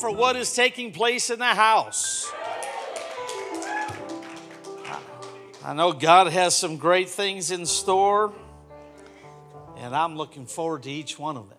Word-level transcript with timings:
for 0.00 0.10
what 0.10 0.34
is 0.34 0.54
taking 0.54 0.92
place 0.92 1.28
in 1.28 1.38
the 1.38 1.44
house. 1.44 2.32
I 5.62 5.74
know 5.74 5.92
God 5.92 6.28
has 6.28 6.56
some 6.56 6.78
great 6.78 7.10
things 7.10 7.50
in 7.50 7.66
store, 7.66 8.32
and 9.76 9.94
I'm 9.94 10.16
looking 10.16 10.46
forward 10.46 10.84
to 10.84 10.90
each 10.90 11.18
one 11.18 11.36
of 11.36 11.50
them. 11.50 11.58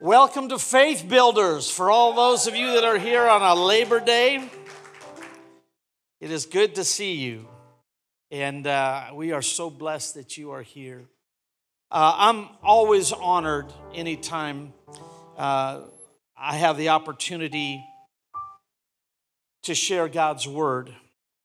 Welcome 0.00 0.48
to 0.48 0.58
Faith 0.58 1.08
Builders 1.08 1.70
for 1.70 1.88
all 1.88 2.14
those 2.14 2.48
of 2.48 2.56
you 2.56 2.72
that 2.72 2.82
are 2.82 2.98
here 2.98 3.28
on 3.28 3.42
a 3.42 3.54
Labor 3.54 4.00
Day. 4.00 4.50
It 6.20 6.32
is 6.32 6.46
good 6.46 6.74
to 6.74 6.82
see 6.82 7.14
you, 7.14 7.46
and 8.32 8.66
uh, 8.66 9.12
we 9.14 9.30
are 9.30 9.42
so 9.42 9.70
blessed 9.70 10.16
that 10.16 10.36
you 10.36 10.50
are 10.50 10.62
here. 10.62 11.04
Uh, 11.92 12.12
I'm 12.16 12.48
always 12.60 13.12
honored 13.12 13.72
anytime 13.94 14.72
uh, 15.38 15.82
I 16.44 16.56
have 16.56 16.76
the 16.76 16.88
opportunity 16.88 17.86
to 19.62 19.76
share 19.76 20.08
God's 20.08 20.48
word. 20.48 20.92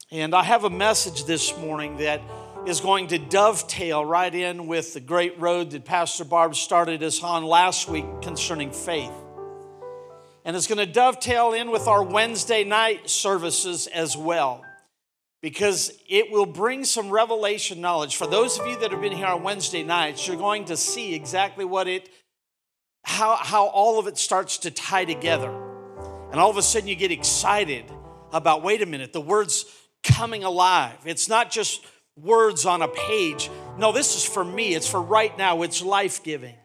And 0.09 0.33
I 0.33 0.41
have 0.41 0.63
a 0.63 0.71
message 0.71 1.25
this 1.25 1.55
morning 1.55 1.97
that 1.97 2.19
is 2.65 2.79
going 2.79 3.05
to 3.09 3.19
dovetail 3.19 4.03
right 4.03 4.33
in 4.33 4.65
with 4.65 4.95
the 4.95 4.99
great 4.99 5.39
road 5.39 5.69
that 5.71 5.85
Pastor 5.85 6.25
Barb 6.25 6.55
started 6.55 7.03
us 7.03 7.21
on 7.21 7.43
last 7.45 7.87
week 7.87 8.05
concerning 8.23 8.71
faith. 8.71 9.11
And 10.43 10.55
it's 10.55 10.65
going 10.65 10.79
to 10.79 10.91
dovetail 10.91 11.53
in 11.53 11.69
with 11.69 11.87
our 11.87 12.01
Wednesday 12.01 12.63
night 12.63 13.07
services 13.07 13.85
as 13.85 14.17
well 14.17 14.63
because 15.43 15.91
it 16.09 16.31
will 16.31 16.47
bring 16.47 16.83
some 16.83 17.11
revelation 17.11 17.81
knowledge. 17.81 18.15
For 18.15 18.25
those 18.25 18.57
of 18.57 18.65
you 18.65 18.79
that 18.79 18.89
have 18.89 19.01
been 19.01 19.11
here 19.11 19.27
on 19.27 19.43
Wednesday 19.43 19.83
nights, 19.83 20.27
you're 20.27 20.37
going 20.37 20.65
to 20.65 20.75
see 20.75 21.13
exactly 21.13 21.65
what 21.65 21.87
it, 21.87 22.09
how, 23.07 23.37
how 23.37 23.67
all 23.67 23.99
of 23.99 24.07
it 24.07 24.17
starts 24.17 24.57
to 24.59 24.69
tie 24.69 25.05
together. 25.05 25.49
And 26.29 26.41
all 26.41 26.49
of 26.49 26.57
a 26.57 26.61
sudden 26.61 26.89
you 26.89 26.95
get 26.95 27.09
excited 27.09 27.85
about, 28.33 28.63
wait 28.63 28.81
a 28.81 28.85
minute, 28.85 29.13
the 29.13 29.21
word's 29.21 29.65
coming 30.03 30.43
alive. 30.43 30.97
It's 31.05 31.29
not 31.29 31.49
just 31.49 31.85
words 32.17 32.65
on 32.65 32.81
a 32.81 32.89
page. 32.89 33.49
No, 33.77 33.93
this 33.93 34.17
is 34.17 34.25
for 34.25 34.43
me. 34.43 34.75
It's 34.75 34.89
for 34.89 35.01
right 35.01 35.35
now. 35.37 35.61
It's 35.61 35.81
life 35.81 36.21
giving. 36.21 36.55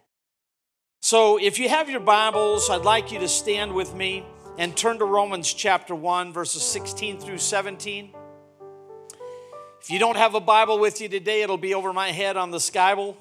So 1.00 1.38
if 1.38 1.60
you 1.60 1.68
have 1.68 1.88
your 1.88 2.00
Bibles, 2.00 2.68
I'd 2.68 2.82
like 2.82 3.12
you 3.12 3.20
to 3.20 3.28
stand 3.28 3.72
with 3.72 3.94
me 3.94 4.26
and 4.58 4.76
turn 4.76 4.98
to 4.98 5.04
Romans 5.04 5.52
chapter 5.52 5.94
1, 5.94 6.32
verses 6.32 6.62
16 6.62 7.20
through 7.20 7.38
17. 7.38 8.10
If 9.80 9.90
you 9.90 10.00
don't 10.00 10.16
have 10.16 10.34
a 10.34 10.40
Bible 10.40 10.80
with 10.80 11.00
you 11.00 11.08
today, 11.08 11.42
it'll 11.42 11.56
be 11.56 11.74
over 11.74 11.92
my 11.92 12.10
head 12.10 12.36
on 12.36 12.50
the 12.50 12.58
Skyble. 12.58 13.14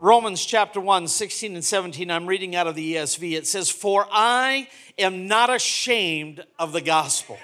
Romans 0.00 0.44
chapter 0.44 0.80
1, 0.80 1.08
16 1.08 1.54
and 1.54 1.64
17, 1.64 2.08
I'm 2.08 2.26
reading 2.26 2.54
out 2.54 2.68
of 2.68 2.76
the 2.76 2.94
ESV. 2.94 3.32
It 3.36 3.48
says, 3.48 3.68
For 3.68 4.06
I 4.12 4.68
am 4.96 5.26
not 5.26 5.52
ashamed 5.52 6.44
of 6.56 6.72
the 6.72 6.80
gospel. 6.80 7.36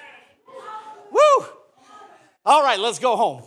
Woo! 1.11 1.47
All 2.47 2.63
right, 2.63 2.79
let's 2.79 3.01
go 3.01 3.17
home. 3.17 3.43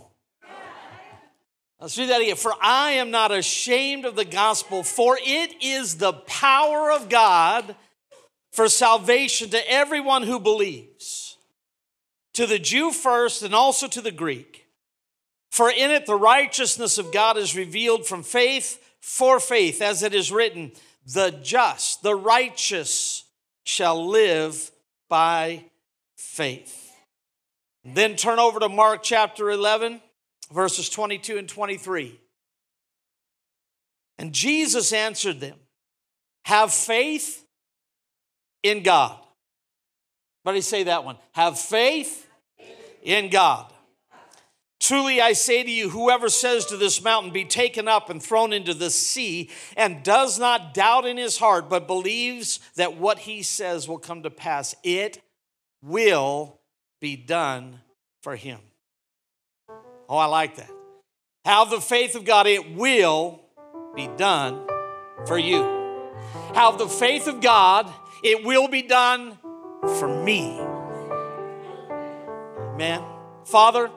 Let's 1.80 1.98
read 1.98 2.10
that 2.10 2.22
again. 2.22 2.36
For 2.36 2.54
I 2.62 2.92
am 2.94 3.10
not 3.10 3.32
ashamed 3.32 4.04
of 4.04 4.18
the 4.18 4.26
gospel, 4.26 4.84
for 4.84 5.18
it 5.22 5.64
is 5.64 5.98
the 5.98 6.14
power 6.14 6.92
of 6.92 7.08
God 7.08 7.78
for 8.52 8.68
salvation 8.68 9.50
to 9.52 9.72
everyone 9.72 10.24
who 10.24 10.40
believes, 10.40 11.38
to 12.34 12.46
the 12.46 12.60
Jew 12.60 12.92
first 12.92 13.42
and 13.42 13.56
also 13.56 13.88
to 13.88 14.02
the 14.02 14.12
Greek. 14.12 14.68
For 15.50 15.70
in 15.70 15.92
it 15.92 16.06
the 16.06 16.16
righteousness 16.16 16.98
of 16.98 17.14
God 17.14 17.38
is 17.38 17.56
revealed 17.56 18.06
from 18.06 18.22
faith 18.22 18.84
for 19.08 19.40
faith, 19.40 19.82
as 19.82 20.04
it 20.04 20.14
is 20.14 20.34
written, 20.34 20.70
the 21.14 21.32
just, 21.42 22.04
the 22.04 22.14
righteous 22.14 23.24
shall 23.64 24.06
live 24.06 24.70
by 25.08 25.64
faith. 26.18 26.92
Then 27.86 28.18
turn 28.18 28.38
over 28.38 28.60
to 28.60 28.68
Mark 28.68 29.04
chapter 29.04 29.50
11, 29.50 30.02
verses 30.52 30.90
22 30.90 31.38
and 31.38 31.48
23. 31.48 32.20
And 34.18 34.34
Jesus 34.34 34.92
answered 34.92 35.40
them, 35.40 35.56
Have 36.44 36.74
faith 36.74 37.46
in 38.62 38.84
God. 38.84 39.18
But 40.44 40.62
say 40.66 40.84
that 40.84 41.06
one. 41.06 41.18
Have 41.32 41.58
faith 41.58 42.28
in 43.02 43.30
God. 43.30 43.72
Truly 44.80 45.20
I 45.20 45.34
say 45.34 45.64
to 45.64 45.72
you, 45.72 45.90
whoever 45.90 46.30
says 46.30 46.66
to 46.68 46.78
this 46.78 47.04
mountain, 47.04 47.32
Be 47.32 47.46
taken 47.46 47.88
up 47.88 48.10
and 48.10 48.22
thrown 48.22 48.54
into 48.54 48.74
the 48.74 48.92
sea, 48.92 49.50
and 49.76 50.04
does 50.04 50.38
not 50.38 50.74
doubt 50.74 51.06
in 51.06 51.18
his 51.18 51.38
heart, 51.38 51.70
but 51.70 51.88
believes 51.88 52.60
that 52.76 52.96
what 52.98 53.20
he 53.20 53.42
says 53.42 53.88
will 53.88 53.98
come 53.98 54.24
to 54.24 54.30
pass, 54.30 54.76
it 54.84 55.22
will 55.82 56.60
be 57.02 57.16
done 57.16 57.80
for 58.22 58.36
him. 58.36 58.60
Oh, 60.08 60.18
I 60.18 60.26
like 60.26 60.56
that. 60.58 60.70
Have 61.46 61.70
the 61.70 61.82
faith 61.82 62.16
of 62.16 62.24
God, 62.24 62.46
it 62.46 62.76
will 62.76 63.42
be 63.96 64.08
done 64.08 64.68
for 65.26 65.38
you. 65.38 65.64
Have 66.54 66.78
the 66.78 66.88
faith 66.88 67.28
of 67.28 67.42
God, 67.42 67.92
it 68.24 68.44
will 68.44 68.68
be 68.68 68.84
done 68.84 69.38
for 70.00 70.08
me. 70.24 70.60
Amen. 72.74 73.04
Father, 73.46 73.90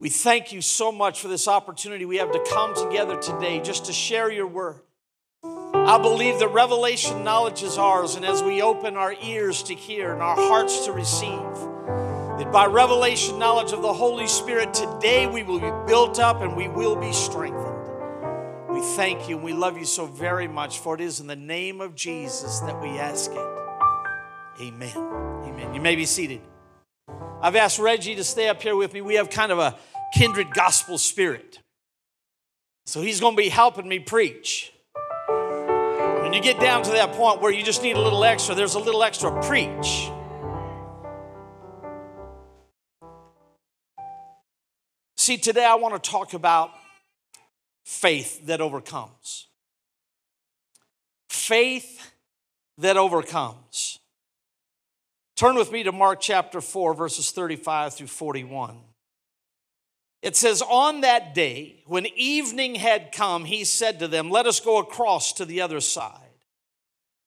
we 0.00 0.08
thank 0.08 0.52
you 0.52 0.62
so 0.62 0.92
much 0.92 1.20
for 1.20 1.28
this 1.28 1.48
opportunity 1.48 2.04
we 2.04 2.18
have 2.18 2.30
to 2.30 2.44
come 2.50 2.74
together 2.74 3.16
today 3.16 3.60
just 3.60 3.86
to 3.86 3.92
share 3.92 4.30
your 4.30 4.46
word. 4.46 4.80
I 5.42 5.98
believe 5.98 6.38
that 6.38 6.48
revelation 6.48 7.24
knowledge 7.24 7.62
is 7.62 7.78
ours, 7.78 8.14
and 8.14 8.24
as 8.24 8.42
we 8.42 8.62
open 8.62 8.96
our 8.96 9.14
ears 9.22 9.62
to 9.64 9.74
hear 9.74 10.12
and 10.12 10.22
our 10.22 10.36
hearts 10.36 10.84
to 10.86 10.92
receive, 10.92 11.30
that 12.38 12.50
by 12.52 12.66
revelation 12.66 13.38
knowledge 13.38 13.72
of 13.72 13.82
the 13.82 13.92
Holy 13.92 14.28
Spirit, 14.28 14.72
today 14.72 15.26
we 15.26 15.42
will 15.42 15.58
be 15.58 15.72
built 15.86 16.20
up 16.20 16.42
and 16.42 16.56
we 16.56 16.68
will 16.68 16.94
be 16.94 17.12
strengthened. 17.12 17.74
We 18.68 18.80
thank 18.80 19.28
you 19.28 19.36
and 19.36 19.44
we 19.44 19.52
love 19.52 19.78
you 19.78 19.84
so 19.84 20.06
very 20.06 20.46
much, 20.46 20.78
for 20.78 20.94
it 20.94 21.00
is 21.00 21.20
in 21.20 21.26
the 21.26 21.36
name 21.36 21.80
of 21.80 21.94
Jesus 21.94 22.60
that 22.60 22.80
we 22.80 22.90
ask 22.90 23.32
it. 23.32 23.48
Amen. 24.60 24.96
Amen. 24.96 25.74
You 25.74 25.80
may 25.80 25.96
be 25.96 26.06
seated. 26.06 26.40
I've 27.40 27.54
asked 27.54 27.78
Reggie 27.78 28.16
to 28.16 28.24
stay 28.24 28.48
up 28.48 28.60
here 28.60 28.74
with 28.74 28.92
me. 28.92 29.00
We 29.00 29.14
have 29.14 29.30
kind 29.30 29.52
of 29.52 29.58
a 29.58 29.78
kindred 30.12 30.52
gospel 30.52 30.98
spirit. 30.98 31.60
So 32.86 33.00
he's 33.00 33.20
going 33.20 33.36
to 33.36 33.42
be 33.42 33.48
helping 33.48 33.86
me 33.86 34.00
preach. 34.00 34.72
When 36.22 36.32
you 36.32 36.40
get 36.40 36.58
down 36.58 36.82
to 36.82 36.90
that 36.92 37.12
point 37.12 37.40
where 37.40 37.52
you 37.52 37.62
just 37.62 37.82
need 37.82 37.96
a 37.96 38.00
little 38.00 38.24
extra, 38.24 38.54
there's 38.54 38.74
a 38.74 38.80
little 38.80 39.02
extra 39.04 39.30
preach. 39.42 40.10
See, 45.16 45.36
today 45.36 45.64
I 45.64 45.76
want 45.76 46.02
to 46.02 46.10
talk 46.10 46.34
about 46.34 46.70
faith 47.84 48.46
that 48.46 48.60
overcomes. 48.60 49.46
Faith 51.28 52.10
that 52.78 52.96
overcomes. 52.96 53.97
Turn 55.38 55.54
with 55.54 55.70
me 55.70 55.84
to 55.84 55.92
Mark 55.92 56.18
chapter 56.20 56.60
4, 56.60 56.94
verses 56.94 57.30
35 57.30 57.94
through 57.94 58.08
41. 58.08 58.76
It 60.20 60.34
says, 60.34 60.62
On 60.62 61.02
that 61.02 61.32
day, 61.32 61.84
when 61.86 62.06
evening 62.16 62.74
had 62.74 63.12
come, 63.12 63.44
he 63.44 63.62
said 63.62 64.00
to 64.00 64.08
them, 64.08 64.30
Let 64.30 64.46
us 64.46 64.58
go 64.58 64.78
across 64.78 65.32
to 65.34 65.44
the 65.44 65.60
other 65.60 65.78
side. 65.78 66.18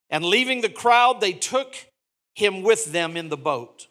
And 0.10 0.26
leaving 0.26 0.60
the 0.60 0.68
crowd, 0.68 1.22
they 1.22 1.32
took 1.32 1.74
him 2.36 2.64
with 2.64 2.92
them 2.92 3.16
in 3.16 3.30
the 3.30 3.38
boat, 3.38 3.88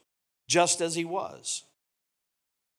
just 0.47 0.83
as 0.83 0.95
he 0.95 1.07
was 1.07 1.65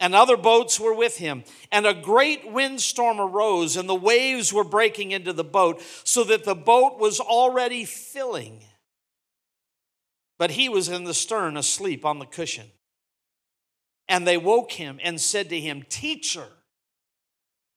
and 0.01 0.16
other 0.16 0.35
boats 0.35 0.80
were 0.80 0.96
with 0.96 1.18
him. 1.18 1.44
And 1.72 1.85
a 1.85 1.94
great 1.94 2.51
windstorm 2.51 3.22
arose, 3.22 3.78
and 3.78 3.88
the 3.88 3.94
waves 3.94 4.51
were 4.51 4.63
breaking 4.63 5.12
into 5.12 5.31
the 5.31 5.44
boat, 5.44 5.80
so 6.04 6.24
that 6.24 6.44
the 6.44 6.56
boat 6.56 6.98
was 6.98 7.19
already 7.19 7.86
filling. 7.86 8.63
But 10.41 10.49
he 10.49 10.69
was 10.69 10.89
in 10.89 11.03
the 11.03 11.13
stern, 11.13 11.55
asleep 11.55 12.03
on 12.03 12.17
the 12.17 12.25
cushion. 12.25 12.65
And 14.07 14.25
they 14.25 14.38
woke 14.38 14.71
him 14.71 14.99
and 15.03 15.21
said 15.21 15.49
to 15.49 15.59
him, 15.59 15.83
Teacher, 15.88 16.47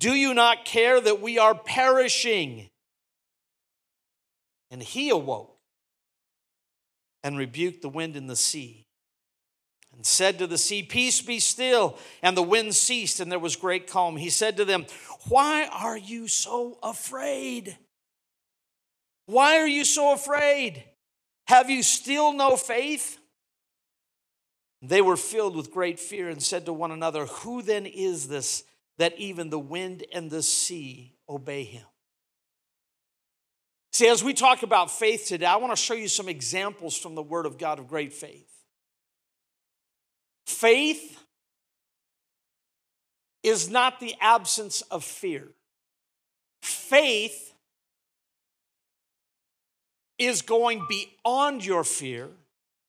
do 0.00 0.14
you 0.14 0.32
not 0.32 0.64
care 0.64 0.99
that 0.99 1.20
we 1.20 1.38
are 1.38 1.55
perishing? 1.55 2.70
And 4.70 4.82
he 4.82 5.11
awoke 5.11 5.58
and 7.22 7.37
rebuked 7.37 7.82
the 7.82 7.90
wind 7.90 8.16
and 8.16 8.31
the 8.31 8.34
sea 8.34 8.87
and 9.94 10.06
said 10.06 10.38
to 10.38 10.46
the 10.46 10.56
sea, 10.56 10.82
Peace 10.82 11.20
be 11.20 11.40
still. 11.40 11.99
And 12.22 12.34
the 12.34 12.43
wind 12.43 12.75
ceased, 12.75 13.20
and 13.20 13.31
there 13.31 13.38
was 13.38 13.56
great 13.56 13.90
calm. 13.90 14.16
He 14.16 14.31
said 14.31 14.56
to 14.56 14.64
them, 14.64 14.87
Why 15.28 15.69
are 15.70 15.99
you 15.99 16.28
so 16.28 16.78
afraid? 16.82 17.76
Why 19.26 19.58
are 19.58 19.69
you 19.69 19.84
so 19.84 20.14
afraid? 20.14 20.82
Have 21.46 21.70
you 21.70 21.82
still 21.82 22.32
no 22.32 22.56
faith? 22.56 23.19
They 24.82 25.00
were 25.00 25.17
filled 25.17 25.56
with 25.56 25.70
great 25.70 25.99
fear 25.99 26.29
and 26.29 26.43
said 26.43 26.67
to 26.67 26.73
one 26.73 26.91
another, 26.91 27.26
Who 27.26 27.62
then 27.62 27.87
is 27.87 28.29
this 28.29 28.64
that 28.99 29.19
even 29.19 29.50
the 29.50 29.58
wind 29.58 30.05
and 30.12 30.31
the 30.31 30.43
sea 30.43 31.14
obey 31.29 31.64
him? 31.64 31.87
See, 33.93 34.08
as 34.08 34.25
we 34.25 34.35
talk 34.35 34.62
about 34.62 34.91
faith 34.91 35.26
today, 35.26 35.46
I 35.46 35.56
want 35.56 35.73
to 35.73 35.81
show 35.81 35.94
you 35.94 36.08
some 36.08 36.29
examples 36.29 36.99
from 36.99 37.14
the 37.14 37.23
Word 37.23 37.47
of 37.47 37.58
God 37.58 37.79
of 37.79 37.88
great 37.88 38.12
faith. 38.12 38.50
Faith 40.47 41.19
is 43.43 43.70
not 43.70 44.00
the 44.00 44.14
absence 44.20 44.81
of 44.90 45.05
fear. 45.05 45.49
Faith 46.61 47.54
is 50.25 50.43
going 50.43 50.87
beyond 50.88 51.65
your 51.65 51.85
fear 51.85 52.31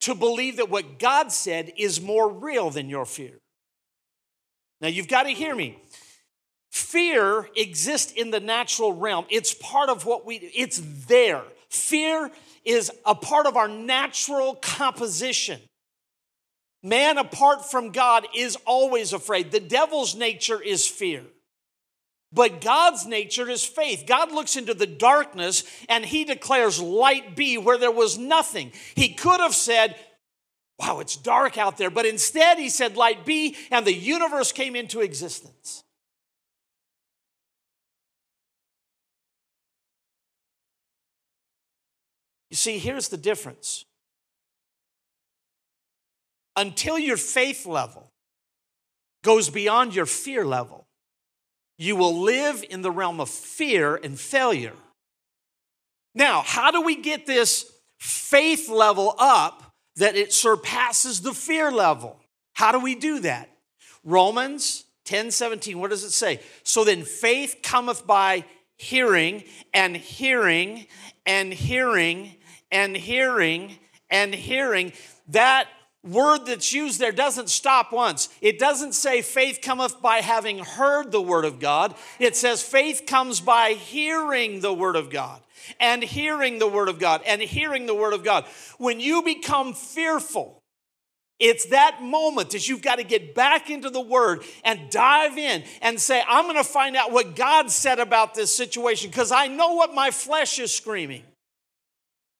to 0.02 0.16
believe 0.16 0.58
that 0.58 0.70
what 0.70 1.00
God 1.00 1.32
said 1.32 1.72
is 1.78 2.02
more 2.02 2.32
real 2.32 2.70
than 2.70 2.90
your 2.90 3.06
fear. 3.06 3.40
Now, 4.82 4.88
you've 4.88 5.08
got 5.08 5.24
to 5.24 5.30
hear 5.30 5.56
me. 5.56 5.80
Fear 6.72 7.50
exists 7.56 8.12
in 8.12 8.32
the 8.32 8.40
natural 8.40 8.94
realm. 8.94 9.26
It's 9.30 9.54
part 9.54 9.90
of 9.90 10.06
what 10.06 10.26
we, 10.26 10.36
it's 10.36 10.82
there. 11.08 11.42
Fear 11.70 12.30
is 12.64 12.92
a 13.06 13.16
part 13.16 13.46
of 13.46 13.56
our 13.56 13.68
natural 13.68 14.56
composition. 14.56 15.62
Man, 16.84 17.18
apart 17.18 17.66
from 17.66 17.92
God, 17.92 18.28
is 18.36 18.58
always 18.66 19.14
afraid. 19.14 19.52
The 19.52 19.60
devil's 19.60 20.16
nature 20.16 20.62
is 20.62 20.88
fear. 20.88 21.24
But 22.32 22.60
God's 22.60 23.06
nature 23.06 23.50
is 23.50 23.64
faith. 23.64 24.04
God 24.08 24.32
looks 24.32 24.56
into 24.58 24.74
the 24.74 24.88
darkness 24.88 25.64
and 25.88 26.06
he 26.06 26.26
declares 26.26 26.82
light 26.82 27.36
be 27.36 27.58
where 27.58 27.78
there 27.78 27.92
was 27.92 28.18
nothing. 28.18 28.72
He 28.94 29.14
could 29.14 29.40
have 29.40 29.56
said, 29.56 29.96
Wow, 30.78 31.00
it's 31.00 31.16
dark 31.16 31.58
out 31.58 31.78
there. 31.78 31.90
But 31.90 32.06
instead, 32.06 32.58
he 32.58 32.70
said, 32.70 32.98
Light 32.98 33.26
be, 33.26 33.56
and 33.72 33.86
the 33.86 33.94
universe 33.94 34.52
came 34.52 34.76
into 34.76 35.00
existence. 35.00 35.84
You 42.50 42.58
see, 42.58 42.78
here's 42.78 43.10
the 43.10 43.18
difference. 43.18 43.86
Until 46.56 46.98
your 46.98 47.18
faith 47.18 47.66
level 47.66 48.12
goes 49.24 49.50
beyond 49.50 49.94
your 49.94 50.06
fear 50.06 50.46
level, 50.46 50.88
you 51.78 51.96
will 51.96 52.22
live 52.22 52.64
in 52.70 52.82
the 52.82 52.92
realm 52.92 53.20
of 53.20 53.30
fear 53.30 53.96
and 53.96 54.20
failure. 54.20 54.74
Now, 56.14 56.42
how 56.42 56.72
do 56.72 56.82
we 56.82 56.96
get 56.96 57.26
this 57.26 57.72
faith 58.00 58.70
level 58.70 59.16
up 59.18 59.74
that 59.98 60.16
it 60.16 60.32
surpasses 60.32 61.22
the 61.22 61.34
fear 61.34 61.72
level? 61.72 62.20
How 62.54 62.72
do 62.72 62.80
we 62.80 62.96
do 62.96 63.20
that? 63.22 63.50
Romans 64.04 64.86
10 65.06 65.32
17, 65.32 65.80
what 65.80 65.90
does 65.90 66.04
it 66.04 66.12
say? 66.12 66.40
So 66.64 66.84
then 66.84 67.04
faith 67.04 67.58
cometh 67.62 68.08
by 68.08 68.46
hearing, 68.78 69.44
and 69.74 69.96
hearing, 69.96 70.88
and 71.26 71.54
hearing, 71.54 72.36
and 72.72 72.96
hearing, 72.96 73.78
and 74.10 74.34
hearing. 74.34 74.94
That 75.30 75.68
word 76.06 76.46
that's 76.46 76.72
used 76.74 77.00
there 77.00 77.12
doesn't 77.12 77.50
stop 77.50 77.92
once. 77.92 78.30
It 78.42 78.60
doesn't 78.60 78.94
say 78.94 79.22
faith 79.22 79.60
cometh 79.62 80.02
by 80.02 80.18
having 80.18 80.60
heard 80.60 81.12
the 81.12 81.22
word 81.22 81.46
of 81.46 81.60
God. 81.60 81.96
It 82.20 82.36
says 82.36 82.62
faith 82.62 83.04
comes 83.08 83.40
by 83.40 83.72
hearing 83.72 84.62
the 84.62 84.74
word 84.74 84.96
of 84.96 85.10
God 85.10 85.42
and 85.80 86.04
hearing 86.04 86.60
the 86.60 86.68
word 86.68 86.90
of 86.90 87.00
God 87.00 87.22
and 87.26 87.42
hearing 87.42 87.86
the 87.86 87.96
word 87.96 88.14
of 88.14 88.24
God. 88.24 88.46
When 88.78 89.00
you 89.00 89.24
become 89.24 89.74
fearful, 89.74 90.62
it's 91.40 91.66
that 91.66 92.02
moment 92.02 92.52
that 92.52 92.70
you've 92.70 92.82
got 92.82 92.96
to 92.98 93.04
get 93.04 93.36
back 93.36 93.70
into 93.70 93.90
the 93.90 94.00
word 94.00 94.44
and 94.64 94.90
dive 94.90 95.38
in 95.38 95.64
and 95.82 96.00
say, 96.00 96.24
I'm 96.28 96.46
going 96.46 96.56
to 96.56 96.64
find 96.64 96.96
out 96.96 97.12
what 97.12 97.36
God 97.36 97.70
said 97.70 98.00
about 98.00 98.36
this 98.36 98.56
situation 98.56 99.10
because 99.10 99.34
I 99.34 99.48
know 99.48 99.74
what 99.74 99.94
my 99.94 100.12
flesh 100.12 100.60
is 100.60 100.74
screaming. 100.74 101.24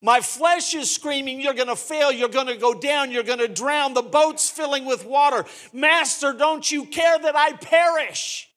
My 0.02 0.20
flesh 0.20 0.74
is 0.74 0.94
screaming, 0.94 1.40
You're 1.40 1.54
going 1.54 1.68
to 1.68 1.76
fail. 1.76 2.12
You're 2.12 2.28
going 2.28 2.48
to 2.48 2.56
go 2.56 2.74
down. 2.74 3.10
You're 3.10 3.22
going 3.22 3.38
to 3.38 3.48
drown. 3.48 3.94
The 3.94 4.02
boat's 4.02 4.48
filling 4.50 4.84
with 4.84 5.04
water. 5.04 5.44
Master, 5.72 6.32
don't 6.32 6.70
you 6.70 6.84
care 6.84 7.18
that 7.18 7.34
I 7.34 7.52
perish? 7.52 8.48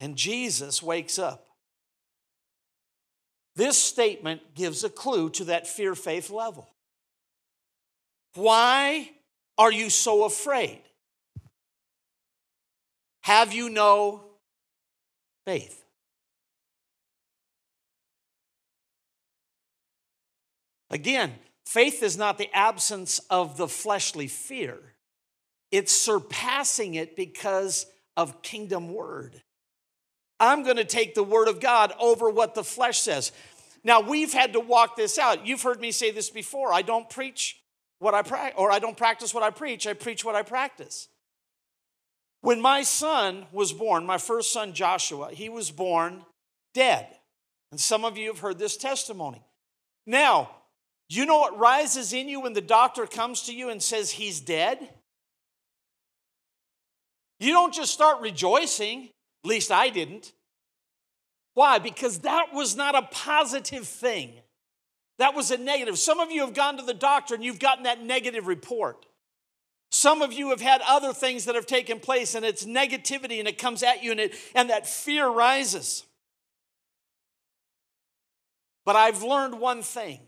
And 0.00 0.16
Jesus 0.16 0.82
wakes 0.82 1.18
up. 1.18 1.46
This 3.56 3.78
statement 3.78 4.54
gives 4.54 4.84
a 4.84 4.90
clue 4.90 5.30
to 5.30 5.44
that 5.44 5.66
fear 5.66 5.94
faith 5.94 6.30
level. 6.30 6.68
Why 8.34 9.10
are 9.56 9.72
you 9.72 9.88
so 9.88 10.24
afraid? 10.24 10.82
Have 13.26 13.52
you 13.52 13.68
no 13.68 14.20
faith? 15.46 15.82
Again, 20.90 21.32
faith 21.64 22.04
is 22.04 22.16
not 22.16 22.38
the 22.38 22.48
absence 22.54 23.18
of 23.28 23.56
the 23.56 23.66
fleshly 23.66 24.28
fear, 24.28 24.78
it's 25.72 25.90
surpassing 25.90 26.94
it 26.94 27.16
because 27.16 27.86
of 28.16 28.42
kingdom 28.42 28.94
word. 28.94 29.42
I'm 30.38 30.62
going 30.62 30.76
to 30.76 30.84
take 30.84 31.16
the 31.16 31.24
word 31.24 31.48
of 31.48 31.58
God 31.58 31.92
over 31.98 32.30
what 32.30 32.54
the 32.54 32.62
flesh 32.62 33.00
says. 33.00 33.32
Now, 33.82 34.02
we've 34.02 34.32
had 34.32 34.52
to 34.52 34.60
walk 34.60 34.94
this 34.94 35.18
out. 35.18 35.44
You've 35.44 35.62
heard 35.62 35.80
me 35.80 35.90
say 35.90 36.12
this 36.12 36.30
before. 36.30 36.72
I 36.72 36.82
don't 36.82 37.10
preach 37.10 37.60
what 37.98 38.14
I 38.14 38.22
practice, 38.22 38.54
or 38.56 38.70
I 38.70 38.78
don't 38.78 38.96
practice 38.96 39.34
what 39.34 39.42
I 39.42 39.50
preach. 39.50 39.88
I 39.88 39.94
preach 39.94 40.24
what 40.24 40.36
I 40.36 40.42
practice. 40.42 41.08
When 42.46 42.60
my 42.60 42.84
son 42.84 43.46
was 43.50 43.72
born, 43.72 44.06
my 44.06 44.18
first 44.18 44.52
son 44.52 44.72
Joshua, 44.72 45.30
he 45.32 45.48
was 45.48 45.72
born 45.72 46.24
dead. 46.74 47.08
And 47.72 47.80
some 47.80 48.04
of 48.04 48.16
you 48.16 48.28
have 48.28 48.38
heard 48.38 48.56
this 48.56 48.76
testimony. 48.76 49.42
Now, 50.06 50.50
you 51.08 51.26
know 51.26 51.38
what 51.38 51.58
rises 51.58 52.12
in 52.12 52.28
you 52.28 52.40
when 52.40 52.52
the 52.52 52.60
doctor 52.60 53.04
comes 53.04 53.42
to 53.46 53.52
you 53.52 53.68
and 53.68 53.82
says 53.82 54.12
he's 54.12 54.38
dead? 54.38 54.78
You 57.40 57.50
don't 57.50 57.74
just 57.74 57.92
start 57.92 58.20
rejoicing, 58.20 59.08
at 59.42 59.48
least 59.48 59.72
I 59.72 59.88
didn't. 59.88 60.32
Why? 61.54 61.80
Because 61.80 62.20
that 62.20 62.54
was 62.54 62.76
not 62.76 62.94
a 62.94 63.08
positive 63.10 63.88
thing. 63.88 64.34
That 65.18 65.34
was 65.34 65.50
a 65.50 65.58
negative. 65.58 65.98
Some 65.98 66.20
of 66.20 66.30
you 66.30 66.42
have 66.42 66.54
gone 66.54 66.76
to 66.76 66.84
the 66.84 66.94
doctor 66.94 67.34
and 67.34 67.42
you've 67.42 67.58
gotten 67.58 67.82
that 67.82 68.04
negative 68.04 68.46
report. 68.46 69.04
Some 69.90 70.22
of 70.22 70.32
you 70.32 70.50
have 70.50 70.60
had 70.60 70.82
other 70.86 71.12
things 71.12 71.44
that 71.44 71.54
have 71.54 71.66
taken 71.66 72.00
place 72.00 72.34
and 72.34 72.44
it's 72.44 72.64
negativity 72.64 73.38
and 73.38 73.48
it 73.48 73.58
comes 73.58 73.82
at 73.82 74.02
you 74.02 74.10
and, 74.10 74.20
it, 74.20 74.34
and 74.54 74.70
that 74.70 74.86
fear 74.86 75.28
rises. 75.28 76.04
But 78.84 78.96
I've 78.96 79.22
learned 79.22 79.58
one 79.58 79.82
thing 79.82 80.20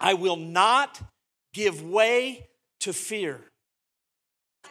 I 0.00 0.14
will 0.14 0.36
not 0.36 1.00
give 1.52 1.82
way 1.82 2.48
to 2.80 2.92
fear. 2.92 3.40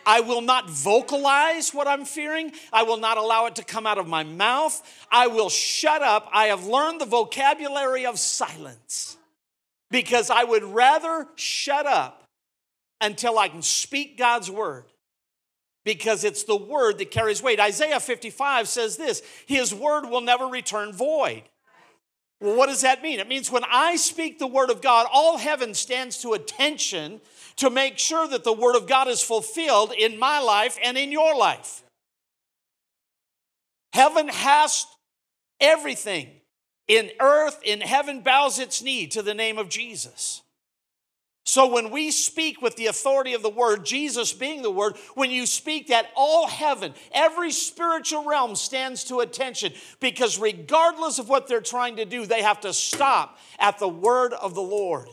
I 0.06 0.22
will 0.22 0.42
not 0.42 0.70
vocalize 0.70 1.74
what 1.74 1.88
I'm 1.88 2.06
fearing. 2.06 2.52
I 2.74 2.84
will 2.84 2.98
not 2.98 3.18
allow 3.18 3.46
it 3.46 3.56
to 3.56 3.64
come 3.64 3.86
out 3.86 3.98
of 3.98 4.08
my 4.08 4.24
mouth. 4.24 4.82
I 5.12 5.28
will 5.28 5.50
shut 5.50 6.02
up. 6.02 6.28
I 6.34 6.46
have 6.46 6.66
learned 6.66 7.02
the 7.02 7.06
vocabulary 7.06 8.06
of 8.06 8.18
silence 8.18 9.18
because 9.90 10.30
I 10.30 10.44
would 10.44 10.64
rather 10.64 11.28
shut 11.36 11.86
up 11.86 12.21
until 13.02 13.38
I 13.38 13.50
can 13.50 13.62
speak 13.62 14.18
God's 14.18 14.50
word 14.50 14.86
because 15.84 16.24
it's 16.24 16.44
the 16.44 16.56
word 16.56 17.00
that 17.00 17.12
carries 17.12 17.42
weight. 17.42 17.60
Isaiah 17.60 18.00
55 18.00 18.68
says 18.68 18.98
this 18.98 19.22
His 19.46 19.74
word 19.74 20.06
will 20.06 20.22
never 20.22 20.46
return 20.46 20.94
void. 20.94 21.44
Well, 22.40 22.56
what 22.56 22.68
does 22.68 22.82
that 22.82 23.04
mean? 23.04 23.20
It 23.20 23.28
means 23.28 23.52
when 23.52 23.64
I 23.70 23.96
speak 23.98 24.40
the 24.40 24.48
word 24.48 24.72
of 24.72 24.82
God, 24.82 25.08
all 25.12 25.38
heaven 25.38 25.76
stands 25.76 26.18
to 26.20 26.34
attention 26.34 27.22
to 27.58 27.70
make 27.70 28.00
sure 28.00 28.28
that 28.28 28.44
the 28.44 28.54
word 28.54 28.76
of 28.76 28.88
God 28.88 29.08
is 29.08 29.22
fulfilled 29.22 29.94
in 29.98 30.18
my 30.18 30.40
life 30.40 30.78
and 30.84 30.98
in 30.98 31.12
your 31.12 31.38
life. 31.38 31.84
Heaven 33.94 34.28
has 34.30 34.88
everything. 35.60 36.30
In 36.88 37.12
earth, 37.20 37.62
in 37.64 37.82
heaven, 37.82 38.22
bows 38.22 38.58
its 38.58 38.82
knee 38.82 39.06
to 39.08 39.22
the 39.22 39.36
name 39.36 39.58
of 39.58 39.70
Jesus. 39.70 40.42
So 41.44 41.68
when 41.68 41.90
we 41.90 42.12
speak 42.12 42.62
with 42.62 42.76
the 42.76 42.86
authority 42.86 43.34
of 43.34 43.42
the 43.42 43.50
word, 43.50 43.84
Jesus 43.84 44.32
being 44.32 44.62
the 44.62 44.72
word, 44.72 44.96
when 45.16 45.32
you 45.32 45.46
speak 45.46 45.88
that, 45.88 46.08
all 46.16 46.48
heaven, 46.48 46.94
every 47.12 47.52
spiritual 47.52 48.26
realm 48.26 48.56
stands 48.56 49.04
to 49.06 49.22
attention 49.22 49.74
because 50.00 50.38
regardless 50.38 51.18
of 51.18 51.30
what 51.30 51.48
they're 51.48 51.60
trying 51.60 51.96
to 51.96 52.06
do, 52.06 52.26
they 52.26 52.44
have 52.44 52.62
to 52.62 52.74
stop 52.74 53.40
at 53.58 53.80
the 53.80 53.88
word 53.88 54.34
of 54.34 54.54
the 54.54 54.62
Lord. 54.62 55.08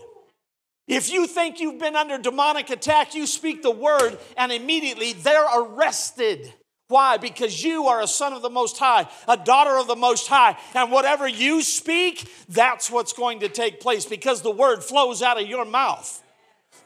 If 0.87 1.11
you 1.11 1.27
think 1.27 1.61
you've 1.61 1.79
been 1.79 1.97
under 1.97 2.19
demonic 2.19 2.71
attack, 2.71 3.15
you 3.15 3.27
speak 3.27 3.63
the 3.63 3.71
word 3.71 4.19
and 4.37 4.53
immediately 4.53 5.15
they're 5.15 5.47
arrested. 5.55 6.53
Why? 6.88 7.18
Because 7.18 7.62
you 7.62 7.87
are 7.87 8.00
a 8.00 8.07
son 8.07 8.33
of 8.33 8.40
the 8.40 8.50
Most 8.50 8.78
High, 8.78 9.07
a 9.28 9.37
daughter 9.37 9.78
of 9.78 9.87
the 9.87 9.97
Most 9.97 10.26
High. 10.26 10.57
And 10.75 10.90
whatever 10.90 11.28
you 11.28 11.62
speak, 11.62 12.30
that's 12.49 12.90
what's 12.90 13.12
going 13.12 13.40
to 13.40 13.49
take 13.49 13.80
place 13.80 14.07
because 14.07 14.40
the 14.40 14.50
word 14.50 14.83
flows 14.83 15.23
out 15.23 15.40
of 15.40 15.47
your 15.47 15.66
mouth. 15.66 16.23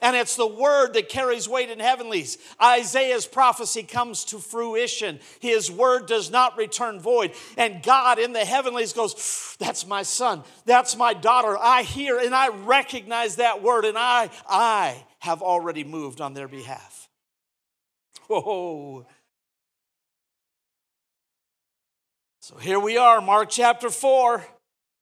And 0.00 0.16
it's 0.16 0.35
the 0.35 0.47
word 0.49 0.94
that 0.94 1.09
carries 1.09 1.49
weight 1.49 1.71
in 1.71 1.78
heavenlies. 1.78 2.37
Isaiah's 2.61 3.25
prophecy 3.25 3.85
comes 3.85 4.25
to 4.26 4.38
fruition. 4.38 5.21
His 5.38 5.71
word 5.71 6.06
does 6.06 6.28
not 6.28 6.59
return 6.59 6.99
void. 6.99 7.32
And 7.56 7.85
God 7.85 8.18
in 8.18 8.32
the 8.32 8.44
heavenlies 8.44 8.92
goes, 8.92 9.56
That's 9.61 9.87
my 9.87 10.02
son. 10.02 10.42
That's 10.66 10.97
my 10.97 11.14
daughter. 11.14 11.56
I 11.56 11.82
hear 11.82 12.18
and 12.18 12.35
I 12.35 12.49
recognize 12.49 13.37
that 13.37 13.62
word, 13.62 13.85
and 13.85 13.97
I, 13.97 14.30
I 14.49 15.04
have 15.21 15.40
already 15.40 15.85
moved 15.85 16.21
on 16.21 16.35
their 16.35 16.49
behalf. 16.49 17.09
Whoa. 18.26 19.06
So 22.52 22.59
here 22.59 22.78
we 22.78 22.99
are, 22.99 23.21
Mark 23.23 23.49
chapter 23.50 23.88
4. 23.88 24.44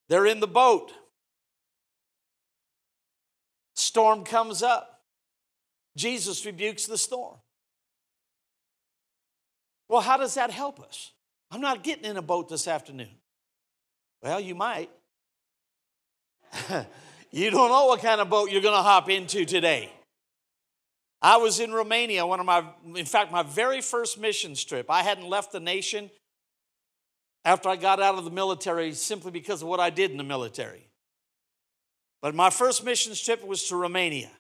They're 0.08 0.26
in 0.26 0.38
the 0.40 0.46
boat. 0.46 0.92
Storm 3.74 4.24
comes 4.24 4.62
up. 4.62 5.00
Jesus 5.96 6.46
rebukes 6.46 6.86
the 6.86 6.96
storm. 6.96 7.36
Well, 9.88 10.00
how 10.00 10.16
does 10.16 10.34
that 10.34 10.50
help 10.50 10.80
us? 10.80 11.12
I'm 11.50 11.60
not 11.60 11.82
getting 11.82 12.04
in 12.04 12.16
a 12.16 12.22
boat 12.22 12.48
this 12.48 12.68
afternoon. 12.68 13.16
Well, 14.22 14.38
you 14.38 14.54
might. 14.54 14.90
you 17.32 17.50
don't 17.50 17.70
know 17.70 17.86
what 17.86 18.00
kind 18.00 18.20
of 18.20 18.30
boat 18.30 18.52
you're 18.52 18.62
going 18.62 18.76
to 18.76 18.82
hop 18.82 19.10
into 19.10 19.44
today. 19.44 19.90
I 21.20 21.38
was 21.38 21.58
in 21.58 21.72
Romania, 21.72 22.24
one 22.26 22.38
of 22.38 22.46
my, 22.46 22.64
in 22.94 23.06
fact, 23.06 23.32
my 23.32 23.42
very 23.42 23.80
first 23.80 24.20
missions 24.20 24.62
trip. 24.62 24.86
I 24.88 25.02
hadn't 25.02 25.28
left 25.28 25.50
the 25.50 25.60
nation 25.60 26.10
after 27.44 27.68
I 27.68 27.76
got 27.76 28.00
out 28.00 28.16
of 28.16 28.24
the 28.24 28.30
military 28.30 28.92
simply 28.92 29.30
because 29.30 29.62
of 29.62 29.68
what 29.68 29.80
I 29.80 29.90
did 29.90 30.10
in 30.10 30.16
the 30.16 30.24
military. 30.24 30.88
But 32.20 32.34
my 32.34 32.50
first 32.50 32.84
mission 32.84 33.14
trip 33.14 33.44
was 33.46 33.64
to 33.68 33.76
Romania. 33.76 34.30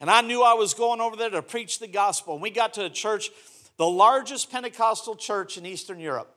And 0.00 0.10
I 0.10 0.20
knew 0.20 0.42
I 0.42 0.54
was 0.54 0.74
going 0.74 1.00
over 1.00 1.16
there 1.16 1.30
to 1.30 1.42
preach 1.42 1.78
the 1.78 1.86
gospel. 1.86 2.34
And 2.34 2.42
we 2.42 2.50
got 2.50 2.74
to 2.74 2.84
a 2.84 2.90
church, 2.90 3.30
the 3.76 3.86
largest 3.86 4.50
Pentecostal 4.50 5.16
church 5.16 5.56
in 5.56 5.64
Eastern 5.64 6.00
Europe, 6.00 6.34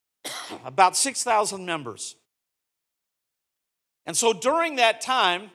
about 0.64 0.96
6,000 0.96 1.64
members. 1.64 2.16
And 4.06 4.16
so 4.16 4.32
during 4.32 4.76
that 4.76 5.00
time, 5.00 5.50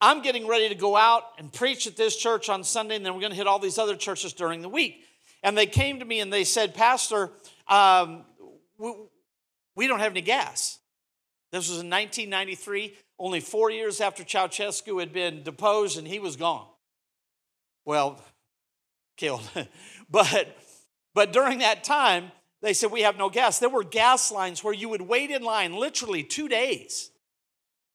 I'm 0.00 0.22
getting 0.22 0.46
ready 0.46 0.68
to 0.68 0.74
go 0.74 0.96
out 0.96 1.22
and 1.38 1.52
preach 1.52 1.86
at 1.86 1.96
this 1.96 2.16
church 2.16 2.48
on 2.48 2.62
Sunday, 2.62 2.96
and 2.96 3.04
then 3.04 3.14
we're 3.14 3.20
going 3.20 3.32
to 3.32 3.36
hit 3.36 3.46
all 3.46 3.58
these 3.58 3.78
other 3.78 3.96
churches 3.96 4.32
during 4.32 4.62
the 4.62 4.68
week. 4.68 5.04
And 5.42 5.56
they 5.56 5.66
came 5.66 6.00
to 6.00 6.04
me 6.04 6.20
and 6.20 6.32
they 6.32 6.44
said, 6.44 6.74
Pastor, 6.74 7.30
um, 7.68 8.24
we, 8.78 8.92
we 9.74 9.86
don't 9.86 10.00
have 10.00 10.12
any 10.12 10.22
gas. 10.22 10.78
This 11.52 11.68
was 11.68 11.80
in 11.80 11.90
1993, 11.90 12.94
only 13.18 13.40
four 13.40 13.70
years 13.70 14.00
after 14.00 14.24
Ceausescu 14.24 15.00
had 15.00 15.12
been 15.12 15.42
deposed 15.42 15.98
and 15.98 16.06
he 16.06 16.18
was 16.18 16.36
gone. 16.36 16.66
Well, 17.84 18.20
killed. 19.16 19.48
but, 20.10 20.56
but 21.14 21.32
during 21.32 21.58
that 21.58 21.84
time, 21.84 22.32
they 22.62 22.72
said, 22.72 22.90
We 22.90 23.02
have 23.02 23.16
no 23.16 23.30
gas. 23.30 23.58
There 23.58 23.68
were 23.68 23.84
gas 23.84 24.32
lines 24.32 24.64
where 24.64 24.74
you 24.74 24.88
would 24.88 25.02
wait 25.02 25.30
in 25.30 25.42
line 25.42 25.74
literally 25.74 26.22
two 26.22 26.48
days 26.48 27.10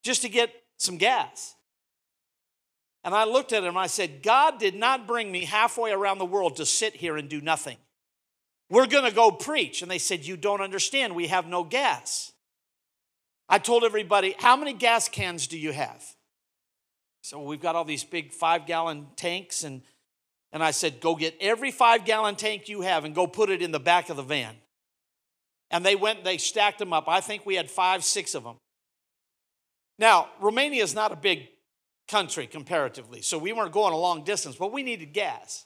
just 0.03 0.21
to 0.21 0.29
get 0.29 0.51
some 0.77 0.97
gas. 0.97 1.55
And 3.03 3.15
I 3.15 3.25
looked 3.25 3.51
at 3.51 3.63
him 3.63 3.69
and 3.69 3.77
I 3.77 3.87
said, 3.87 4.21
God 4.21 4.59
did 4.59 4.75
not 4.75 5.07
bring 5.07 5.31
me 5.31 5.45
halfway 5.45 5.91
around 5.91 6.19
the 6.19 6.25
world 6.25 6.57
to 6.57 6.65
sit 6.65 6.95
here 6.95 7.17
and 7.17 7.27
do 7.27 7.41
nothing. 7.41 7.77
We're 8.71 8.87
going 8.87 9.03
to 9.03 9.11
go 9.11 9.31
preach. 9.31 9.81
And 9.81 9.91
they 9.91 9.97
said, 9.97 10.25
You 10.25 10.37
don't 10.37 10.61
understand. 10.61 11.13
We 11.13 11.27
have 11.27 11.45
no 11.45 11.63
gas. 11.63 12.31
I 13.49 13.59
told 13.59 13.83
everybody, 13.83 14.33
How 14.39 14.55
many 14.55 14.71
gas 14.71 15.09
cans 15.09 15.45
do 15.45 15.59
you 15.59 15.73
have? 15.73 16.03
So 17.21 17.43
we've 17.43 17.61
got 17.61 17.75
all 17.75 17.83
these 17.83 18.05
big 18.05 18.31
five 18.31 18.65
gallon 18.65 19.07
tanks. 19.17 19.65
And, 19.65 19.81
and 20.53 20.63
I 20.63 20.71
said, 20.71 21.01
Go 21.01 21.15
get 21.15 21.35
every 21.41 21.69
five 21.69 22.05
gallon 22.05 22.37
tank 22.37 22.69
you 22.69 22.79
have 22.81 23.03
and 23.03 23.13
go 23.13 23.27
put 23.27 23.49
it 23.49 23.61
in 23.61 23.71
the 23.71 23.79
back 23.79 24.09
of 24.09 24.15
the 24.15 24.23
van. 24.23 24.55
And 25.69 25.85
they 25.85 25.97
went, 25.97 26.23
they 26.23 26.37
stacked 26.37 26.79
them 26.79 26.93
up. 26.93 27.09
I 27.09 27.19
think 27.19 27.45
we 27.45 27.55
had 27.55 27.69
five, 27.69 28.05
six 28.05 28.35
of 28.35 28.45
them. 28.45 28.55
Now, 29.99 30.29
Romania 30.39 30.81
is 30.81 30.95
not 30.95 31.11
a 31.11 31.17
big 31.17 31.49
country 32.07 32.47
comparatively, 32.47 33.21
so 33.21 33.37
we 33.37 33.51
weren't 33.51 33.71
going 33.73 33.93
a 33.93 33.97
long 33.97 34.23
distance, 34.23 34.55
but 34.55 34.71
we 34.71 34.81
needed 34.81 35.13
gas. 35.13 35.65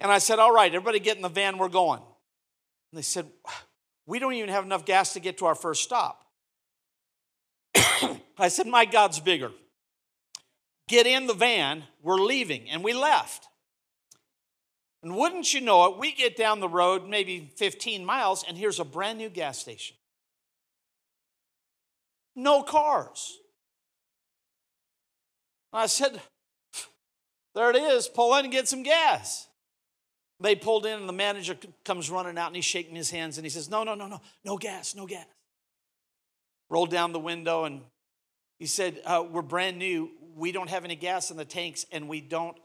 And 0.00 0.12
I 0.12 0.18
said, 0.18 0.38
All 0.38 0.52
right, 0.52 0.72
everybody 0.72 1.00
get 1.00 1.16
in 1.16 1.22
the 1.22 1.28
van, 1.28 1.58
we're 1.58 1.68
going. 1.68 2.00
And 2.92 2.98
they 2.98 3.02
said, 3.02 3.26
We 4.06 4.18
don't 4.18 4.34
even 4.34 4.50
have 4.50 4.64
enough 4.64 4.84
gas 4.84 5.12
to 5.14 5.20
get 5.20 5.38
to 5.38 5.46
our 5.46 5.54
first 5.54 5.82
stop. 5.82 6.24
I 8.38 8.48
said, 8.48 8.66
My 8.66 8.84
God's 8.84 9.20
bigger. 9.20 9.50
Get 10.88 11.06
in 11.06 11.26
the 11.26 11.34
van, 11.34 11.84
we're 12.02 12.16
leaving. 12.16 12.70
And 12.70 12.82
we 12.82 12.94
left. 12.94 13.48
And 15.02 15.14
wouldn't 15.14 15.52
you 15.54 15.60
know 15.60 15.86
it, 15.86 15.98
we 15.98 16.12
get 16.12 16.36
down 16.36 16.60
the 16.60 16.68
road 16.68 17.06
maybe 17.06 17.52
15 17.56 18.04
miles, 18.04 18.44
and 18.48 18.58
here's 18.58 18.80
a 18.80 18.84
brand 18.84 19.18
new 19.18 19.28
gas 19.28 19.58
station. 19.58 19.96
No 22.34 22.62
cars. 22.62 23.38
And 25.72 25.82
I 25.82 25.86
said, 25.86 26.20
There 27.54 27.70
it 27.70 27.76
is, 27.76 28.08
pull 28.08 28.34
in 28.36 28.46
and 28.46 28.52
get 28.52 28.68
some 28.68 28.82
gas. 28.82 29.48
They 30.40 30.54
pulled 30.54 30.86
in, 30.86 31.00
and 31.00 31.08
the 31.08 31.12
manager 31.12 31.56
comes 31.84 32.10
running 32.10 32.38
out 32.38 32.46
and 32.48 32.56
he's 32.56 32.64
shaking 32.64 32.94
his 32.94 33.10
hands 33.10 33.38
and 33.38 33.44
he 33.44 33.50
says, 33.50 33.68
No, 33.68 33.82
no, 33.82 33.94
no, 33.94 34.06
no, 34.06 34.20
no 34.44 34.56
gas, 34.56 34.94
no 34.94 35.06
gas. 35.06 35.26
Rolled 36.70 36.90
down 36.90 37.12
the 37.12 37.18
window 37.18 37.64
and 37.64 37.82
he 38.58 38.66
said, 38.66 39.00
uh, 39.04 39.24
We're 39.28 39.42
brand 39.42 39.78
new. 39.78 40.10
We 40.36 40.52
don't 40.52 40.70
have 40.70 40.84
any 40.84 40.94
gas 40.94 41.30
in 41.30 41.36
the 41.36 41.44
tanks 41.44 41.86
and 41.90 42.08
we 42.08 42.20
don't 42.20 42.56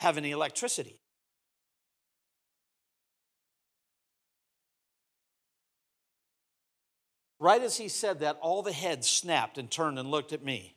have 0.00 0.16
any 0.16 0.32
electricity. 0.32 0.98
Right 7.40 7.62
as 7.62 7.76
he 7.76 7.86
said 7.86 8.20
that, 8.20 8.36
all 8.40 8.62
the 8.62 8.72
heads 8.72 9.08
snapped 9.08 9.58
and 9.58 9.70
turned 9.70 9.98
and 10.00 10.10
looked 10.10 10.32
at 10.32 10.44
me. 10.44 10.74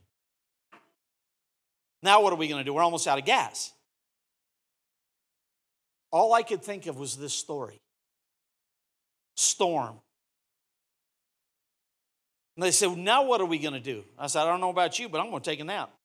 Now, 2.04 2.22
what 2.22 2.34
are 2.34 2.36
we 2.36 2.48
going 2.48 2.60
to 2.60 2.64
do? 2.64 2.74
We're 2.74 2.84
almost 2.84 3.08
out 3.08 3.18
of 3.18 3.26
gas. 3.26 3.74
All 6.12 6.34
I 6.34 6.44
could 6.44 6.62
think 6.62 6.88
of 6.88 6.98
was 6.98 7.16
this 7.16 7.34
story 7.34 7.82
storm. 9.36 9.96
And 12.56 12.64
they 12.64 12.72
said, 12.72 12.88
well, 12.88 12.98
Now 12.98 13.26
what 13.26 13.42
are 13.42 13.46
we 13.46 13.58
going 13.60 13.74
to 13.74 13.80
do? 13.80 14.04
I 14.18 14.28
said, 14.28 14.42
I 14.42 14.46
don't 14.46 14.62
know 14.62 14.70
about 14.70 15.00
you, 15.00 15.10
but 15.10 15.20
I'm 15.20 15.30
going 15.30 15.42
to 15.42 15.50
take 15.50 15.60
a 15.60 15.66
nap. 15.66 15.92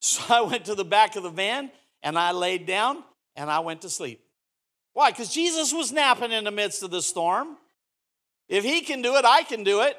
So 0.00 0.22
I 0.32 0.42
went 0.42 0.66
to 0.66 0.76
the 0.76 0.84
back 0.84 1.16
of 1.16 1.24
the 1.24 1.30
van 1.30 1.72
and 2.04 2.16
I 2.16 2.30
laid 2.30 2.66
down 2.66 3.02
and 3.34 3.50
I 3.50 3.58
went 3.58 3.82
to 3.82 3.90
sleep. 3.90 4.20
Why? 4.92 5.10
Because 5.10 5.34
Jesus 5.34 5.72
was 5.72 5.90
napping 5.90 6.30
in 6.30 6.44
the 6.44 6.52
midst 6.52 6.84
of 6.84 6.92
the 6.92 7.02
storm. 7.02 7.56
If 8.48 8.62
he 8.62 8.82
can 8.82 9.02
do 9.02 9.16
it, 9.16 9.24
I 9.24 9.42
can 9.42 9.64
do 9.64 9.82
it. 9.82 9.96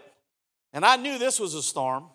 And 0.72 0.86
I 0.86 0.96
knew 0.96 1.18
this 1.18 1.38
was 1.38 1.54
a 1.54 1.62
storm. 1.62 2.06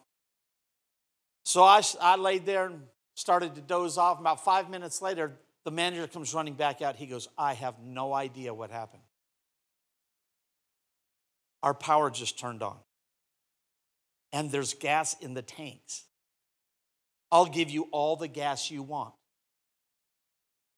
So 1.44 1.62
I, 1.62 1.82
I 2.00 2.16
laid 2.16 2.46
there 2.46 2.66
and 2.66 2.80
started 3.14 3.54
to 3.56 3.60
doze 3.60 3.98
off. 3.98 4.18
About 4.18 4.42
five 4.42 4.70
minutes 4.70 5.02
later, 5.02 5.32
the 5.64 5.70
manager 5.70 6.06
comes 6.06 6.34
running 6.34 6.54
back 6.54 6.82
out. 6.82 6.96
He 6.96 7.06
goes, 7.06 7.28
I 7.38 7.54
have 7.54 7.74
no 7.82 8.12
idea 8.12 8.52
what 8.52 8.70
happened. 8.70 9.02
Our 11.62 11.74
power 11.74 12.10
just 12.10 12.38
turned 12.38 12.62
on. 12.62 12.76
And 14.32 14.50
there's 14.50 14.74
gas 14.74 15.16
in 15.20 15.34
the 15.34 15.42
tanks. 15.42 16.04
I'll 17.32 17.46
give 17.46 17.70
you 17.70 17.88
all 17.90 18.16
the 18.16 18.28
gas 18.28 18.70
you 18.70 18.82
want. 18.82 19.14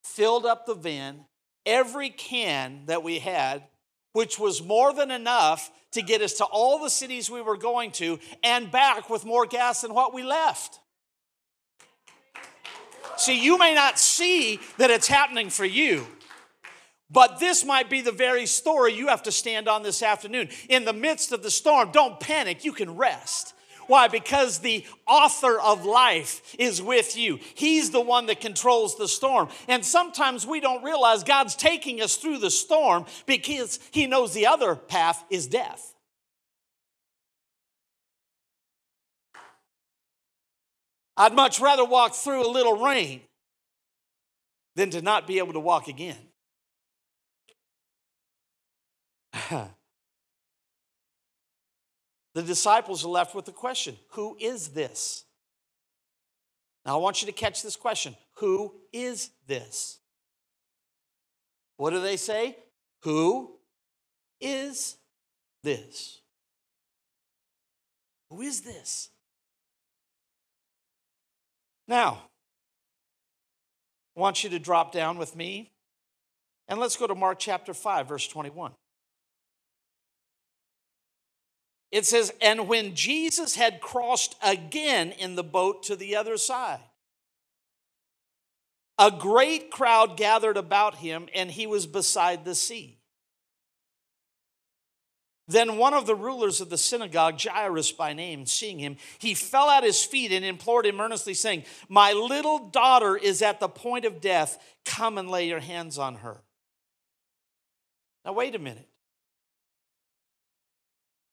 Filled 0.04 0.46
up 0.46 0.66
the 0.66 0.74
van, 0.74 1.24
every 1.64 2.10
can 2.10 2.82
that 2.86 3.02
we 3.02 3.18
had, 3.18 3.64
which 4.12 4.38
was 4.38 4.62
more 4.62 4.94
than 4.94 5.10
enough 5.10 5.70
to 5.92 6.02
get 6.02 6.22
us 6.22 6.34
to 6.34 6.44
all 6.44 6.78
the 6.78 6.90
cities 6.90 7.28
we 7.28 7.42
were 7.42 7.56
going 7.56 7.90
to 7.90 8.18
and 8.44 8.70
back 8.70 9.10
with 9.10 9.24
more 9.24 9.46
gas 9.46 9.80
than 9.80 9.92
what 9.92 10.14
we 10.14 10.22
left. 10.22 10.78
See, 13.16 13.42
you 13.42 13.58
may 13.58 13.74
not 13.74 13.98
see 13.98 14.60
that 14.78 14.90
it's 14.90 15.08
happening 15.08 15.50
for 15.50 15.64
you, 15.64 16.06
but 17.10 17.38
this 17.38 17.64
might 17.64 17.88
be 17.88 18.00
the 18.00 18.12
very 18.12 18.46
story 18.46 18.92
you 18.92 19.08
have 19.08 19.22
to 19.24 19.32
stand 19.32 19.68
on 19.68 19.82
this 19.82 20.02
afternoon. 20.02 20.48
In 20.68 20.84
the 20.84 20.92
midst 20.92 21.32
of 21.32 21.42
the 21.42 21.50
storm, 21.50 21.90
don't 21.92 22.18
panic, 22.20 22.64
you 22.64 22.72
can 22.72 22.96
rest. 22.96 23.54
Why? 23.86 24.08
Because 24.08 24.58
the 24.58 24.84
author 25.06 25.60
of 25.60 25.84
life 25.84 26.54
is 26.58 26.82
with 26.82 27.16
you. 27.16 27.38
He's 27.54 27.90
the 27.90 28.00
one 28.00 28.26
that 28.26 28.40
controls 28.40 28.96
the 28.96 29.08
storm. 29.08 29.48
And 29.68 29.84
sometimes 29.84 30.46
we 30.46 30.60
don't 30.60 30.82
realize 30.82 31.22
God's 31.22 31.54
taking 31.54 32.00
us 32.00 32.16
through 32.16 32.38
the 32.38 32.50
storm 32.50 33.06
because 33.26 33.78
He 33.92 34.06
knows 34.06 34.34
the 34.34 34.46
other 34.46 34.74
path 34.74 35.24
is 35.30 35.46
death. 35.46 35.94
I'd 41.16 41.34
much 41.34 41.60
rather 41.60 41.84
walk 41.84 42.14
through 42.14 42.46
a 42.46 42.50
little 42.50 42.84
rain 42.84 43.22
than 44.74 44.90
to 44.90 45.00
not 45.00 45.26
be 45.26 45.38
able 45.38 45.54
to 45.54 45.60
walk 45.60 45.88
again. 45.88 46.18
the 49.50 49.70
disciples 52.34 53.04
are 53.04 53.08
left 53.08 53.34
with 53.34 53.46
the 53.46 53.52
question 53.52 53.96
Who 54.10 54.36
is 54.38 54.68
this? 54.68 55.24
Now, 56.84 56.94
I 56.94 57.00
want 57.00 57.22
you 57.22 57.26
to 57.26 57.32
catch 57.32 57.62
this 57.62 57.76
question 57.76 58.14
Who 58.36 58.74
is 58.92 59.30
this? 59.46 59.98
What 61.78 61.90
do 61.90 62.00
they 62.00 62.16
say? 62.16 62.56
Who 63.02 63.56
is 64.40 64.96
this? 65.62 66.20
Who 68.30 68.42
is 68.42 68.62
this? 68.62 69.10
Now, 71.88 72.22
I 74.16 74.20
want 74.20 74.42
you 74.42 74.50
to 74.50 74.58
drop 74.58 74.92
down 74.92 75.18
with 75.18 75.36
me 75.36 75.72
and 76.68 76.80
let's 76.80 76.96
go 76.96 77.06
to 77.06 77.14
Mark 77.14 77.38
chapter 77.38 77.72
5, 77.72 78.08
verse 78.08 78.26
21. 78.26 78.72
It 81.92 82.04
says, 82.04 82.32
And 82.40 82.66
when 82.68 82.94
Jesus 82.94 83.54
had 83.54 83.80
crossed 83.80 84.34
again 84.42 85.12
in 85.12 85.36
the 85.36 85.44
boat 85.44 85.84
to 85.84 85.96
the 85.96 86.16
other 86.16 86.36
side, 86.36 86.80
a 88.98 89.10
great 89.10 89.70
crowd 89.70 90.16
gathered 90.16 90.56
about 90.56 90.96
him, 90.96 91.28
and 91.34 91.50
he 91.50 91.66
was 91.66 91.86
beside 91.86 92.44
the 92.44 92.54
sea. 92.54 92.98
Then 95.48 95.76
one 95.76 95.94
of 95.94 96.06
the 96.06 96.14
rulers 96.14 96.60
of 96.60 96.70
the 96.70 96.78
synagogue, 96.78 97.40
Jairus 97.40 97.92
by 97.92 98.12
name, 98.12 98.46
seeing 98.46 98.80
him, 98.80 98.96
he 99.18 99.34
fell 99.34 99.70
at 99.70 99.84
his 99.84 100.02
feet 100.02 100.32
and 100.32 100.44
implored 100.44 100.86
him 100.86 101.00
earnestly, 101.00 101.34
saying, 101.34 101.64
My 101.88 102.12
little 102.12 102.68
daughter 102.68 103.16
is 103.16 103.42
at 103.42 103.60
the 103.60 103.68
point 103.68 104.04
of 104.04 104.20
death. 104.20 104.58
Come 104.84 105.18
and 105.18 105.30
lay 105.30 105.46
your 105.46 105.60
hands 105.60 105.98
on 105.98 106.16
her. 106.16 106.42
Now, 108.24 108.32
wait 108.32 108.56
a 108.56 108.58
minute. 108.58 108.88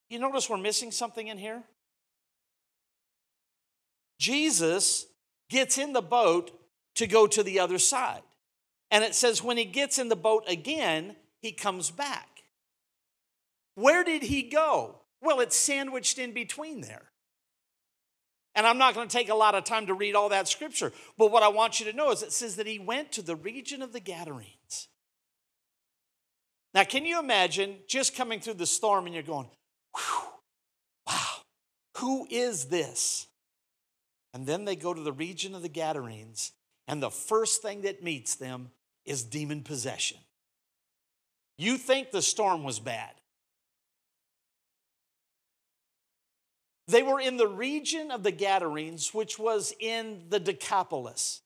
You 0.09 0.19
notice 0.19 0.47
we're 0.47 0.57
missing 0.57 0.91
something 0.91 1.27
in 1.27 1.39
here? 1.39 1.63
Jesus 4.19 5.07
gets 5.49 5.79
in 5.79 5.91
the 5.91 6.01
boat 6.03 6.51
to 6.95 7.07
go 7.07 7.25
to 7.25 7.41
the 7.41 7.59
other 7.59 7.79
side. 7.79 8.21
And 8.91 9.03
it 9.03 9.15
says 9.15 9.43
when 9.43 9.57
he 9.57 9.65
gets 9.65 9.97
in 9.97 10.09
the 10.09 10.15
boat 10.15 10.43
again, 10.47 11.15
he 11.41 11.51
comes 11.51 11.89
back. 11.89 12.32
Where 13.75 14.03
did 14.03 14.23
he 14.23 14.43
go? 14.43 14.99
Well, 15.21 15.39
it's 15.39 15.55
sandwiched 15.55 16.19
in 16.19 16.33
between 16.33 16.81
there. 16.81 17.11
And 18.55 18.67
I'm 18.67 18.77
not 18.77 18.93
going 18.93 19.07
to 19.07 19.17
take 19.17 19.29
a 19.29 19.35
lot 19.35 19.55
of 19.55 19.63
time 19.63 19.87
to 19.87 19.93
read 19.93 20.15
all 20.15 20.29
that 20.29 20.47
scripture, 20.47 20.91
but 21.17 21.31
what 21.31 21.41
I 21.41 21.47
want 21.47 21.79
you 21.79 21.87
to 21.87 21.97
know 21.97 22.11
is 22.11 22.21
it 22.21 22.31
says 22.31 22.57
that 22.57 22.67
he 22.67 22.77
went 22.77 23.11
to 23.13 23.23
the 23.23 23.35
region 23.35 23.81
of 23.81 23.93
the 23.93 23.99
Gadarenes. 23.99 24.89
Now, 26.73 26.83
can 26.83 27.05
you 27.05 27.19
imagine 27.19 27.77
just 27.87 28.15
coming 28.15 28.39
through 28.39 28.55
the 28.55 28.65
storm 28.65 29.05
and 29.05 29.13
you're 29.13 29.23
going, 29.23 29.47
wow, 31.07 31.41
who 31.97 32.27
is 32.29 32.65
this? 32.65 33.27
And 34.33 34.45
then 34.45 34.65
they 34.65 34.75
go 34.75 34.93
to 34.93 35.01
the 35.01 35.11
region 35.11 35.53
of 35.53 35.61
the 35.61 35.69
Gadarenes, 35.69 36.51
and 36.87 37.01
the 37.01 37.11
first 37.11 37.61
thing 37.61 37.81
that 37.81 38.03
meets 38.03 38.35
them 38.35 38.71
is 39.05 39.23
demon 39.23 39.61
possession. 39.61 40.17
You 41.57 41.77
think 41.77 42.09
the 42.11 42.21
storm 42.21 42.63
was 42.63 42.79
bad. 42.79 43.13
They 46.87 47.03
were 47.03 47.19
in 47.19 47.37
the 47.37 47.47
region 47.47 48.11
of 48.11 48.23
the 48.23 48.31
Gadarenes, 48.31 49.13
which 49.13 49.39
was 49.39 49.73
in 49.79 50.25
the 50.29 50.39
Decapolis. 50.39 51.41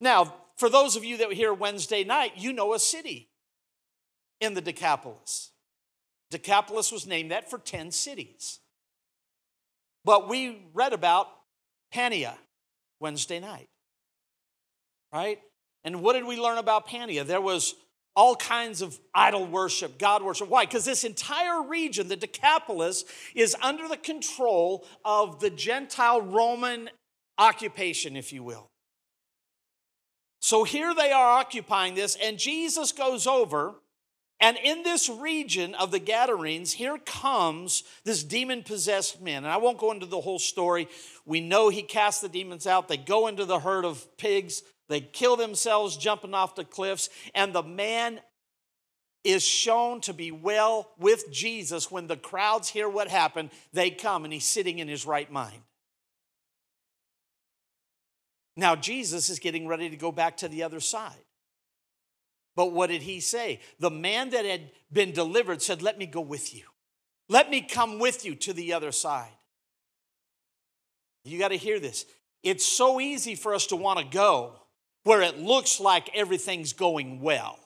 Now, 0.00 0.34
for 0.56 0.68
those 0.68 0.96
of 0.96 1.04
you 1.04 1.16
that 1.18 1.28
were 1.28 1.34
here 1.34 1.52
Wednesday 1.52 2.04
night, 2.04 2.32
you 2.36 2.52
know 2.52 2.72
a 2.72 2.78
city 2.78 3.30
in 4.40 4.54
the 4.54 4.60
Decapolis. 4.60 5.50
Decapolis 6.30 6.92
was 6.92 7.06
named 7.06 7.30
that 7.32 7.50
for 7.50 7.58
10 7.58 7.90
cities. 7.90 8.60
But 10.04 10.28
we 10.28 10.62
read 10.72 10.92
about 10.92 11.26
Pania 11.92 12.34
Wednesday 13.00 13.40
night, 13.40 13.68
right? 15.12 15.40
And 15.84 16.02
what 16.02 16.12
did 16.12 16.24
we 16.24 16.38
learn 16.38 16.58
about 16.58 16.86
Pania? 16.86 17.24
There 17.24 17.40
was 17.40 17.74
all 18.16 18.36
kinds 18.36 18.82
of 18.82 18.98
idol 19.14 19.46
worship, 19.46 19.98
God 19.98 20.22
worship. 20.22 20.48
Why? 20.48 20.66
Because 20.66 20.84
this 20.84 21.04
entire 21.04 21.62
region, 21.62 22.08
the 22.08 22.16
Decapolis, 22.16 23.04
is 23.34 23.56
under 23.62 23.88
the 23.88 23.96
control 23.96 24.86
of 25.04 25.40
the 25.40 25.50
Gentile 25.50 26.20
Roman 26.20 26.90
occupation, 27.38 28.16
if 28.16 28.32
you 28.32 28.42
will. 28.42 28.68
So 30.40 30.64
here 30.64 30.94
they 30.94 31.12
are 31.12 31.38
occupying 31.38 31.94
this, 31.94 32.16
and 32.22 32.38
Jesus 32.38 32.92
goes 32.92 33.26
over 33.26 33.74
and 34.40 34.56
in 34.56 34.82
this 34.82 35.10
region 35.10 35.74
of 35.74 35.90
the 35.90 35.98
Gadarenes, 35.98 36.72
here 36.72 36.96
comes 36.96 37.84
this 38.04 38.24
demon 38.24 38.62
possessed 38.62 39.20
man. 39.20 39.44
And 39.44 39.52
I 39.52 39.58
won't 39.58 39.78
go 39.78 39.92
into 39.92 40.06
the 40.06 40.20
whole 40.20 40.38
story. 40.38 40.88
We 41.26 41.40
know 41.40 41.68
he 41.68 41.82
cast 41.82 42.22
the 42.22 42.28
demons 42.28 42.66
out. 42.66 42.88
They 42.88 42.96
go 42.96 43.26
into 43.26 43.44
the 43.44 43.60
herd 43.60 43.84
of 43.84 44.06
pigs, 44.16 44.62
they 44.90 45.00
kill 45.00 45.36
themselves 45.36 45.96
jumping 45.96 46.34
off 46.34 46.56
the 46.56 46.64
cliffs. 46.64 47.08
And 47.32 47.52
the 47.52 47.62
man 47.62 48.20
is 49.22 49.46
shown 49.46 50.00
to 50.00 50.12
be 50.12 50.32
well 50.32 50.90
with 50.98 51.30
Jesus. 51.30 51.92
When 51.92 52.08
the 52.08 52.16
crowds 52.16 52.68
hear 52.68 52.88
what 52.88 53.06
happened, 53.06 53.50
they 53.72 53.90
come 53.90 54.24
and 54.24 54.32
he's 54.32 54.44
sitting 54.44 54.80
in 54.80 54.88
his 54.88 55.06
right 55.06 55.30
mind. 55.30 55.62
Now, 58.56 58.74
Jesus 58.74 59.30
is 59.30 59.38
getting 59.38 59.68
ready 59.68 59.88
to 59.90 59.96
go 59.96 60.10
back 60.10 60.38
to 60.38 60.48
the 60.48 60.64
other 60.64 60.80
side. 60.80 61.24
But 62.56 62.72
what 62.72 62.90
did 62.90 63.02
he 63.02 63.20
say? 63.20 63.60
The 63.78 63.90
man 63.90 64.30
that 64.30 64.44
had 64.44 64.72
been 64.92 65.12
delivered 65.12 65.62
said, 65.62 65.82
Let 65.82 65.98
me 65.98 66.06
go 66.06 66.20
with 66.20 66.52
you. 66.52 66.64
Let 67.28 67.48
me 67.48 67.60
come 67.60 68.00
with 68.00 68.24
you 68.24 68.34
to 68.34 68.52
the 68.52 68.72
other 68.72 68.90
side. 68.90 69.30
You 71.24 71.38
got 71.38 71.48
to 71.48 71.56
hear 71.56 71.78
this. 71.78 72.06
It's 72.42 72.66
so 72.66 73.00
easy 73.00 73.36
for 73.36 73.54
us 73.54 73.68
to 73.68 73.76
want 73.76 74.00
to 74.00 74.04
go 74.04 74.59
where 75.04 75.22
it 75.22 75.38
looks 75.38 75.80
like 75.80 76.10
everything's 76.14 76.72
going 76.72 77.20
well. 77.20 77.58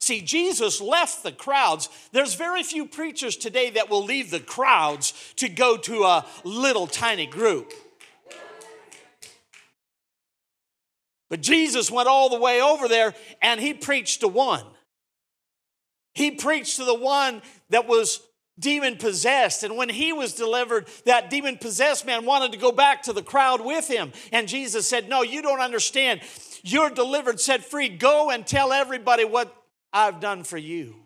See, 0.00 0.22
Jesus 0.22 0.80
left 0.80 1.22
the 1.22 1.32
crowds. 1.32 1.88
There's 2.12 2.34
very 2.34 2.62
few 2.62 2.86
preachers 2.86 3.36
today 3.36 3.70
that 3.70 3.90
will 3.90 4.04
leave 4.04 4.30
the 4.30 4.40
crowds 4.40 5.12
to 5.36 5.48
go 5.48 5.76
to 5.76 6.04
a 6.04 6.26
little 6.42 6.86
tiny 6.86 7.26
group. 7.26 7.72
But 11.28 11.42
Jesus 11.42 11.90
went 11.90 12.08
all 12.08 12.28
the 12.28 12.40
way 12.40 12.60
over 12.60 12.88
there 12.88 13.14
and 13.40 13.60
he 13.60 13.72
preached 13.72 14.20
to 14.20 14.28
one. 14.28 14.64
He 16.14 16.32
preached 16.32 16.76
to 16.76 16.84
the 16.84 16.94
one 16.94 17.40
that 17.68 17.86
was 17.86 18.20
demon 18.60 18.96
possessed. 18.96 19.62
And 19.64 19.76
when 19.76 19.88
he 19.88 20.12
was 20.12 20.34
delivered, 20.34 20.86
that 21.06 21.30
demon 21.30 21.58
possessed 21.58 22.06
man 22.06 22.24
wanted 22.24 22.52
to 22.52 22.58
go 22.58 22.70
back 22.70 23.02
to 23.04 23.12
the 23.12 23.22
crowd 23.22 23.60
with 23.60 23.88
him. 23.88 24.12
And 24.32 24.46
Jesus 24.46 24.88
said, 24.88 25.08
No, 25.08 25.22
you 25.22 25.42
don't 25.42 25.60
understand. 25.60 26.20
You're 26.62 26.90
delivered, 26.90 27.40
set 27.40 27.64
free. 27.64 27.88
Go 27.88 28.30
and 28.30 28.46
tell 28.46 28.72
everybody 28.72 29.24
what 29.24 29.54
I've 29.92 30.20
done 30.20 30.44
for 30.44 30.58
you. 30.58 30.96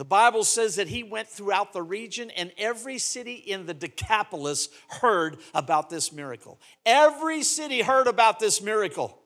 The 0.00 0.04
Bible 0.06 0.44
says 0.44 0.76
that 0.76 0.88
he 0.88 1.02
went 1.02 1.28
throughout 1.28 1.74
the 1.74 1.82
region, 1.82 2.30
and 2.30 2.52
every 2.56 2.96
city 2.96 3.34
in 3.34 3.66
the 3.66 3.74
Decapolis 3.74 4.70
heard 4.88 5.36
about 5.52 5.90
this 5.90 6.10
miracle. 6.10 6.58
Every 6.86 7.42
city 7.42 7.82
heard 7.82 8.06
about 8.06 8.40
this 8.40 8.62
miracle. 8.62 9.20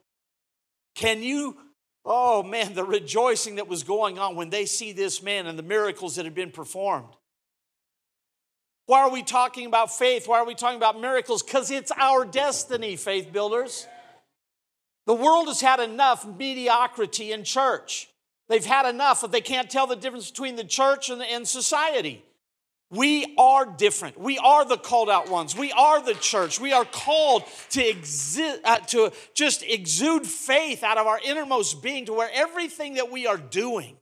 Can 0.96 1.22
you, 1.22 1.56
oh 2.04 2.42
man, 2.42 2.74
the 2.74 2.84
rejoicing 2.84 3.56
that 3.56 3.68
was 3.68 3.82
going 3.82 4.18
on 4.18 4.36
when 4.36 4.50
they 4.50 4.66
see 4.66 4.92
this 4.92 5.22
man 5.22 5.46
and 5.46 5.58
the 5.58 5.62
miracles 5.62 6.16
that 6.16 6.24
had 6.24 6.34
been 6.34 6.50
performed. 6.50 7.08
Why 8.86 9.00
are 9.00 9.10
we 9.10 9.22
talking 9.22 9.66
about 9.66 9.96
faith? 9.96 10.28
Why 10.28 10.38
are 10.38 10.46
we 10.46 10.54
talking 10.54 10.76
about 10.76 11.00
miracles? 11.00 11.42
Because 11.42 11.70
it's 11.70 11.90
our 11.96 12.24
destiny, 12.24 12.96
faith 12.96 13.32
builders. 13.32 13.86
The 15.06 15.14
world 15.14 15.48
has 15.48 15.60
had 15.60 15.80
enough 15.80 16.26
mediocrity 16.26 17.32
in 17.32 17.44
church. 17.44 18.08
They've 18.48 18.64
had 18.64 18.86
enough 18.86 19.22
that 19.22 19.32
they 19.32 19.40
can't 19.40 19.70
tell 19.70 19.86
the 19.86 19.96
difference 19.96 20.30
between 20.30 20.56
the 20.56 20.64
church 20.64 21.08
and, 21.08 21.22
and 21.22 21.48
society. 21.48 22.24
We 22.94 23.34
are 23.36 23.66
different. 23.66 24.18
We 24.20 24.38
are 24.38 24.64
the 24.64 24.76
called 24.76 25.10
out 25.10 25.28
ones. 25.28 25.56
We 25.56 25.72
are 25.72 26.00
the 26.00 26.14
church. 26.14 26.60
We 26.60 26.72
are 26.72 26.84
called 26.84 27.42
to, 27.70 27.80
exi- 27.80 28.60
uh, 28.62 28.78
to 28.78 29.10
just 29.34 29.64
exude 29.64 30.26
faith 30.26 30.84
out 30.84 30.96
of 30.96 31.06
our 31.06 31.18
innermost 31.24 31.82
being 31.82 32.06
to 32.06 32.12
where 32.12 32.30
everything 32.32 32.94
that 32.94 33.10
we 33.10 33.26
are 33.26 33.36
doing 33.36 33.96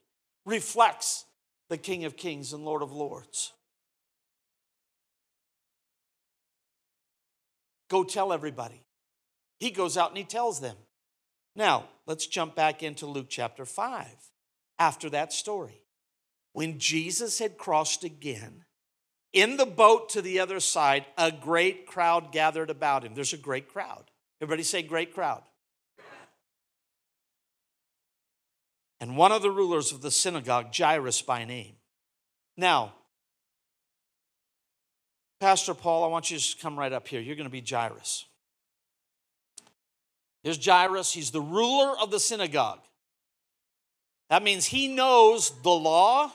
reflects 0.45 1.25
the 1.71 1.79
King 1.79 2.05
of 2.05 2.19
Kings 2.19 2.53
and 2.53 2.67
Lord 2.67 2.83
of 2.83 2.93
Lords. 2.93 3.53
Go 7.89 8.05
tell 8.05 8.31
everybody. 8.31 8.85
He 9.59 9.71
goes 9.71 9.97
out 9.97 10.11
and 10.11 10.19
he 10.19 10.25
tells 10.25 10.61
them. 10.61 10.77
Now, 11.57 11.85
let's 12.07 12.27
jump 12.27 12.55
back 12.55 12.83
into 12.83 13.07
Luke 13.07 13.29
chapter 13.31 13.65
5 13.65 14.07
after 14.79 15.09
that 15.11 15.33
story. 15.33 15.83
When 16.53 16.79
Jesus 16.79 17.39
had 17.39 17.57
crossed 17.57 18.05
again, 18.05 18.65
in 19.33 19.57
the 19.57 19.67
boat 19.67 20.11
to 20.11 20.23
the 20.23 20.41
other 20.41 20.61
side, 20.61 21.07
a 21.17 21.33
great 21.33 21.87
crowd 21.87 22.33
gathered 22.33 22.71
about 22.71 23.05
him. 23.05 23.15
There's 23.15 23.33
a 23.33 23.39
great 23.39 23.69
crowd. 23.69 24.05
Everybody 24.41 24.63
say, 24.63 24.83
great 24.83 25.15
crowd. 25.15 25.43
And 29.01 29.17
one 29.17 29.33
of 29.33 29.43
the 29.43 29.51
rulers 29.51 29.91
of 29.91 30.01
the 30.01 30.11
synagogue, 30.11 30.73
Jairus 30.77 31.23
by 31.23 31.45
name. 31.45 31.75
Now, 32.57 32.93
Pastor 35.41 35.75
Paul, 35.75 36.05
I 36.05 36.07
want 36.07 36.31
you 36.31 36.39
to 36.39 36.57
come 36.61 36.79
right 36.79 36.93
up 36.93 37.09
here. 37.09 37.21
You're 37.21 37.35
going 37.35 37.49
to 37.49 37.51
be 37.51 37.65
Jairus. 37.69 38.27
Here's 40.45 40.65
Jairus. 40.65 41.13
He's 41.13 41.31
the 41.31 41.41
ruler 41.41 41.99
of 41.99 42.11
the 42.11 42.21
synagogue. 42.21 42.81
That 44.31 44.43
means 44.43 44.67
he 44.67 44.89
knows 44.89 45.51
the 45.63 45.71
law, 45.71 46.33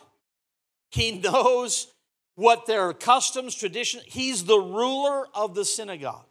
he 0.91 1.11
knows 1.23 1.87
what 2.37 2.67
their 2.67 2.93
customs, 2.93 3.55
tradition. 3.55 3.99
He's 4.05 4.45
the 4.45 4.59
ruler 4.59 5.25
of 5.33 5.55
the 5.55 5.65
synagogue. 5.65 6.27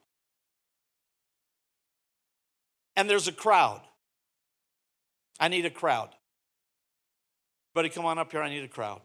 And 2.94 3.10
there's 3.10 3.26
a 3.26 3.32
crowd. 3.32 3.82
I 5.40 5.48
need 5.48 5.66
a 5.66 5.70
crowd. 5.70 6.10
Buddy, 7.74 7.88
come 7.88 8.06
on 8.06 8.18
up 8.18 8.30
here. 8.30 8.40
I 8.40 8.48
need 8.48 8.62
a 8.62 8.68
crowd. 8.68 9.00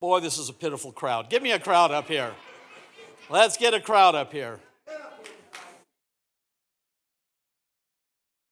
Boy, 0.00 0.20
this 0.20 0.38
is 0.38 0.48
a 0.48 0.52
pitiful 0.52 0.92
crowd. 0.92 1.28
Give 1.28 1.42
me 1.42 1.50
a 1.50 1.58
crowd 1.58 1.90
up 1.90 2.06
here. 2.06 2.32
Let's 3.28 3.56
get 3.56 3.74
a 3.74 3.80
crowd 3.80 4.14
up 4.14 4.32
here. 4.32 4.60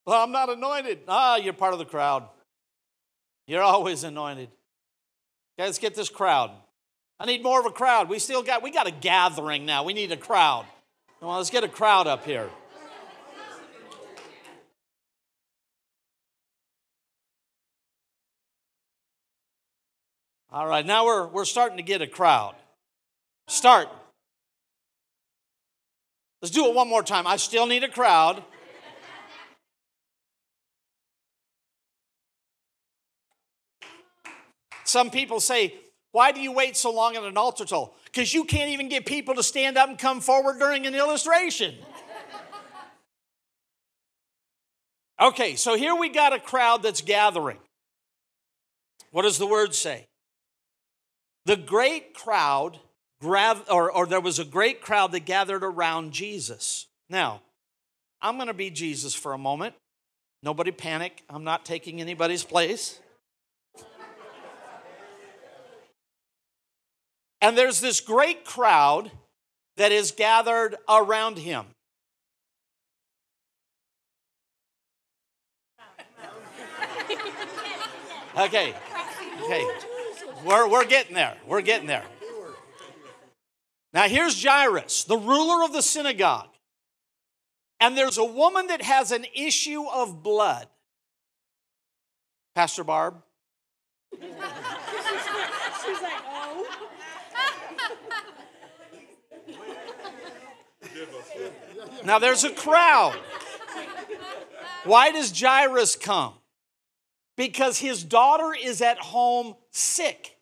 Well, 0.06 0.22
I'm 0.22 0.32
not 0.32 0.50
anointed. 0.50 1.00
Ah, 1.08 1.36
you're 1.36 1.52
part 1.52 1.72
of 1.72 1.78
the 1.78 1.84
crowd. 1.84 2.24
You're 3.46 3.62
always 3.62 4.04
anointed. 4.04 4.48
Okay, 5.58 5.66
let's 5.66 5.78
get 5.78 5.94
this 5.94 6.08
crowd. 6.08 6.50
I 7.18 7.26
need 7.26 7.42
more 7.42 7.60
of 7.60 7.66
a 7.66 7.70
crowd. 7.70 8.08
We 8.08 8.18
still 8.18 8.42
got 8.42 8.62
we 8.62 8.70
got 8.70 8.86
a 8.86 8.90
gathering 8.90 9.64
now. 9.64 9.84
We 9.84 9.92
need 9.92 10.12
a 10.12 10.16
crowd. 10.16 10.66
Well, 11.20 11.36
let's 11.36 11.50
get 11.50 11.64
a 11.64 11.68
crowd 11.68 12.06
up 12.06 12.24
here. 12.24 12.50
All 20.54 20.68
right, 20.68 20.86
now 20.86 21.04
we're, 21.04 21.26
we're 21.26 21.44
starting 21.46 21.78
to 21.78 21.82
get 21.82 22.00
a 22.00 22.06
crowd. 22.06 22.54
Start. 23.48 23.88
Let's 26.40 26.54
do 26.54 26.66
it 26.66 26.74
one 26.76 26.88
more 26.88 27.02
time. 27.02 27.26
I 27.26 27.38
still 27.38 27.66
need 27.66 27.82
a 27.82 27.88
crowd. 27.88 28.40
Some 34.84 35.10
people 35.10 35.40
say, 35.40 35.74
Why 36.12 36.32
do 36.32 36.40
you 36.40 36.52
wait 36.52 36.76
so 36.76 36.92
long 36.92 37.16
at 37.16 37.24
an 37.24 37.36
altar 37.36 37.64
call? 37.64 37.96
Because 38.04 38.32
you 38.32 38.44
can't 38.44 38.70
even 38.70 38.88
get 38.88 39.06
people 39.06 39.34
to 39.34 39.42
stand 39.42 39.76
up 39.76 39.88
and 39.88 39.98
come 39.98 40.20
forward 40.20 40.58
during 40.58 40.86
an 40.86 40.94
illustration. 40.94 41.74
okay, 45.20 45.56
so 45.56 45.76
here 45.76 45.94
we 45.94 46.08
got 46.08 46.32
a 46.32 46.38
crowd 46.38 46.82
that's 46.82 47.00
gathering. 47.00 47.58
What 49.10 49.22
does 49.22 49.38
the 49.38 49.46
word 49.46 49.74
say? 49.74 50.06
The 51.46 51.56
great 51.56 52.14
crowd, 52.14 52.78
or, 53.22 53.90
or 53.90 54.06
there 54.06 54.20
was 54.20 54.38
a 54.38 54.44
great 54.44 54.80
crowd 54.80 55.12
that 55.12 55.24
gathered 55.24 55.62
around 55.62 56.12
Jesus. 56.12 56.86
Now, 57.08 57.42
I'm 58.20 58.36
going 58.36 58.48
to 58.48 58.54
be 58.54 58.70
Jesus 58.70 59.14
for 59.14 59.32
a 59.32 59.38
moment. 59.38 59.74
Nobody 60.42 60.70
panic. 60.70 61.22
I'm 61.28 61.44
not 61.44 61.64
taking 61.64 62.00
anybody's 62.00 62.42
place. 62.42 62.98
And 67.44 67.58
there's 67.58 67.78
this 67.82 68.00
great 68.00 68.46
crowd 68.46 69.10
that 69.76 69.92
is 69.92 70.12
gathered 70.12 70.76
around 70.88 71.36
him. 71.36 71.66
Okay. 78.34 78.74
Okay. 79.42 79.66
We're, 80.42 80.70
we're 80.70 80.86
getting 80.86 81.14
there. 81.14 81.36
We're 81.46 81.60
getting 81.60 81.86
there. 81.86 82.04
Now, 83.92 84.08
here's 84.08 84.42
Jairus, 84.42 85.04
the 85.04 85.18
ruler 85.18 85.66
of 85.66 85.74
the 85.74 85.82
synagogue. 85.82 86.48
And 87.78 87.94
there's 87.94 88.16
a 88.16 88.24
woman 88.24 88.68
that 88.68 88.80
has 88.80 89.12
an 89.12 89.26
issue 89.34 89.84
of 89.84 90.22
blood. 90.22 90.66
Pastor 92.54 92.84
Barb? 92.84 93.22
She's 94.18 94.30
like, 96.00 96.22
oh. 96.26 96.66
Now, 102.04 102.18
there's 102.18 102.44
a 102.44 102.50
crowd. 102.50 103.18
Why 104.84 105.10
does 105.10 105.38
Jairus 105.38 105.96
come? 105.96 106.34
Because 107.36 107.78
his 107.78 108.04
daughter 108.04 108.54
is 108.54 108.80
at 108.80 108.98
home 108.98 109.54
sick. 109.70 110.36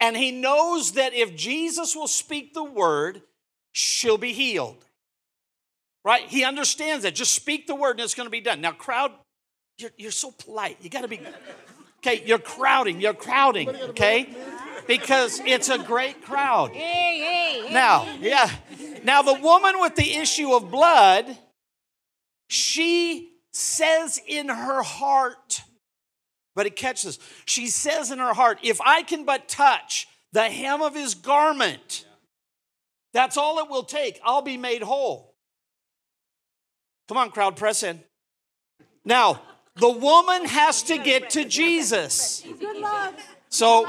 And 0.00 0.16
he 0.16 0.32
knows 0.32 0.92
that 0.92 1.14
if 1.14 1.36
Jesus 1.36 1.94
will 1.94 2.08
speak 2.08 2.54
the 2.54 2.64
word, 2.64 3.22
she'll 3.72 4.18
be 4.18 4.32
healed. 4.32 4.84
Right? 6.04 6.22
He 6.26 6.44
understands 6.44 7.04
that. 7.04 7.14
Just 7.14 7.34
speak 7.34 7.66
the 7.66 7.74
word 7.74 7.92
and 7.92 8.00
it's 8.00 8.14
going 8.14 8.26
to 8.26 8.30
be 8.30 8.40
done. 8.40 8.60
Now, 8.60 8.72
crowd, 8.72 9.12
you're, 9.78 9.92
you're 9.96 10.10
so 10.10 10.30
polite. 10.30 10.78
You 10.80 10.90
got 10.90 11.02
to 11.02 11.08
be, 11.08 11.20
okay, 11.98 12.22
you're 12.26 12.38
crowding, 12.38 13.00
you're 13.00 13.14
crowding, 13.14 13.68
okay? 13.68 14.28
Because 14.86 15.40
it's 15.44 15.68
a 15.68 15.78
great 15.78 16.24
crowd. 16.24 16.72
Now, 16.74 18.06
yeah. 18.20 18.50
Now, 19.04 19.22
the 19.22 19.34
woman 19.34 19.80
with 19.80 19.96
the 19.96 20.14
issue 20.14 20.52
of 20.52 20.70
blood, 20.70 21.38
she 22.48 23.32
says 23.52 24.20
in 24.26 24.48
her 24.48 24.82
heart, 24.82 25.62
but 26.54 26.66
it 26.66 26.76
catches. 26.76 27.18
She 27.44 27.68
says 27.68 28.10
in 28.10 28.18
her 28.18 28.34
heart, 28.34 28.58
if 28.62 28.80
I 28.80 29.02
can 29.02 29.24
but 29.24 29.48
touch 29.48 30.06
the 30.32 30.44
hem 30.44 30.82
of 30.82 30.94
his 30.94 31.14
garment, 31.14 32.06
that's 33.12 33.36
all 33.36 33.58
it 33.58 33.68
will 33.68 33.84
take. 33.84 34.20
I'll 34.24 34.42
be 34.42 34.56
made 34.56 34.82
whole. 34.82 35.34
Come 37.08 37.18
on, 37.18 37.30
crowd, 37.30 37.56
press 37.56 37.82
in. 37.82 38.00
Now, 39.04 39.42
the 39.76 39.90
woman 39.90 40.44
has 40.46 40.82
to 40.84 40.98
get 40.98 41.30
to 41.30 41.44
Jesus. 41.44 42.44
So, 43.48 43.86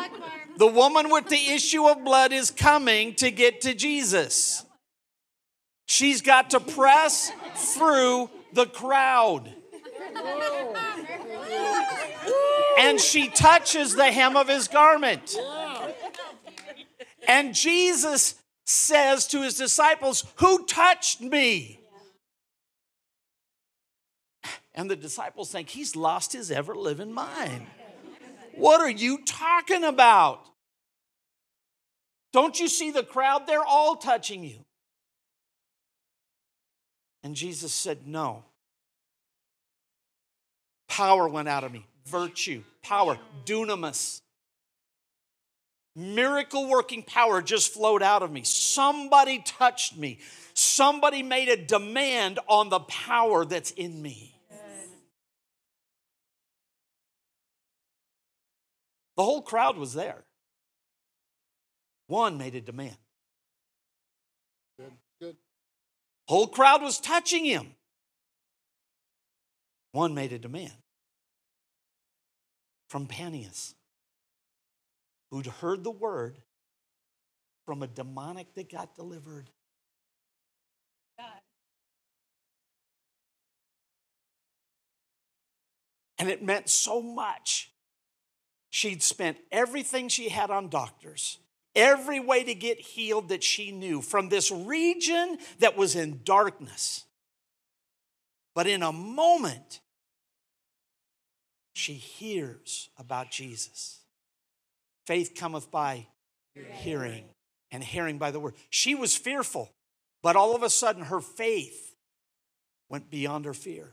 the 0.57 0.67
woman 0.67 1.09
with 1.09 1.27
the 1.29 1.49
issue 1.49 1.87
of 1.87 2.03
blood 2.03 2.31
is 2.33 2.51
coming 2.51 3.15
to 3.15 3.31
get 3.31 3.61
to 3.61 3.73
Jesus. 3.73 4.65
She's 5.85 6.21
got 6.21 6.51
to 6.51 6.59
press 6.59 7.31
through 7.55 8.29
the 8.53 8.65
crowd 8.65 9.53
and 12.77 12.99
she 12.99 13.29
touches 13.29 13.95
the 13.95 14.11
hem 14.11 14.35
of 14.35 14.47
his 14.47 14.67
garment. 14.67 15.37
And 17.27 17.53
Jesus 17.53 18.35
says 18.65 19.27
to 19.27 19.41
his 19.41 19.55
disciples, 19.55 20.25
Who 20.37 20.65
touched 20.65 21.21
me? 21.21 21.79
And 24.75 24.89
the 24.89 24.95
disciples 24.95 25.51
think 25.51 25.69
he's 25.69 25.95
lost 25.95 26.33
his 26.33 26.51
ever 26.51 26.75
living 26.75 27.13
mind. 27.13 27.67
What 28.55 28.81
are 28.81 28.89
you 28.89 29.19
talking 29.25 29.83
about? 29.83 30.45
Don't 32.31 32.59
you 32.59 32.67
see 32.67 32.91
the 32.91 33.03
crowd? 33.03 33.47
They're 33.47 33.65
all 33.65 33.95
touching 33.95 34.43
you. 34.43 34.65
And 37.23 37.35
Jesus 37.35 37.73
said, 37.73 38.05
No. 38.05 38.43
Power 40.87 41.27
went 41.27 41.47
out 41.47 41.63
of 41.63 41.71
me 41.71 41.85
virtue, 42.05 42.63
power, 42.83 43.17
dunamis. 43.45 44.21
Miracle 45.95 46.67
working 46.67 47.03
power 47.03 47.41
just 47.41 47.71
flowed 47.71 48.01
out 48.01 48.23
of 48.23 48.31
me. 48.31 48.41
Somebody 48.43 49.39
touched 49.45 49.95
me. 49.95 50.19
Somebody 50.55 51.21
made 51.21 51.49
a 51.49 51.57
demand 51.57 52.39
on 52.47 52.69
the 52.69 52.79
power 52.79 53.45
that's 53.45 53.71
in 53.71 54.01
me. 54.01 54.32
The 59.15 59.23
whole 59.23 59.41
crowd 59.41 59.77
was 59.77 59.93
there. 59.93 60.23
One 62.07 62.37
made 62.37 62.55
a 62.55 62.61
demand. 62.61 62.97
Good, 64.79 64.93
good. 65.21 65.35
Whole 66.27 66.47
crowd 66.47 66.81
was 66.81 66.99
touching 66.99 67.45
him. 67.45 67.75
One 69.91 70.15
made 70.15 70.33
a 70.33 70.39
demand 70.39 70.73
from 72.89 73.07
Panias, 73.07 73.75
who'd 75.29 75.45
heard 75.45 75.83
the 75.83 75.91
word 75.91 76.39
from 77.65 77.83
a 77.83 77.87
demoniac 77.87 78.53
that 78.55 78.71
got 78.71 78.95
delivered. 78.95 79.49
God. 81.17 81.27
And 86.17 86.29
it 86.29 86.43
meant 86.43 86.69
so 86.69 87.01
much. 87.01 87.72
She'd 88.73 89.03
spent 89.03 89.37
everything 89.51 90.07
she 90.07 90.29
had 90.29 90.49
on 90.49 90.67
doctors, 90.67 91.37
every 91.75 92.19
way 92.19 92.43
to 92.43 92.55
get 92.55 92.79
healed 92.79 93.29
that 93.29 93.43
she 93.43 93.71
knew 93.71 94.01
from 94.01 94.29
this 94.29 94.49
region 94.49 95.37
that 95.59 95.77
was 95.77 95.95
in 95.95 96.21
darkness. 96.23 97.05
But 98.55 98.65
in 98.65 98.81
a 98.81 98.91
moment, 98.91 99.79
she 101.73 101.93
hears 101.93 102.89
about 102.97 103.29
Jesus. 103.29 103.99
Faith 105.05 105.35
cometh 105.35 105.69
by 105.69 106.07
hearing, 106.55 107.25
and 107.69 107.83
hearing 107.83 108.17
by 108.17 108.31
the 108.31 108.39
word. 108.39 108.55
She 108.71 108.95
was 108.95 109.15
fearful, 109.15 109.71
but 110.23 110.35
all 110.35 110.55
of 110.55 110.63
a 110.63 110.69
sudden 110.71 111.03
her 111.03 111.21
faith 111.21 111.93
went 112.89 113.11
beyond 113.11 113.45
her 113.45 113.53
fear 113.53 113.91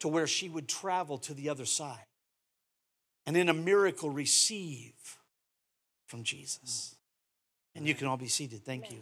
to 0.00 0.08
where 0.08 0.26
she 0.26 0.50
would 0.50 0.68
travel 0.68 1.16
to 1.16 1.32
the 1.32 1.48
other 1.48 1.64
side 1.64 2.04
and 3.28 3.36
in 3.36 3.50
a 3.50 3.52
miracle 3.52 4.08
receive 4.08 4.94
from 6.06 6.22
Jesus. 6.22 6.94
And 7.74 7.86
you 7.86 7.94
can 7.94 8.06
all 8.06 8.16
be 8.16 8.26
seated. 8.26 8.64
Thank 8.64 8.90
you. 8.90 9.00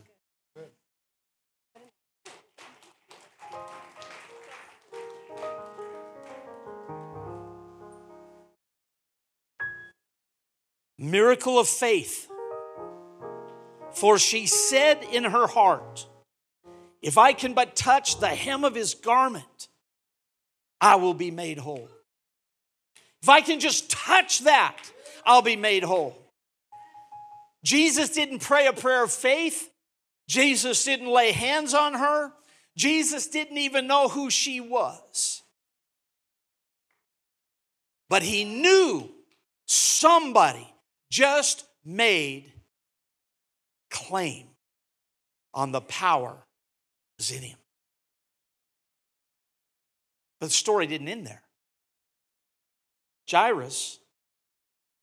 Miracle 10.99 11.61
of 11.61 11.69
faith. 11.69 12.29
For 13.93 14.19
she 14.19 14.49
said 14.49 15.05
in 15.05 15.23
her 15.23 15.47
heart, 15.47 16.09
If 17.01 17.17
I 17.17 17.33
can 17.33 17.55
but 17.55 17.77
touch 17.77 18.19
the 18.19 18.27
hem 18.27 18.65
of 18.65 18.75
his 18.75 18.95
garment, 18.95 19.69
I 20.81 20.97
will 20.97 21.15
be 21.15 21.31
made 21.31 21.59
whole. 21.59 21.89
If 23.27 23.31
I 23.31 23.41
can 23.41 23.59
just 23.59 23.91
touch 23.91 24.45
that, 24.45 24.77
I'll 25.25 25.43
be 25.43 25.57
made 25.57 25.83
whole. 25.83 26.17
Jesus 27.65 28.11
didn't 28.11 28.39
pray 28.39 28.69
a 28.69 28.73
prayer 28.73 29.03
of 29.03 29.11
faith. 29.11 29.69
Jesus 30.29 30.85
didn't 30.85 31.09
lay 31.09 31.33
hands 31.33 31.75
on 31.75 31.95
her. 31.95 32.31
Jesus 32.77 33.27
didn't 33.27 33.59
even 33.59 33.89
know 33.89 34.07
who 34.07 34.31
she 34.31 34.61
was. 34.61 35.43
But 38.09 38.23
he 38.23 38.45
knew 38.45 39.11
somebody 39.67 40.73
just 41.11 41.65
made 41.85 42.53
claim 43.91 44.47
on 45.53 45.73
the 45.73 45.81
power 45.81 46.37
that's 47.19 47.33
in 47.33 47.43
him. 47.43 47.59
But 50.39 50.47
the 50.47 50.53
story 50.53 50.87
didn't 50.87 51.09
end 51.09 51.27
there. 51.27 51.43
Jairus 53.31 53.99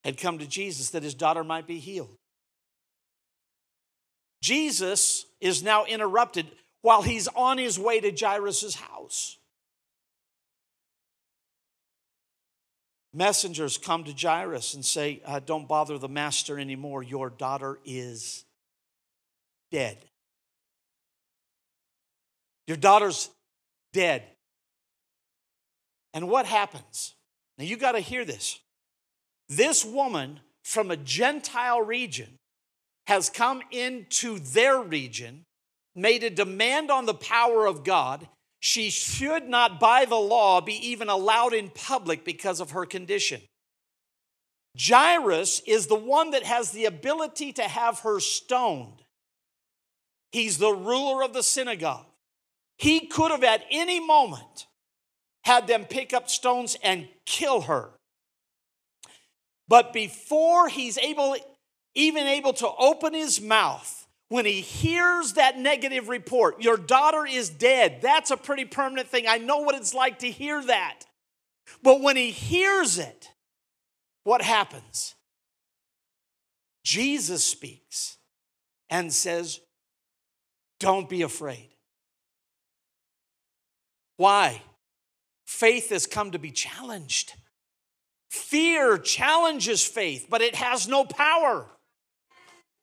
had 0.03 0.17
come 0.17 0.39
to 0.39 0.47
Jesus 0.47 0.91
that 0.91 1.03
his 1.03 1.13
daughter 1.13 1.43
might 1.43 1.67
be 1.67 1.79
healed. 1.79 2.17
Jesus 4.41 5.25
is 5.39 5.63
now 5.63 5.85
interrupted 5.85 6.47
while 6.81 7.01
he's 7.01 7.29
on 7.29 7.57
his 7.57 7.79
way 7.79 8.01
to 8.01 8.11
Jairus' 8.11 8.75
house. 8.75 9.37
Messengers 13.13 13.77
come 13.77 14.03
to 14.03 14.11
Jairus 14.11 14.73
and 14.73 14.83
say, 14.83 15.21
uh, 15.25 15.39
Don't 15.39 15.67
bother 15.67 15.97
the 15.97 16.09
master 16.09 16.59
anymore. 16.59 17.03
Your 17.03 17.29
daughter 17.29 17.79
is 17.85 18.43
dead. 19.71 19.97
Your 22.67 22.77
daughter's 22.77 23.29
dead. 23.93 24.23
And 26.13 26.27
what 26.27 26.45
happens? 26.45 27.13
Now 27.57 27.65
you 27.65 27.77
got 27.77 27.93
to 27.93 27.99
hear 27.99 28.25
this. 28.25 28.59
This 29.49 29.85
woman 29.85 30.39
from 30.63 30.91
a 30.91 30.97
Gentile 30.97 31.81
region 31.81 32.37
has 33.07 33.29
come 33.29 33.61
into 33.71 34.39
their 34.39 34.81
region, 34.81 35.43
made 35.95 36.23
a 36.23 36.29
demand 36.29 36.89
on 36.89 37.05
the 37.05 37.13
power 37.13 37.65
of 37.65 37.83
God, 37.83 38.27
she 38.59 38.89
should 38.89 39.49
not, 39.49 39.77
by 39.77 40.05
the 40.05 40.15
law, 40.15 40.61
be 40.61 40.75
even 40.87 41.09
allowed 41.09 41.53
in 41.53 41.69
public 41.69 42.23
because 42.23 42.61
of 42.61 42.71
her 42.71 42.85
condition. 42.85 43.41
Jairus 44.79 45.61
is 45.67 45.87
the 45.87 45.95
one 45.95 46.31
that 46.31 46.43
has 46.43 46.71
the 46.71 46.85
ability 46.85 47.51
to 47.53 47.63
have 47.63 47.99
her 47.99 48.21
stoned. 48.21 49.03
He's 50.31 50.57
the 50.57 50.71
ruler 50.71 51.23
of 51.23 51.33
the 51.33 51.43
synagogue. 51.43 52.05
He 52.77 53.01
could 53.01 53.31
have 53.31 53.43
at 53.43 53.65
any 53.69 53.99
moment 53.99 54.65
had 55.43 55.67
them 55.67 55.85
pick 55.85 56.13
up 56.13 56.29
stones 56.29 56.77
and 56.83 57.07
kill 57.25 57.61
her. 57.61 57.91
But 59.67 59.93
before 59.93 60.67
he's 60.67 60.97
able, 60.97 61.35
even 61.95 62.27
able 62.27 62.53
to 62.53 62.69
open 62.77 63.13
his 63.13 63.41
mouth, 63.41 64.07
when 64.29 64.45
he 64.45 64.61
hears 64.61 65.33
that 65.33 65.57
negative 65.59 66.09
report, 66.09 66.61
your 66.61 66.77
daughter 66.77 67.25
is 67.25 67.49
dead, 67.49 67.99
that's 68.01 68.31
a 68.31 68.37
pretty 68.37 68.65
permanent 68.65 69.07
thing. 69.07 69.25
I 69.27 69.37
know 69.37 69.59
what 69.59 69.75
it's 69.75 69.93
like 69.93 70.19
to 70.19 70.31
hear 70.31 70.63
that. 70.63 71.01
But 71.81 72.01
when 72.01 72.15
he 72.15 72.31
hears 72.31 72.97
it, 72.97 73.29
what 74.23 74.41
happens? 74.41 75.15
Jesus 76.83 77.43
speaks 77.43 78.17
and 78.89 79.13
says, 79.13 79.59
Don't 80.79 81.09
be 81.09 81.21
afraid. 81.21 81.69
Why? 84.17 84.61
Faith 85.53 85.91
has 85.91 86.07
come 86.07 86.31
to 86.31 86.39
be 86.39 86.49
challenged. 86.49 87.35
Fear 88.31 88.97
challenges 88.97 89.85
faith, 89.85 90.25
but 90.27 90.41
it 90.41 90.55
has 90.55 90.87
no 90.87 91.05
power. 91.05 91.67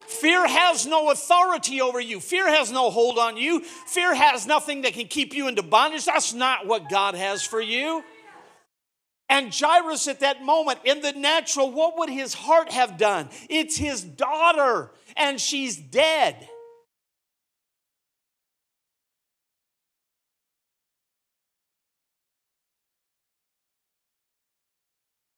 Fear 0.07 0.47
has 0.47 0.87
no 0.87 1.11
authority 1.11 1.81
over 1.81 1.99
you. 1.99 2.21
Fear 2.21 2.49
has 2.49 2.71
no 2.71 2.91
hold 2.91 3.19
on 3.19 3.37
you. 3.37 3.61
Fear 3.61 4.15
has 4.15 4.47
nothing 4.47 4.83
that 4.83 4.93
can 4.93 5.09
keep 5.09 5.35
you 5.35 5.49
into 5.49 5.65
bondage. 5.65 6.05
That's 6.05 6.33
not 6.33 6.69
what 6.69 6.89
God 6.89 7.17
has 7.17 7.43
for 7.43 7.61
you. 7.61 8.05
And 9.29 9.53
Jairus, 9.53 10.07
at 10.07 10.21
that 10.21 10.45
moment, 10.45 10.79
in 10.85 11.01
the 11.01 11.13
natural, 11.13 11.73
what 11.73 11.99
would 11.99 12.09
his 12.09 12.35
heart 12.35 12.71
have 12.71 12.97
done? 12.97 13.31
It's 13.49 13.77
his 13.77 14.01
daughter, 14.01 14.93
and 15.17 15.41
she's 15.41 15.77
dead. 15.77 16.49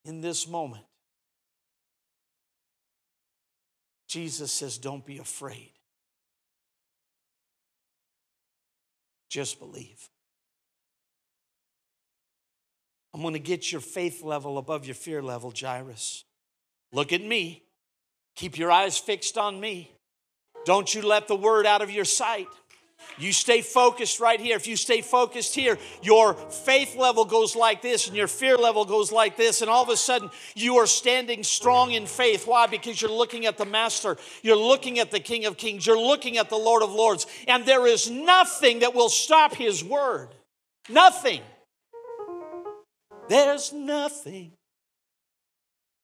In 0.05 0.21
this 0.21 0.49
moment, 0.49 0.85
Jesus 4.09 4.53
says, 4.53 4.79
Don't 4.79 5.07
be 5.07 5.19
afraid. 5.19 5.73
Just 9.31 9.59
believe. 9.59 10.11
I'm 13.15 13.23
going 13.23 13.35
to 13.35 13.41
get 13.41 13.71
your 13.71 13.81
faith 13.81 14.23
level 14.23 14.59
above 14.59 14.87
your 14.87 14.95
fear 14.95 15.23
level, 15.23 15.53
Jairus. 15.59 16.25
Look 16.93 17.13
at 17.13 17.23
me. 17.23 17.63
Keep 18.35 18.59
your 18.59 18.71
eyes 18.71 18.99
fixed 18.99 19.37
on 19.37 19.61
me. 19.61 19.91
Don't 20.65 20.95
you 20.95 21.03
let 21.03 21.29
the 21.29 21.37
word 21.37 21.67
out 21.67 21.83
of 21.83 21.91
your 21.91 22.05
sight. 22.05 22.49
You 23.19 23.33
stay 23.33 23.63
focused 23.63 24.21
right 24.21 24.41
here. 24.41 24.57
If 24.57 24.67
you 24.67 24.77
stay 24.77 25.01
focused 25.01 25.55
here, 25.55 25.79
your 26.03 26.35
faith 26.35 26.97
level 26.97 27.25
goes 27.25 27.55
like 27.55 27.83
this 27.83 28.09
and 28.09 28.17
your 28.17 28.27
fear 28.27 28.57
level 28.57 28.85
goes 28.85 29.13
like 29.13 29.37
this. 29.37 29.61
And 29.61 29.71
all 29.71 29.83
of 29.83 29.89
a 29.89 29.97
sudden, 29.97 30.31
you 30.55 30.77
are 30.77 30.87
standing 30.87 31.43
strong 31.43 31.93
in 31.93 32.07
faith. 32.07 32.47
Why? 32.47 32.67
Because 32.67 33.01
you're 33.01 33.11
looking 33.11 33.47
at 33.47 33.59
the 33.59 33.67
Master, 33.67 34.17
you're 34.43 34.57
looking 34.57 34.99
at 34.99 35.11
the 35.11 35.21
King 35.21 35.45
of 35.45 35.57
Kings, 35.57 35.87
you're 35.87 36.01
looking 36.01 36.39
at 36.39 36.49
the 36.49 36.57
Lord 36.57 36.83
of 36.83 36.93
Lords. 36.93 37.27
And 37.47 37.65
there 37.65 37.87
is 37.87 38.11
nothing 38.11 38.81
that 38.81 38.95
will 38.95 39.11
stop 39.11 39.55
His 39.55 39.85
word. 39.85 40.29
Nothing. 40.89 41.43
There's 43.29 43.73
nothing 43.73 44.53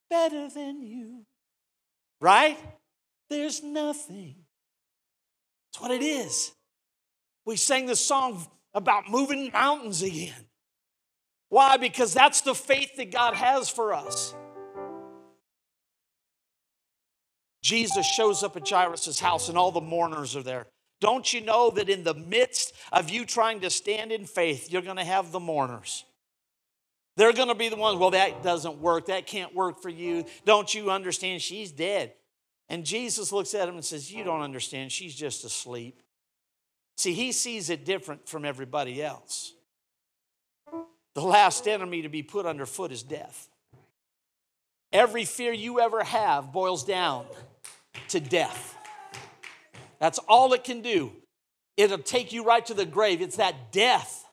better 0.08 0.48
than 0.48 0.82
you. 0.82 1.24
Right? 2.20 2.58
There's 3.30 3.62
nothing. 3.62 4.36
That's 5.72 5.82
what 5.82 5.90
it 5.90 6.02
is. 6.02 6.52
We 7.48 7.56
sang 7.56 7.86
the 7.86 7.96
song 7.96 8.46
about 8.74 9.08
moving 9.08 9.50
mountains 9.50 10.02
again. 10.02 10.34
Why? 11.48 11.78
Because 11.78 12.12
that's 12.12 12.42
the 12.42 12.54
faith 12.54 12.96
that 12.98 13.10
God 13.10 13.32
has 13.32 13.70
for 13.70 13.94
us. 13.94 14.34
Jesus 17.62 18.04
shows 18.04 18.42
up 18.42 18.58
at 18.58 18.68
Jairus' 18.68 19.18
house 19.18 19.48
and 19.48 19.56
all 19.56 19.72
the 19.72 19.80
mourners 19.80 20.36
are 20.36 20.42
there. 20.42 20.66
Don't 21.00 21.32
you 21.32 21.40
know 21.40 21.70
that 21.70 21.88
in 21.88 22.04
the 22.04 22.12
midst 22.12 22.74
of 22.92 23.08
you 23.08 23.24
trying 23.24 23.60
to 23.60 23.70
stand 23.70 24.12
in 24.12 24.26
faith, 24.26 24.70
you're 24.70 24.82
going 24.82 24.98
to 24.98 25.04
have 25.04 25.32
the 25.32 25.40
mourners? 25.40 26.04
They're 27.16 27.32
going 27.32 27.48
to 27.48 27.54
be 27.54 27.70
the 27.70 27.76
ones, 27.76 27.98
well, 27.98 28.10
that 28.10 28.42
doesn't 28.42 28.78
work. 28.78 29.06
That 29.06 29.26
can't 29.26 29.54
work 29.54 29.80
for 29.80 29.88
you. 29.88 30.26
Don't 30.44 30.74
you 30.74 30.90
understand? 30.90 31.40
She's 31.40 31.72
dead. 31.72 32.12
And 32.68 32.84
Jesus 32.84 33.32
looks 33.32 33.54
at 33.54 33.66
him 33.66 33.76
and 33.76 33.84
says, 33.86 34.12
You 34.12 34.22
don't 34.22 34.42
understand. 34.42 34.92
She's 34.92 35.14
just 35.14 35.46
asleep. 35.46 36.02
See, 36.98 37.14
he 37.14 37.30
sees 37.30 37.70
it 37.70 37.84
different 37.84 38.28
from 38.28 38.44
everybody 38.44 39.00
else. 39.00 39.54
The 41.14 41.22
last 41.22 41.68
enemy 41.68 42.02
to 42.02 42.08
be 42.08 42.24
put 42.24 42.44
underfoot 42.44 42.90
is 42.90 43.04
death. 43.04 43.48
Every 44.92 45.24
fear 45.24 45.52
you 45.52 45.78
ever 45.78 46.02
have 46.02 46.52
boils 46.52 46.84
down 46.84 47.26
to 48.08 48.18
death. 48.18 48.76
That's 50.00 50.18
all 50.28 50.52
it 50.54 50.64
can 50.64 50.80
do. 50.80 51.12
It'll 51.76 51.98
take 51.98 52.32
you 52.32 52.44
right 52.44 52.66
to 52.66 52.74
the 52.74 52.84
grave. 52.84 53.22
It's 53.22 53.36
that 53.36 53.70
death. 53.70 54.24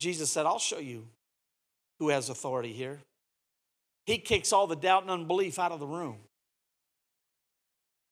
Jesus 0.00 0.32
said, 0.32 0.46
I'll 0.46 0.58
show 0.58 0.78
you 0.78 1.06
who 2.00 2.08
has 2.08 2.28
authority 2.28 2.72
here. 2.72 3.00
He 4.04 4.18
kicks 4.18 4.52
all 4.52 4.66
the 4.66 4.74
doubt 4.74 5.02
and 5.02 5.12
unbelief 5.12 5.60
out 5.60 5.70
of 5.70 5.78
the 5.78 5.86
room. 5.86 6.16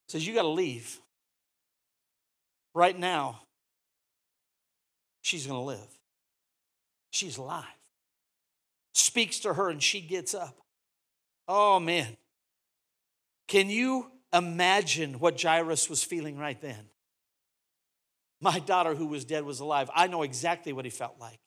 Says, 0.08 0.24
You 0.24 0.32
got 0.32 0.42
to 0.42 0.48
leave. 0.48 1.00
Right 2.76 2.98
now, 2.98 3.40
she's 5.22 5.46
going 5.46 5.58
to 5.58 5.64
live. 5.64 5.98
She's 7.10 7.38
alive. 7.38 7.64
Speaks 8.92 9.38
to 9.40 9.54
her 9.54 9.70
and 9.70 9.82
she 9.82 10.02
gets 10.02 10.34
up. 10.34 10.54
Oh, 11.48 11.80
man. 11.80 12.18
Can 13.48 13.70
you 13.70 14.10
imagine 14.30 15.20
what 15.20 15.40
Jairus 15.40 15.88
was 15.88 16.04
feeling 16.04 16.36
right 16.36 16.60
then? 16.60 16.90
My 18.42 18.58
daughter, 18.58 18.94
who 18.94 19.06
was 19.06 19.24
dead, 19.24 19.44
was 19.44 19.60
alive. 19.60 19.88
I 19.94 20.06
know 20.06 20.22
exactly 20.22 20.74
what 20.74 20.84
he 20.84 20.90
felt 20.90 21.14
like. 21.18 21.40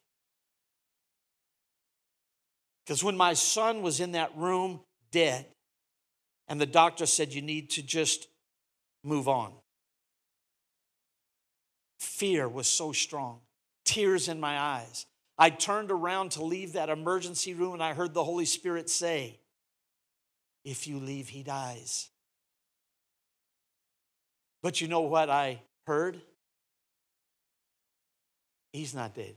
Because 2.84 3.04
when 3.04 3.16
my 3.16 3.36
son 3.36 3.84
was 3.84 4.00
in 4.00 4.14
that 4.14 4.36
room 4.36 4.80
dead, 5.12 5.46
and 6.48 6.60
the 6.60 6.66
doctor 6.66 7.06
said, 7.06 7.36
You 7.36 7.44
need 7.44 7.70
to 7.72 7.84
just 7.84 8.28
move 9.04 9.28
on, 9.28 9.54
fear 12.00 12.48
was 12.48 12.68
so 12.68 12.92
strong, 12.92 13.40
tears 13.86 14.28
in 14.28 14.40
my 14.40 14.58
eyes. 14.60 15.06
I 15.38 15.50
turned 15.50 15.92
around 15.92 16.32
to 16.32 16.44
leave 16.44 16.74
that 16.74 16.90
emergency 16.90 17.54
room, 17.54 17.74
and 17.74 17.84
I 17.84 17.94
heard 17.94 18.14
the 18.14 18.24
Holy 18.24 18.46
Spirit 18.46 18.90
say, 18.90 19.40
If 20.66 20.88
you 20.88 21.00
leave, 21.00 21.30
he 21.30 21.44
dies. 21.44 22.10
But 24.62 24.82
you 24.82 24.88
know 24.88 25.02
what 25.02 25.30
I 25.30 25.62
heard? 25.88 26.22
He's 28.74 28.94
not 28.94 29.16
dead. 29.16 29.36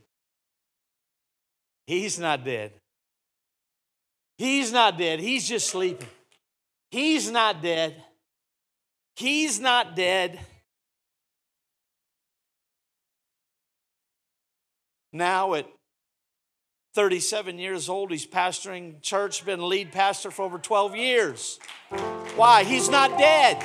He's 1.87 2.19
not 2.19 2.43
dead. 2.43 2.73
He's 4.37 4.71
not 4.71 4.97
dead. 4.97 5.19
He's 5.19 5.47
just 5.47 5.69
sleeping. 5.69 6.07
He's 6.91 7.31
not 7.31 7.61
dead. 7.61 7.95
He's 9.15 9.59
not 9.59 9.95
dead. 9.95 10.39
Now, 15.13 15.53
at 15.53 15.67
37 16.95 17.59
years 17.59 17.87
old, 17.87 18.09
he's 18.09 18.25
pastoring 18.25 18.99
church, 19.03 19.45
been 19.45 19.69
lead 19.69 19.91
pastor 19.91 20.31
for 20.31 20.41
over 20.41 20.57
12 20.57 20.95
years. 20.95 21.59
Why? 22.35 22.63
He's 22.63 22.89
not 22.89 23.17
dead 23.19 23.63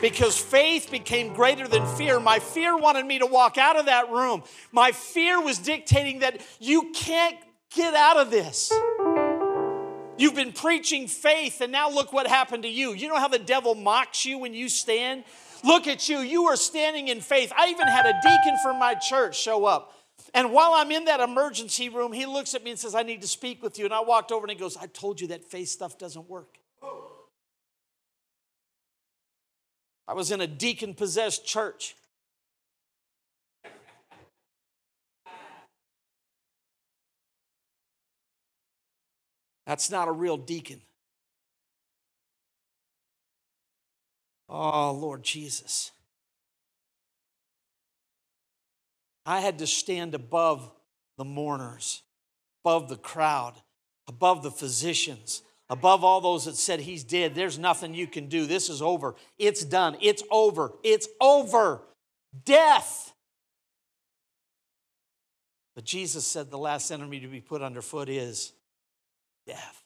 because 0.00 0.38
faith 0.38 0.88
became 0.90 1.34
greater 1.34 1.66
than 1.66 1.84
fear. 1.96 2.20
My 2.20 2.38
fear 2.38 2.76
wanted 2.76 3.06
me 3.06 3.18
to 3.18 3.26
walk 3.26 3.58
out 3.58 3.76
of 3.76 3.86
that 3.86 4.10
room. 4.12 4.44
My 4.70 4.92
fear 4.92 5.42
was 5.42 5.58
dictating 5.58 6.20
that 6.20 6.40
you 6.60 6.92
can't 6.94 7.36
get 7.74 7.94
out 7.94 8.16
of 8.16 8.30
this. 8.30 8.72
You've 10.16 10.36
been 10.36 10.52
preaching 10.52 11.08
faith, 11.08 11.60
and 11.60 11.72
now 11.72 11.90
look 11.90 12.12
what 12.12 12.28
happened 12.28 12.62
to 12.62 12.68
you. 12.68 12.92
You 12.92 13.08
know 13.08 13.18
how 13.18 13.26
the 13.26 13.38
devil 13.38 13.74
mocks 13.74 14.24
you 14.24 14.38
when 14.38 14.54
you 14.54 14.68
stand? 14.68 15.24
Look 15.64 15.88
at 15.88 16.08
you. 16.08 16.18
You 16.18 16.44
are 16.44 16.56
standing 16.56 17.08
in 17.08 17.20
faith. 17.20 17.52
I 17.56 17.70
even 17.70 17.88
had 17.88 18.06
a 18.06 18.12
deacon 18.22 18.56
from 18.62 18.78
my 18.78 18.94
church 18.94 19.36
show 19.36 19.64
up. 19.64 19.92
And 20.34 20.52
while 20.52 20.72
I'm 20.74 20.90
in 20.90 21.04
that 21.04 21.20
emergency 21.20 21.88
room, 21.88 22.12
he 22.12 22.26
looks 22.26 22.54
at 22.54 22.64
me 22.64 22.72
and 22.72 22.78
says, 22.78 22.96
I 22.96 23.04
need 23.04 23.22
to 23.22 23.28
speak 23.28 23.62
with 23.62 23.78
you. 23.78 23.84
And 23.84 23.94
I 23.94 24.00
walked 24.00 24.32
over 24.32 24.44
and 24.44 24.50
he 24.50 24.58
goes, 24.58 24.76
I 24.76 24.86
told 24.86 25.20
you 25.20 25.28
that 25.28 25.44
faith 25.44 25.68
stuff 25.68 25.96
doesn't 25.96 26.28
work. 26.28 26.58
I 30.06 30.12
was 30.12 30.32
in 30.32 30.40
a 30.40 30.46
deacon 30.46 30.94
possessed 30.94 31.46
church. 31.46 31.96
That's 39.66 39.90
not 39.90 40.08
a 40.08 40.12
real 40.12 40.36
deacon. 40.36 40.82
Oh, 44.48 44.92
Lord 44.92 45.22
Jesus. 45.22 45.92
I 49.26 49.40
had 49.40 49.58
to 49.58 49.66
stand 49.66 50.14
above 50.14 50.70
the 51.16 51.24
mourners, 51.24 52.02
above 52.64 52.88
the 52.88 52.96
crowd, 52.96 53.54
above 54.06 54.42
the 54.42 54.50
physicians, 54.50 55.42
above 55.70 56.04
all 56.04 56.20
those 56.20 56.44
that 56.44 56.56
said 56.56 56.80
he's 56.80 57.04
dead. 57.04 57.34
There's 57.34 57.58
nothing 57.58 57.94
you 57.94 58.06
can 58.06 58.28
do. 58.28 58.46
This 58.46 58.68
is 58.68 58.82
over. 58.82 59.14
It's 59.38 59.64
done. 59.64 59.96
It's 60.00 60.22
over. 60.30 60.72
It's 60.82 61.08
over. 61.20 61.82
Death. 62.44 63.12
But 65.74 65.84
Jesus 65.84 66.26
said 66.26 66.50
the 66.50 66.58
last 66.58 66.90
enemy 66.90 67.20
to 67.20 67.28
be 67.28 67.40
put 67.40 67.62
underfoot 67.62 68.08
is 68.08 68.52
death. 69.46 69.82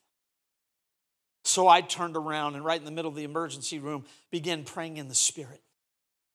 So 1.45 1.67
I 1.67 1.81
turned 1.81 2.17
around 2.17 2.57
and 2.57 2.65
right 2.65 2.79
in 2.79 2.85
the 2.85 2.91
middle 2.91 3.09
of 3.09 3.15
the 3.17 3.25
emergency 3.25 3.79
room 3.79 4.05
began 4.31 4.65
praying 4.65 4.99
in 4.99 5.09
the 5.09 5.15
spirit. 5.15 5.63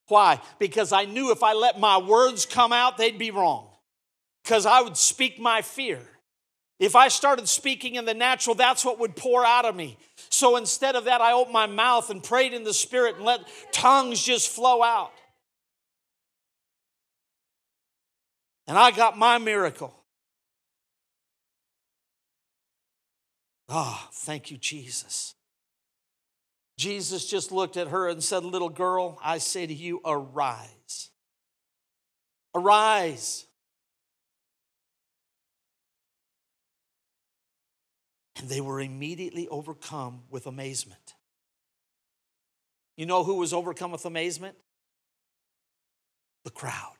Why? 0.07 0.41
Because 0.59 0.91
I 0.91 1.05
knew 1.05 1.31
if 1.31 1.43
I 1.43 1.53
let 1.53 1.79
my 1.79 1.97
words 1.97 2.45
come 2.45 2.73
out, 2.73 2.97
they'd 2.97 3.17
be 3.17 3.31
wrong. 3.31 3.69
Because 4.43 4.65
I 4.65 4.81
would 4.81 4.97
speak 4.97 5.39
my 5.39 5.61
fear. 5.61 5.99
If 6.79 6.95
I 6.95 7.07
started 7.07 7.47
speaking 7.47 7.95
in 7.95 8.05
the 8.05 8.13
natural, 8.13 8.55
that's 8.55 8.83
what 8.83 8.99
would 8.99 9.15
pour 9.15 9.45
out 9.45 9.63
of 9.63 9.75
me. 9.75 9.97
So 10.29 10.57
instead 10.57 10.95
of 10.95 11.05
that, 11.05 11.21
I 11.21 11.31
opened 11.31 11.53
my 11.53 11.67
mouth 11.67 12.09
and 12.09 12.21
prayed 12.21 12.53
in 12.53 12.63
the 12.63 12.73
spirit 12.73 13.15
and 13.15 13.25
let 13.25 13.41
tongues 13.71 14.21
just 14.21 14.49
flow 14.49 14.83
out. 14.83 15.13
And 18.67 18.77
I 18.77 18.91
got 18.91 19.17
my 19.17 19.37
miracle. 19.37 19.93
Ah, 23.69 24.05
oh, 24.05 24.09
thank 24.11 24.51
you, 24.51 24.57
Jesus. 24.57 25.35
Jesus 26.77 27.25
just 27.25 27.51
looked 27.51 27.77
at 27.77 27.89
her 27.89 28.09
and 28.09 28.23
said, 28.23 28.43
Little 28.43 28.69
girl, 28.69 29.19
I 29.23 29.37
say 29.37 29.65
to 29.65 29.73
you, 29.73 30.01
arise. 30.03 31.11
Arise. 32.55 33.45
And 38.39 38.49
they 38.49 38.61
were 38.61 38.81
immediately 38.81 39.47
overcome 39.47 40.23
with 40.29 40.47
amazement. 40.47 41.13
You 42.97 43.05
know 43.05 43.23
who 43.23 43.35
was 43.35 43.53
overcome 43.53 43.91
with 43.91 44.05
amazement? 44.05 44.55
The 46.43 46.51
crowd. 46.51 46.95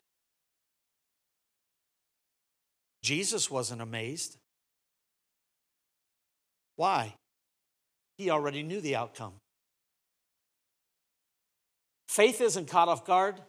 Jesus 3.02 3.52
wasn't 3.52 3.82
amazed. 3.82 4.38
Why? 6.78 7.16
He 8.18 8.30
already 8.30 8.64
knew 8.64 8.80
the 8.80 8.96
outcome. 8.96 9.34
Faith 12.14 12.42
isn't 12.42 12.68
caught 12.68 12.90
off 12.90 13.08
guard. 13.08 13.42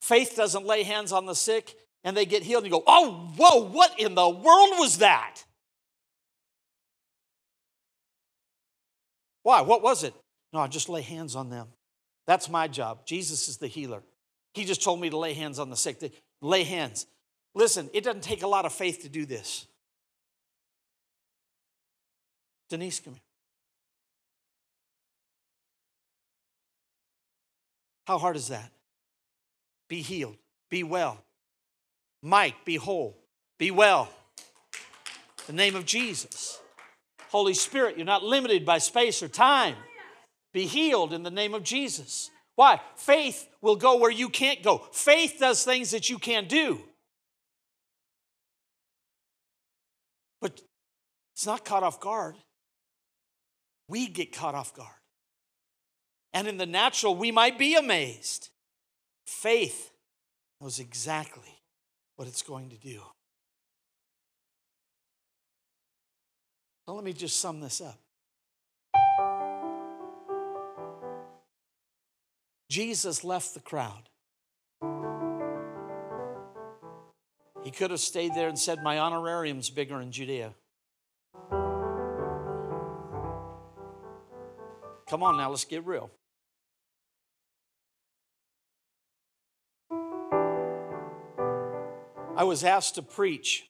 Faith 0.00 0.32
doesn't 0.34 0.64
lay 0.64 0.82
hands 0.82 1.12
on 1.12 1.26
the 1.26 1.34
sick 1.34 1.76
and 2.02 2.16
they 2.16 2.24
get 2.24 2.42
healed 2.42 2.64
and 2.64 2.72
you 2.72 2.78
go, 2.78 2.82
oh, 2.86 3.30
whoa, 3.36 3.68
what 3.68 4.00
in 4.00 4.14
the 4.14 4.26
world 4.26 4.70
was 4.78 4.96
that? 4.96 5.44
Why? 9.42 9.60
What 9.60 9.82
was 9.82 10.04
it? 10.04 10.14
No, 10.54 10.60
I 10.60 10.68
just 10.68 10.88
lay 10.88 11.02
hands 11.02 11.36
on 11.36 11.50
them. 11.50 11.66
That's 12.26 12.48
my 12.48 12.66
job. 12.66 13.04
Jesus 13.04 13.46
is 13.46 13.58
the 13.58 13.66
healer. 13.66 14.02
He 14.54 14.64
just 14.64 14.82
told 14.82 14.98
me 14.98 15.10
to 15.10 15.18
lay 15.18 15.34
hands 15.34 15.58
on 15.58 15.68
the 15.68 15.76
sick. 15.76 16.14
Lay 16.40 16.64
hands. 16.64 17.04
Listen, 17.54 17.90
it 17.92 18.04
doesn't 18.04 18.22
take 18.22 18.42
a 18.42 18.48
lot 18.48 18.64
of 18.64 18.72
faith 18.72 19.02
to 19.02 19.10
do 19.10 19.26
this. 19.26 19.66
Denise, 22.70 23.00
come 23.00 23.12
here. 23.12 23.29
How 28.10 28.18
hard 28.18 28.34
is 28.34 28.48
that? 28.48 28.72
Be 29.88 30.02
healed, 30.02 30.36
be 30.68 30.82
well. 30.82 31.22
Mike, 32.22 32.56
be 32.64 32.74
whole, 32.74 33.16
be 33.56 33.70
well. 33.70 34.08
The 35.46 35.52
name 35.52 35.76
of 35.76 35.84
Jesus. 35.86 36.58
Holy 37.28 37.54
Spirit, 37.54 37.96
you're 37.96 38.04
not 38.04 38.24
limited 38.24 38.66
by 38.66 38.78
space 38.78 39.22
or 39.22 39.28
time. 39.28 39.76
Be 40.52 40.66
healed 40.66 41.12
in 41.12 41.22
the 41.22 41.30
name 41.30 41.54
of 41.54 41.62
Jesus. 41.62 42.32
Why? 42.56 42.80
Faith 42.96 43.46
will 43.62 43.76
go 43.76 43.98
where 43.98 44.10
you 44.10 44.28
can't 44.28 44.64
go. 44.64 44.78
Faith 44.90 45.36
does 45.38 45.62
things 45.62 45.92
that 45.92 46.10
you 46.10 46.18
can't 46.18 46.48
do. 46.48 46.80
But 50.40 50.60
it's 51.32 51.46
not 51.46 51.64
caught 51.64 51.84
off 51.84 52.00
guard 52.00 52.34
we 53.86 54.08
get 54.08 54.32
caught 54.32 54.56
off 54.56 54.74
guard. 54.74 54.99
And 56.32 56.46
in 56.46 56.58
the 56.58 56.66
natural, 56.66 57.14
we 57.14 57.30
might 57.32 57.58
be 57.58 57.74
amazed. 57.74 58.50
Faith 59.26 59.92
knows 60.60 60.78
exactly 60.78 61.62
what 62.16 62.28
it's 62.28 62.42
going 62.42 62.70
to 62.70 62.76
do. 62.76 63.00
Let 66.86 67.04
me 67.04 67.12
just 67.12 67.38
sum 67.40 67.60
this 67.60 67.80
up. 67.80 67.98
Jesus 72.68 73.24
left 73.24 73.54
the 73.54 73.60
crowd. 73.60 74.08
He 77.62 77.70
could 77.70 77.90
have 77.90 78.00
stayed 78.00 78.34
there 78.34 78.48
and 78.48 78.58
said, 78.58 78.82
My 78.82 78.98
honorarium's 78.98 79.70
bigger 79.70 80.00
in 80.00 80.12
Judea. 80.12 80.54
Come 85.08 85.22
on 85.22 85.36
now, 85.36 85.50
let's 85.50 85.64
get 85.64 85.84
real. 85.84 86.10
I 92.36 92.44
was 92.44 92.64
asked 92.64 92.94
to 92.94 93.02
preach 93.02 93.68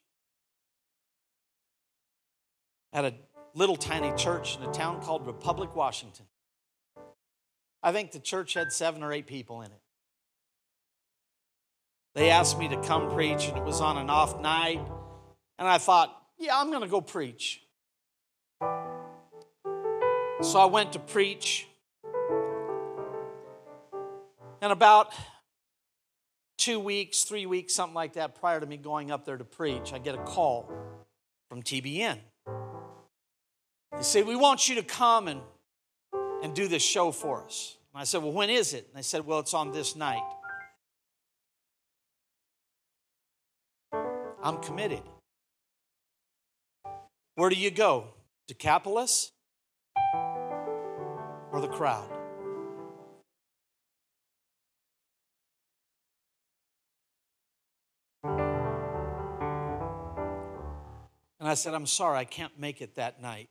at 2.92 3.04
a 3.04 3.14
little 3.54 3.76
tiny 3.76 4.12
church 4.16 4.56
in 4.56 4.62
a 4.62 4.72
town 4.72 5.02
called 5.02 5.26
Republic, 5.26 5.74
Washington. 5.74 6.26
I 7.82 7.92
think 7.92 8.12
the 8.12 8.18
church 8.20 8.54
had 8.54 8.72
seven 8.72 9.02
or 9.02 9.12
eight 9.12 9.26
people 9.26 9.62
in 9.62 9.70
it. 9.70 9.80
They 12.14 12.30
asked 12.30 12.58
me 12.58 12.68
to 12.68 12.76
come 12.82 13.10
preach, 13.10 13.48
and 13.48 13.56
it 13.56 13.64
was 13.64 13.80
on 13.80 13.96
an 13.96 14.10
off 14.10 14.40
night. 14.40 14.80
And 15.58 15.68
I 15.68 15.78
thought, 15.78 16.14
yeah, 16.38 16.58
I'm 16.58 16.70
going 16.70 16.82
to 16.82 16.88
go 16.88 17.00
preach. 17.00 17.62
So 20.42 20.58
I 20.58 20.66
went 20.66 20.92
to 20.94 20.98
preach. 20.98 21.66
And 24.60 24.72
about 24.72 25.12
two 26.60 26.78
weeks, 26.78 27.22
three 27.22 27.46
weeks, 27.46 27.74
something 27.74 27.94
like 27.94 28.12
that, 28.12 28.38
prior 28.38 28.60
to 28.60 28.66
me 28.66 28.76
going 28.76 29.10
up 29.10 29.24
there 29.24 29.36
to 29.36 29.44
preach, 29.44 29.92
I 29.92 29.98
get 29.98 30.14
a 30.14 30.22
call 30.22 30.70
from 31.48 31.62
TBN. 31.62 32.18
They 33.96 34.02
say, 34.02 34.22
We 34.22 34.36
want 34.36 34.68
you 34.68 34.76
to 34.76 34.82
come 34.82 35.26
and, 35.26 35.40
and 36.42 36.54
do 36.54 36.68
this 36.68 36.82
show 36.82 37.10
for 37.10 37.44
us. 37.44 37.76
And 37.92 38.00
I 38.00 38.04
said, 38.04 38.22
Well, 38.22 38.32
when 38.32 38.50
is 38.50 38.74
it? 38.74 38.86
And 38.88 38.98
they 38.98 39.02
said, 39.02 39.26
Well, 39.26 39.40
it's 39.40 39.54
on 39.54 39.72
this 39.72 39.96
night. 39.96 40.22
I'm 44.42 44.58
committed. 44.58 45.02
Where 47.34 47.50
do 47.50 47.56
you 47.56 47.70
go? 47.70 48.08
Decapolis 48.46 49.32
or 51.52 51.60
the 51.60 51.68
crowd? 51.68 52.19
I 61.50 61.54
said, 61.54 61.74
I'm 61.74 61.86
sorry, 61.86 62.16
I 62.16 62.24
can't 62.24 62.56
make 62.60 62.80
it 62.80 62.94
that 62.94 63.20
night. 63.20 63.50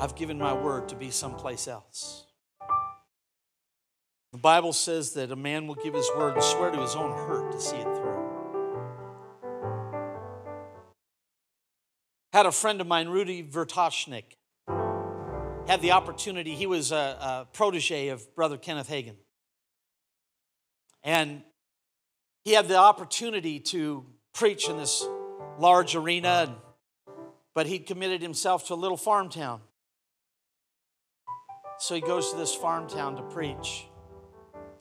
I've 0.00 0.14
given 0.16 0.38
my 0.38 0.54
word 0.54 0.88
to 0.88 0.96
be 0.96 1.10
someplace 1.10 1.68
else. 1.68 2.24
The 4.32 4.38
Bible 4.38 4.72
says 4.72 5.12
that 5.12 5.30
a 5.30 5.36
man 5.36 5.66
will 5.66 5.74
give 5.74 5.92
his 5.92 6.08
word 6.16 6.36
and 6.36 6.42
swear 6.42 6.70
to 6.70 6.80
his 6.80 6.94
own 6.94 7.10
hurt 7.12 7.52
to 7.52 7.60
see 7.60 7.76
it 7.76 7.84
through. 7.84 8.16
Had 12.32 12.46
a 12.46 12.52
friend 12.52 12.80
of 12.80 12.86
mine, 12.86 13.08
Rudy 13.08 13.42
Vertoshnik, 13.42 14.38
had 15.66 15.82
the 15.82 15.90
opportunity, 15.90 16.54
he 16.54 16.66
was 16.66 16.92
a, 16.92 16.94
a 16.96 17.48
protege 17.52 18.08
of 18.08 18.34
Brother 18.34 18.56
Kenneth 18.56 18.88
Hagin. 18.88 19.16
And 21.02 21.42
he 22.42 22.52
had 22.52 22.68
the 22.68 22.76
opportunity 22.76 23.60
to 23.60 24.06
preach 24.32 24.66
in 24.66 24.78
this 24.78 25.06
large 25.58 25.94
arena, 25.94 26.56
but 27.54 27.66
he'd 27.66 27.86
committed 27.86 28.22
himself 28.22 28.66
to 28.68 28.74
a 28.74 28.76
little 28.76 28.96
farm 28.96 29.28
town. 29.28 29.60
So 31.78 31.94
he 31.94 32.00
goes 32.00 32.30
to 32.32 32.36
this 32.36 32.54
farm 32.54 32.88
town 32.88 33.16
to 33.16 33.22
preach. 33.22 33.86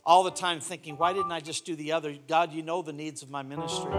All 0.06 0.24
the 0.24 0.32
time 0.32 0.60
thinking, 0.60 0.98
why 0.98 1.14
didn't 1.14 1.32
I 1.32 1.40
just 1.40 1.66
do 1.66 1.76
the 1.76 1.94
other? 1.94 2.16
God, 2.28 2.54
you 2.54 2.62
know 2.62 2.82
the 2.82 2.94
needs 2.94 3.22
of 3.22 3.30
my 3.30 3.42
ministry. 3.42 3.92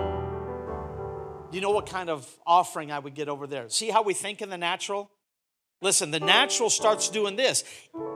You 1.53 1.61
know 1.61 1.71
what 1.71 1.87
kind 1.87 2.11
of 2.11 2.29
offering 2.47 2.93
I 2.93 2.99
would 2.99 3.15
get 3.15 3.29
over 3.29 3.47
there? 3.47 3.69
See 3.69 3.91
how 3.91 4.03
we 4.03 4.15
think 4.15 4.43
in 4.43 4.51
the 4.51 4.59
natural? 4.59 5.11
Listen, 5.83 6.11
the 6.11 6.21
natural 6.21 6.69
starts 6.69 7.09
doing 7.09 7.37
this. 7.37 7.65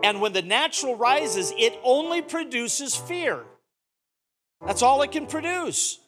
And 0.03 0.21
when 0.21 0.33
the 0.33 0.43
natural 0.43 0.97
rises, 0.97 1.53
it 1.57 1.79
only 1.83 2.21
produces 2.21 2.95
fear. 2.95 3.43
That's 4.67 4.83
all 4.83 5.03
it 5.03 5.13
can 5.13 5.27
produce. 5.27 5.99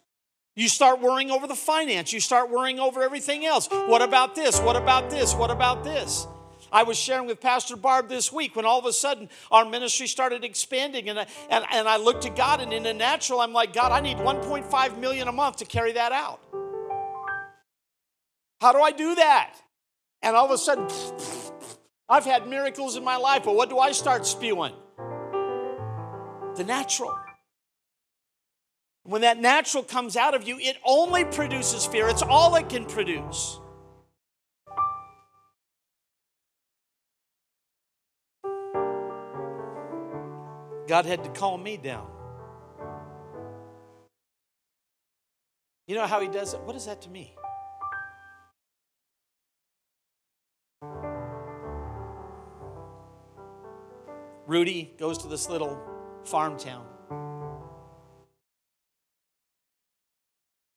You 0.56 0.70
start 0.70 1.00
worrying 1.02 1.30
over 1.30 1.46
the 1.46 1.54
finance. 1.54 2.14
You 2.14 2.20
start 2.20 2.50
worrying 2.50 2.80
over 2.80 3.02
everything 3.02 3.44
else. 3.44 3.68
What 3.68 4.00
about 4.00 4.34
this? 4.34 4.58
What 4.58 4.74
about 4.74 5.10
this? 5.10 5.34
What 5.34 5.50
about 5.50 5.84
this? 5.84 6.26
I 6.72 6.82
was 6.82 6.96
sharing 6.96 7.26
with 7.26 7.42
Pastor 7.42 7.76
Barb 7.76 8.08
this 8.08 8.32
week 8.32 8.56
when 8.56 8.64
all 8.64 8.78
of 8.78 8.86
a 8.86 8.92
sudden 8.92 9.28
our 9.52 9.66
ministry 9.66 10.06
started 10.06 10.44
expanding, 10.44 11.10
and 11.10 11.20
I, 11.20 11.26
and, 11.50 11.64
and 11.70 11.86
I 11.86 11.98
looked 11.98 12.22
to 12.22 12.30
God, 12.30 12.62
and 12.62 12.72
in 12.72 12.82
the 12.82 12.94
natural, 12.94 13.40
I'm 13.40 13.52
like, 13.52 13.74
God, 13.74 13.92
I 13.92 14.00
need 14.00 14.16
1.5 14.16 14.98
million 14.98 15.28
a 15.28 15.32
month 15.32 15.58
to 15.58 15.66
carry 15.66 15.92
that 15.92 16.12
out. 16.12 16.40
How 18.62 18.72
do 18.72 18.80
I 18.80 18.92
do 18.92 19.14
that? 19.14 19.54
And 20.22 20.34
all 20.34 20.46
of 20.46 20.50
a 20.50 20.58
sudden, 20.58 20.88
I've 22.08 22.24
had 22.24 22.48
miracles 22.48 22.96
in 22.96 23.04
my 23.04 23.16
life, 23.16 23.42
but 23.44 23.54
what 23.54 23.68
do 23.68 23.78
I 23.78 23.92
start 23.92 24.26
spewing? 24.26 24.72
The 26.56 26.64
natural. 26.66 27.14
When 29.06 29.22
that 29.22 29.38
natural 29.38 29.84
comes 29.84 30.16
out 30.16 30.34
of 30.34 30.48
you, 30.48 30.58
it 30.58 30.76
only 30.84 31.24
produces 31.24 31.86
fear. 31.86 32.08
It's 32.08 32.22
all 32.22 32.56
it 32.56 32.68
can 32.68 32.84
produce. 32.86 33.60
God 40.88 41.04
had 41.04 41.22
to 41.22 41.30
calm 41.30 41.62
me 41.62 41.76
down. 41.76 42.08
You 45.86 45.94
know 45.94 46.06
how 46.06 46.20
He 46.20 46.26
does 46.26 46.54
it? 46.54 46.60
What 46.62 46.74
is 46.74 46.86
that 46.86 47.02
to 47.02 47.10
me? 47.10 47.32
Rudy 54.48 54.92
goes 54.98 55.18
to 55.18 55.28
this 55.28 55.48
little 55.48 55.80
farm 56.24 56.58
town. 56.58 56.86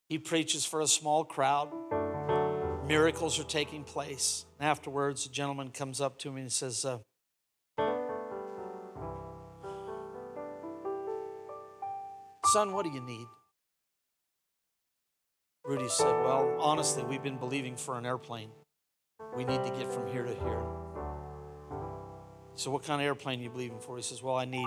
He 0.09 0.17
preaches 0.17 0.65
for 0.65 0.81
a 0.81 0.87
small 0.87 1.23
crowd. 1.23 1.69
Miracles 2.87 3.39
are 3.39 3.43
taking 3.43 3.83
place. 3.83 4.45
Afterwards, 4.59 5.27
a 5.27 5.29
gentleman 5.29 5.69
comes 5.69 6.01
up 6.01 6.17
to 6.19 6.31
me 6.31 6.41
and 6.41 6.51
says, 6.51 6.83
uh, 6.83 6.97
Son, 12.45 12.73
what 12.73 12.83
do 12.83 12.91
you 12.91 13.01
need? 13.01 13.27
Rudy 15.63 15.87
said, 15.87 16.23
Well, 16.23 16.55
honestly, 16.59 17.03
we've 17.03 17.21
been 17.21 17.37
believing 17.37 17.75
for 17.75 17.95
an 17.95 18.07
airplane. 18.07 18.49
We 19.37 19.43
need 19.43 19.63
to 19.63 19.69
get 19.69 19.93
from 19.93 20.07
here 20.07 20.23
to 20.23 20.33
here. 20.33 20.63
So, 22.55 22.71
what 22.71 22.83
kind 22.83 22.99
of 22.99 23.05
airplane 23.05 23.41
are 23.41 23.43
you 23.43 23.49
believing 23.51 23.79
for? 23.79 23.95
He 23.97 24.01
says, 24.01 24.23
Well, 24.23 24.35
I 24.35 24.45
need 24.45 24.65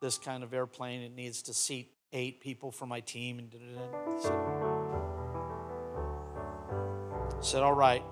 this 0.00 0.18
kind 0.18 0.44
of 0.44 0.54
airplane. 0.54 1.02
It 1.02 1.16
needs 1.16 1.42
to 1.42 1.54
seat 1.54 1.90
eight 2.12 2.40
people 2.40 2.70
for 2.70 2.86
my 2.86 3.00
team. 3.00 3.40
And 3.40 3.50
I 7.38 7.42
said, 7.42 7.62
All 7.62 7.74
right, 7.74 8.02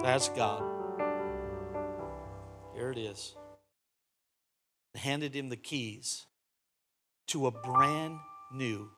that's 0.00 0.28
God. 0.30 0.62
Here 2.74 2.90
it 2.90 2.98
is. 2.98 3.34
Handed 4.94 5.34
him 5.34 5.48
the 5.48 5.56
keys 5.56 6.26
to 7.28 7.46
a 7.46 7.50
brand 7.50 8.18
new 8.52 8.90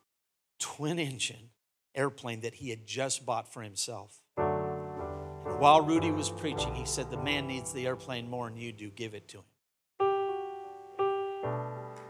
twin 0.59 0.99
engine 0.99 1.51
airplane 1.95 2.41
that 2.41 2.55
he 2.55 2.71
had 2.71 2.87
just 2.87 3.25
bought 3.25 3.53
for 3.53 3.63
himself. 3.63 4.21
And 4.37 5.59
while 5.59 5.81
Rudy 5.81 6.11
was 6.11 6.31
preaching, 6.31 6.75
he 6.75 6.85
said, 6.85 7.11
The 7.11 7.17
man 7.17 7.47
needs 7.47 7.73
the 7.73 7.87
airplane 7.87 8.29
more 8.29 8.49
than 8.49 8.59
you 8.59 8.73
do. 8.73 8.91
Give 8.91 9.15
it 9.15 9.29
to 9.29 9.39
him. 9.39 9.45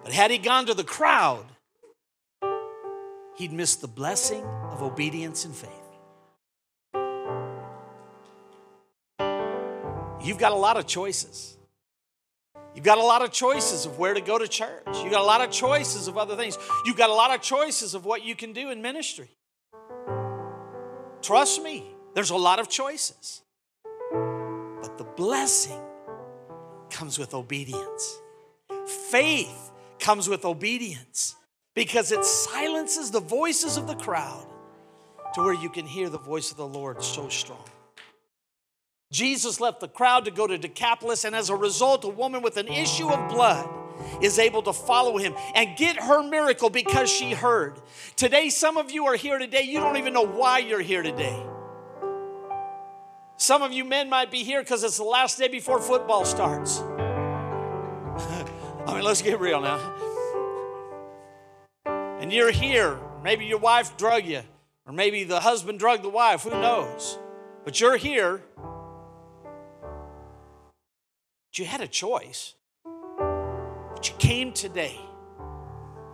But 0.02 0.12
had 0.12 0.30
he 0.30 0.38
gone 0.38 0.66
to 0.66 0.74
the 0.74 0.84
crowd, 0.84 1.46
he'd 3.36 3.52
missed 3.52 3.80
the 3.80 3.88
blessing 3.88 4.44
of 4.44 4.82
obedience 4.82 5.44
and 5.44 5.54
faith. 5.54 5.85
You've 10.26 10.38
got 10.38 10.50
a 10.50 10.56
lot 10.56 10.76
of 10.76 10.88
choices. 10.88 11.56
You've 12.74 12.84
got 12.84 12.98
a 12.98 13.02
lot 13.02 13.22
of 13.22 13.30
choices 13.30 13.86
of 13.86 13.96
where 13.96 14.12
to 14.12 14.20
go 14.20 14.38
to 14.38 14.48
church. 14.48 14.82
You've 14.86 15.12
got 15.12 15.20
a 15.20 15.24
lot 15.24 15.40
of 15.40 15.52
choices 15.52 16.08
of 16.08 16.18
other 16.18 16.34
things. 16.34 16.58
You've 16.84 16.96
got 16.96 17.10
a 17.10 17.14
lot 17.14 17.32
of 17.32 17.40
choices 17.40 17.94
of 17.94 18.04
what 18.04 18.24
you 18.24 18.34
can 18.34 18.52
do 18.52 18.70
in 18.70 18.82
ministry. 18.82 19.30
Trust 21.22 21.62
me, 21.62 21.84
there's 22.14 22.30
a 22.30 22.36
lot 22.36 22.58
of 22.58 22.68
choices. 22.68 23.42
But 24.10 24.98
the 24.98 25.06
blessing 25.16 25.80
comes 26.90 27.20
with 27.20 27.32
obedience. 27.32 28.20
Faith 29.10 29.70
comes 30.00 30.28
with 30.28 30.44
obedience 30.44 31.36
because 31.74 32.10
it 32.10 32.24
silences 32.24 33.12
the 33.12 33.20
voices 33.20 33.76
of 33.76 33.86
the 33.86 33.94
crowd 33.94 34.46
to 35.34 35.42
where 35.42 35.54
you 35.54 35.70
can 35.70 35.86
hear 35.86 36.08
the 36.08 36.18
voice 36.18 36.50
of 36.50 36.56
the 36.56 36.66
Lord 36.66 37.00
so 37.00 37.28
strong. 37.28 37.64
Jesus 39.16 39.60
left 39.60 39.80
the 39.80 39.88
crowd 39.88 40.26
to 40.26 40.30
go 40.30 40.46
to 40.46 40.58
Decapolis, 40.58 41.24
and 41.24 41.34
as 41.34 41.48
a 41.48 41.56
result, 41.56 42.04
a 42.04 42.08
woman 42.08 42.42
with 42.42 42.58
an 42.58 42.68
issue 42.68 43.08
of 43.08 43.30
blood 43.30 43.66
is 44.20 44.38
able 44.38 44.60
to 44.64 44.74
follow 44.74 45.16
him 45.16 45.34
and 45.54 45.74
get 45.78 45.96
her 45.96 46.22
miracle 46.22 46.68
because 46.68 47.08
she 47.08 47.30
heard. 47.32 47.80
Today, 48.16 48.50
some 48.50 48.76
of 48.76 48.90
you 48.90 49.06
are 49.06 49.16
here 49.16 49.38
today, 49.38 49.62
you 49.62 49.80
don't 49.80 49.96
even 49.96 50.12
know 50.12 50.26
why 50.26 50.58
you're 50.58 50.82
here 50.82 51.02
today. 51.02 51.42
Some 53.38 53.62
of 53.62 53.72
you 53.72 53.86
men 53.86 54.10
might 54.10 54.30
be 54.30 54.44
here 54.44 54.60
because 54.60 54.84
it's 54.84 54.98
the 54.98 55.04
last 55.04 55.38
day 55.38 55.48
before 55.48 55.80
football 55.80 56.26
starts. 56.26 56.80
I 56.80 58.44
mean, 58.86 59.02
let's 59.02 59.22
get 59.22 59.40
real 59.40 59.62
now. 59.62 59.80
And 62.20 62.30
you're 62.30 62.52
here. 62.52 62.98
Maybe 63.24 63.46
your 63.46 63.60
wife 63.60 63.96
drug 63.96 64.26
you, 64.26 64.42
or 64.86 64.92
maybe 64.92 65.24
the 65.24 65.40
husband 65.40 65.78
drugged 65.78 66.04
the 66.04 66.10
wife, 66.10 66.42
who 66.42 66.50
knows? 66.50 67.18
But 67.64 67.80
you're 67.80 67.96
here. 67.96 68.42
You 71.58 71.64
had 71.64 71.80
a 71.80 71.88
choice. 71.88 72.54
But 72.84 74.08
you 74.08 74.14
came 74.18 74.52
today, 74.52 75.00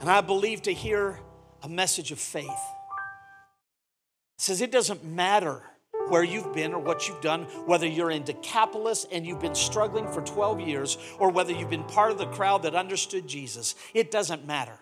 and 0.01 0.09
I 0.09 0.21
believe 0.21 0.63
to 0.63 0.73
hear 0.73 1.19
a 1.63 1.69
message 1.69 2.13
of 2.13 2.19
faith. 2.19 2.47
It 2.47 4.39
says 4.39 4.61
it 4.61 4.71
doesn't 4.71 5.05
matter 5.05 5.63
where 6.09 6.25
you've 6.25 6.53
been 6.53 6.73
or 6.73 6.79
what 6.79 7.09
you've 7.09 7.21
done, 7.21 7.43
whether 7.67 7.87
you're 7.87 8.11
in 8.11 8.25
Decapolis 8.25 9.07
and 9.11 9.27
you've 9.27 9.41
been 9.41 9.55
struggling 9.55 10.07
for 10.09 10.21
12 10.23 10.61
years, 10.61 10.99
or 11.19 11.31
whether 11.31 11.53
you've 11.53 11.71
been 11.71 11.85
part 11.85 12.11
of 12.11 12.19
the 12.19 12.27
crowd 12.27 12.63
that 12.63 12.75
understood 12.75 13.27
Jesus, 13.27 13.75
it 13.95 14.11
doesn't 14.11 14.47
matter. 14.47 14.79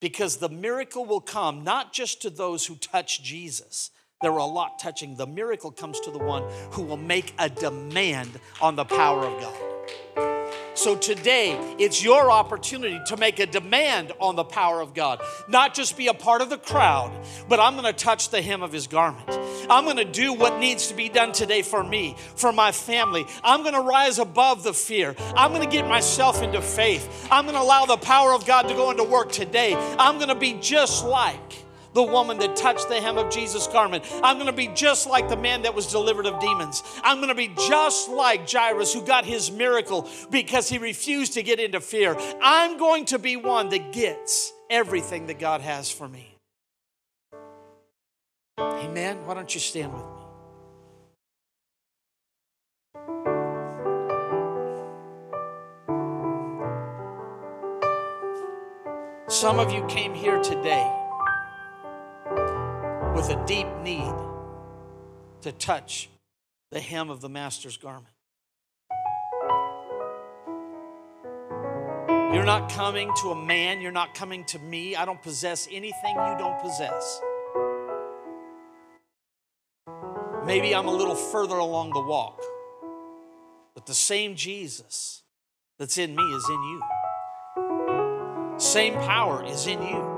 Because 0.00 0.36
the 0.36 0.48
miracle 0.48 1.04
will 1.04 1.20
come 1.20 1.64
not 1.64 1.92
just 1.92 2.22
to 2.22 2.30
those 2.30 2.66
who 2.66 2.76
touch 2.76 3.22
Jesus, 3.22 3.90
there 4.22 4.32
are 4.32 4.38
a 4.38 4.46
lot 4.46 4.78
touching. 4.78 5.14
The 5.14 5.26
miracle 5.26 5.70
comes 5.70 6.00
to 6.00 6.10
the 6.10 6.18
one 6.18 6.42
who 6.70 6.82
will 6.82 6.96
make 6.96 7.34
a 7.38 7.50
demand 7.50 8.40
on 8.62 8.74
the 8.74 8.84
power 8.84 9.24
of 9.24 9.40
God. 9.40 9.76
So 10.74 10.96
today, 10.96 11.58
it's 11.78 12.02
your 12.02 12.30
opportunity 12.30 12.98
to 13.06 13.16
make 13.16 13.38
a 13.40 13.46
demand 13.46 14.12
on 14.20 14.36
the 14.36 14.44
power 14.44 14.80
of 14.80 14.94
God. 14.94 15.20
Not 15.48 15.74
just 15.74 15.96
be 15.96 16.06
a 16.06 16.14
part 16.14 16.42
of 16.42 16.50
the 16.50 16.58
crowd, 16.58 17.12
but 17.48 17.60
I'm 17.60 17.74
going 17.74 17.84
to 17.84 17.92
touch 17.92 18.30
the 18.30 18.40
hem 18.40 18.62
of 18.62 18.72
his 18.72 18.86
garment. 18.86 19.28
I'm 19.70 19.84
going 19.84 19.96
to 19.96 20.04
do 20.04 20.32
what 20.32 20.58
needs 20.60 20.88
to 20.88 20.94
be 20.94 21.08
done 21.08 21.32
today 21.32 21.62
for 21.62 21.82
me, 21.82 22.16
for 22.36 22.52
my 22.52 22.72
family. 22.72 23.26
I'm 23.42 23.62
going 23.62 23.74
to 23.74 23.80
rise 23.80 24.18
above 24.18 24.62
the 24.62 24.74
fear. 24.74 25.14
I'm 25.34 25.50
going 25.52 25.62
to 25.62 25.70
get 25.70 25.88
myself 25.88 26.42
into 26.42 26.62
faith. 26.62 27.28
I'm 27.30 27.44
going 27.44 27.56
to 27.56 27.62
allow 27.62 27.84
the 27.84 27.98
power 27.98 28.32
of 28.32 28.46
God 28.46 28.68
to 28.68 28.74
go 28.74 28.90
into 28.90 29.04
work 29.04 29.32
today. 29.32 29.74
I'm 29.98 30.16
going 30.16 30.28
to 30.28 30.34
be 30.34 30.58
just 30.60 31.04
like 31.04 31.65
the 31.96 32.02
woman 32.02 32.38
that 32.38 32.54
touched 32.54 32.90
the 32.90 33.00
hem 33.00 33.16
of 33.16 33.30
Jesus' 33.30 33.66
garment. 33.66 34.04
I'm 34.22 34.36
going 34.36 34.48
to 34.48 34.52
be 34.52 34.68
just 34.68 35.08
like 35.08 35.30
the 35.30 35.36
man 35.36 35.62
that 35.62 35.74
was 35.74 35.86
delivered 35.86 36.26
of 36.26 36.38
demons. 36.40 36.82
I'm 37.02 37.16
going 37.16 37.30
to 37.30 37.34
be 37.34 37.48
just 37.66 38.10
like 38.10 38.48
Jairus 38.48 38.92
who 38.92 39.00
got 39.00 39.24
his 39.24 39.50
miracle 39.50 40.06
because 40.30 40.68
he 40.68 40.76
refused 40.76 41.32
to 41.32 41.42
get 41.42 41.58
into 41.58 41.80
fear. 41.80 42.14
I'm 42.42 42.76
going 42.76 43.06
to 43.06 43.18
be 43.18 43.36
one 43.36 43.70
that 43.70 43.94
gets 43.94 44.52
everything 44.68 45.26
that 45.28 45.38
God 45.38 45.62
has 45.62 45.90
for 45.90 46.06
me. 46.06 46.36
Amen. 48.58 49.24
Why 49.24 49.32
don't 49.32 49.54
you 49.54 49.60
stand 49.60 49.94
with 49.94 50.02
me? 50.02 50.10
Some 59.28 59.58
of 59.58 59.72
you 59.72 59.82
came 59.86 60.12
here 60.12 60.42
today 60.42 61.05
with 63.16 63.30
a 63.30 63.46
deep 63.46 63.66
need 63.82 64.12
to 65.40 65.50
touch 65.52 66.10
the 66.70 66.78
hem 66.78 67.08
of 67.08 67.22
the 67.22 67.30
Master's 67.30 67.78
garment. 67.78 68.12
You're 72.34 72.44
not 72.44 72.70
coming 72.70 73.10
to 73.22 73.30
a 73.30 73.34
man, 73.34 73.80
you're 73.80 73.90
not 73.90 74.14
coming 74.14 74.44
to 74.46 74.58
me. 74.58 74.94
I 74.94 75.06
don't 75.06 75.22
possess 75.22 75.66
anything 75.72 76.14
you 76.14 76.36
don't 76.38 76.60
possess. 76.60 77.22
Maybe 80.44 80.74
I'm 80.74 80.86
a 80.86 80.94
little 80.94 81.14
further 81.14 81.56
along 81.56 81.94
the 81.94 82.02
walk, 82.02 82.42
but 83.74 83.86
the 83.86 83.94
same 83.94 84.36
Jesus 84.36 85.22
that's 85.78 85.96
in 85.96 86.14
me 86.14 86.22
is 86.22 86.46
in 86.50 86.62
you. 86.62 86.82
Same 88.58 88.92
power 88.94 89.42
is 89.42 89.66
in 89.66 89.80
you. 89.80 90.15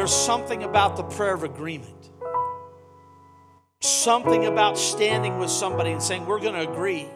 There's 0.00 0.14
something 0.14 0.62
about 0.62 0.96
the 0.96 1.02
prayer 1.02 1.34
of 1.34 1.44
agreement. 1.44 2.08
Something 3.82 4.46
about 4.46 4.78
standing 4.78 5.36
with 5.38 5.50
somebody 5.50 5.90
and 5.90 6.02
saying, 6.02 6.24
We're 6.24 6.40
going 6.40 6.54
to 6.54 6.72
agree. 6.72 7.06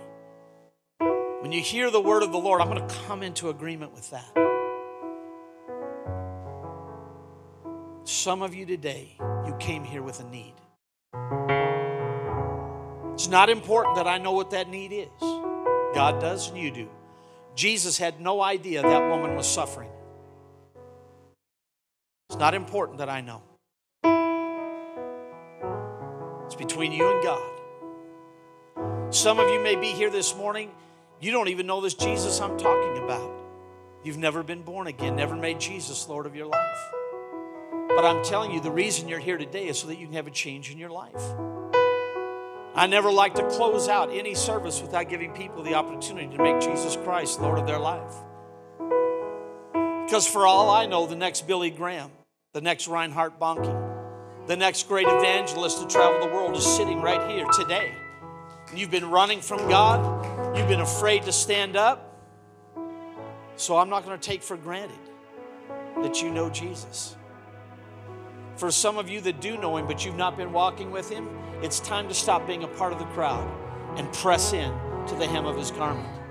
When 1.41 1.51
you 1.51 1.63
hear 1.63 1.91
the 1.91 2.03
word 2.03 2.23
of 2.23 2.31
the 2.31 2.37
Lord, 2.37 2.61
I'm 2.61 2.69
going 2.69 2.87
to 2.87 2.95
come 3.07 3.23
into 3.23 3.49
agreement 3.49 3.95
with 3.95 4.11
that. 4.11 4.31
Some 8.05 8.43
of 8.43 8.55
you 8.55 8.67
today, 8.67 9.17
you 9.47 9.57
came 9.59 9.83
here 9.83 10.03
with 10.03 10.21
a 10.21 10.25
need. 10.25 10.53
It's 13.15 13.29
not 13.29 13.49
important 13.49 13.97
that 13.97 14.07
I 14.07 14.19
know 14.19 14.33
what 14.33 14.51
that 14.51 14.69
need 14.69 14.93
is. 14.93 15.09
God 15.95 16.21
does, 16.21 16.51
and 16.51 16.59
you 16.59 16.71
do. 16.71 16.91
Jesus 17.55 17.97
had 17.97 18.21
no 18.21 18.43
idea 18.43 18.83
that 18.83 19.09
woman 19.09 19.37
was 19.37 19.49
suffering. 19.49 19.89
It's 22.35 22.41
not 22.41 22.53
important 22.53 22.99
that 22.99 23.09
I 23.09 23.21
know. 23.21 23.43
It's 26.47 26.57
between 26.57 26.91
you 26.91 27.09
and 27.09 27.23
God. 27.23 29.15
Some 29.15 29.39
of 29.39 29.49
you 29.51 29.63
may 29.63 29.77
be 29.77 29.87
here 29.87 30.11
this 30.11 30.35
morning, 30.35 30.73
you 31.21 31.31
don't 31.31 31.47
even 31.47 31.69
know 31.69 31.81
this 31.81 31.95
Jesus 31.95 32.41
I'm 32.41 32.59
talking 32.59 33.05
about. 33.05 33.31
You've 34.03 34.19
never 34.19 34.43
been 34.43 34.63
born 34.63 34.89
again, 34.89 35.15
never 35.15 35.37
made 35.37 35.61
Jesus 35.61 36.09
Lord 36.09 36.27
of 36.27 36.35
your 36.35 36.47
life. 36.47 36.91
But 37.91 38.05
I'm 38.05 38.25
telling 38.25 38.51
you, 38.51 38.61
the 38.61 38.69
reason 38.69 39.09
you're 39.09 39.21
here 39.21 39.39
today 39.39 39.69
is 39.69 39.79
so 39.79 39.87
that 39.87 39.99
you 40.01 40.07
can 40.07 40.17
have 40.17 40.27
a 40.27 40.33
change 40.33 40.73
in 40.73 40.79
your 40.79 40.91
life. 40.91 41.23
I 42.75 42.89
never 42.89 43.13
like 43.13 43.37
to 43.37 43.49
close 43.49 43.89
out 43.89 44.11
any 44.13 44.35
service 44.35 44.83
without 44.83 45.09
giving 45.09 45.31
people 45.35 45.63
the 45.63 45.75
opportunity 45.75 46.37
to 46.37 46.43
make 46.43 46.61
Jesus 46.61 46.97
Christ 46.97 47.41
Lord 47.41 47.61
of 47.61 47.67
their 47.69 47.79
life. 47.79 48.13
Because 50.05 50.27
for 50.27 50.49
all 50.49 50.69
I 50.69 50.87
know, 50.87 51.07
the 51.07 51.15
next 51.15 51.47
Billy 51.47 51.71
Graham, 51.71 52.11
the 52.55 52.61
next 52.61 52.87
Reinhard 52.87 53.41
Bonnke, 53.41 54.47
the 54.47 54.57
next 54.57 54.87
great 54.87 55.09
evangelist 55.09 55.83
to 55.83 55.89
travel 55.89 56.25
the 56.25 56.33
world 56.33 56.57
is 56.57 56.65
sitting 56.65 57.03
right 57.03 57.29
here 57.29 57.47
today. 57.47 57.93
You've 58.73 58.93
been 58.93 59.11
running 59.11 59.41
from 59.41 59.69
God, 59.69 60.57
you've 60.57 60.69
been 60.69 60.81
afraid 60.81 61.25
to 61.25 61.33
stand 61.33 61.75
up. 61.75 62.17
So 63.57 63.77
I'm 63.77 63.91
not 63.91 64.05
going 64.05 64.17
to 64.17 64.25
take 64.25 64.41
for 64.41 64.57
granted 64.57 64.99
that 65.97 66.23
you 66.23 66.31
know 66.31 66.49
Jesus. 66.49 67.17
For 68.55 68.71
some 68.71 68.99
of 68.99 69.11
you 69.11 69.21
that 69.23 69.41
do 69.41 69.57
know 69.59 69.77
Him, 69.77 69.89
but 69.89 70.05
you've 70.05 70.17
not 70.17 70.37
been 70.37 70.53
walking 70.53 70.93
with 70.93 71.11
Him, 71.11 71.29
it's 71.61 71.81
time 71.81 72.07
to 72.07 72.15
stop 72.15 72.47
being 72.47 72.63
a 72.63 72.69
part 72.69 72.93
of 72.93 73.01
the 73.01 73.07
crowd 73.07 73.51
and 73.99 74.13
press 74.13 74.53
in 74.53 74.73
to 75.09 75.17
the 75.17 75.27
hem 75.27 75.45
of 75.45 75.57
His 75.57 75.73
garment. 75.73 76.24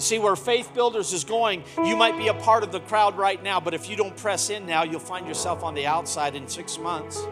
See, 0.00 0.18
where 0.18 0.34
Faith 0.34 0.72
Builders 0.72 1.12
is 1.12 1.24
going, 1.24 1.62
you 1.84 1.94
might 1.94 2.16
be 2.16 2.28
a 2.28 2.34
part 2.34 2.62
of 2.62 2.72
the 2.72 2.80
crowd 2.80 3.18
right 3.18 3.40
now, 3.42 3.60
but 3.60 3.74
if 3.74 3.88
you 3.88 3.96
don't 3.96 4.16
press 4.16 4.48
in 4.48 4.64
now, 4.64 4.82
you'll 4.82 4.98
find 4.98 5.26
yourself 5.26 5.62
on 5.62 5.74
the 5.74 5.86
outside 5.86 6.34
in 6.34 6.48
six 6.48 6.78
months. 6.78 7.22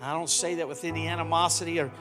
I 0.00 0.14
don't 0.14 0.30
say 0.30 0.54
that 0.54 0.66
with 0.66 0.84
any 0.84 1.08
animosity, 1.08 1.78
or 1.78 1.92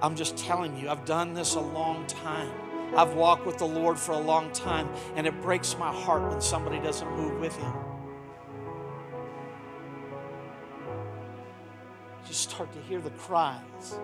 I'm 0.00 0.16
just 0.16 0.38
telling 0.38 0.74
you, 0.78 0.88
I've 0.88 1.04
done 1.04 1.34
this 1.34 1.54
a 1.54 1.60
long 1.60 2.06
time. 2.06 2.50
I've 2.96 3.12
walked 3.12 3.44
with 3.44 3.58
the 3.58 3.66
Lord 3.66 3.98
for 3.98 4.12
a 4.12 4.20
long 4.20 4.50
time, 4.52 4.88
and 5.14 5.26
it 5.26 5.40
breaks 5.42 5.76
my 5.76 5.92
heart 5.92 6.22
when 6.22 6.40
somebody 6.40 6.78
doesn't 6.80 7.10
move 7.16 7.38
with 7.38 7.54
Him. 7.56 7.91
You 12.28 12.34
start 12.34 12.72
to 12.72 12.80
hear 12.82 13.00
the 13.00 13.10
cries, 13.10 13.98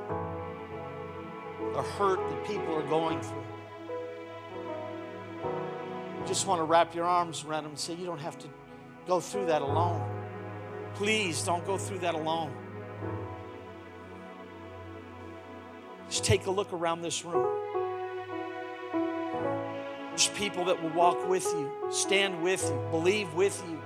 the 1.74 1.82
hurt 1.82 2.18
that 2.28 2.46
people 2.46 2.74
are 2.74 2.88
going 2.88 3.20
through. 3.20 3.44
You 5.44 6.26
just 6.26 6.46
want 6.46 6.60
to 6.60 6.64
wrap 6.64 6.94
your 6.94 7.04
arms 7.04 7.44
around 7.44 7.64
them 7.64 7.72
and 7.72 7.78
say, 7.78 7.94
You 7.94 8.06
don't 8.06 8.20
have 8.20 8.38
to 8.38 8.48
go 9.06 9.20
through 9.20 9.46
that 9.46 9.62
alone. 9.62 10.02
Please 10.94 11.42
don't 11.44 11.64
go 11.64 11.78
through 11.78 12.00
that 12.00 12.14
alone. 12.14 12.52
Just 16.08 16.24
take 16.24 16.46
a 16.46 16.50
look 16.50 16.72
around 16.72 17.02
this 17.02 17.24
room. 17.24 17.46
There's 20.10 20.28
people 20.28 20.64
that 20.64 20.82
will 20.82 20.90
walk 20.90 21.28
with 21.28 21.44
you, 21.44 21.70
stand 21.90 22.42
with 22.42 22.64
you, 22.64 22.88
believe 22.90 23.32
with 23.34 23.62
you. 23.68 23.80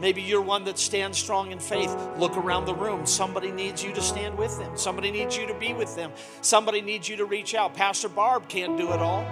Maybe 0.00 0.22
you're 0.22 0.42
one 0.42 0.64
that 0.64 0.78
stands 0.78 1.18
strong 1.18 1.52
in 1.52 1.58
faith. 1.58 1.94
Look 2.18 2.36
around 2.36 2.66
the 2.66 2.74
room. 2.74 3.06
Somebody 3.06 3.50
needs 3.52 3.82
you 3.84 3.92
to 3.94 4.02
stand 4.02 4.36
with 4.38 4.58
them. 4.58 4.76
Somebody 4.76 5.10
needs 5.10 5.36
you 5.36 5.46
to 5.46 5.54
be 5.54 5.72
with 5.74 5.96
them. 5.96 6.12
Somebody 6.42 6.82
needs 6.82 7.08
you 7.08 7.16
to 7.16 7.24
reach 7.24 7.54
out. 7.54 7.74
Pastor 7.74 8.08
Barb 8.08 8.48
can't 8.48 8.76
do 8.76 8.92
it 8.92 9.00
all. 9.00 9.26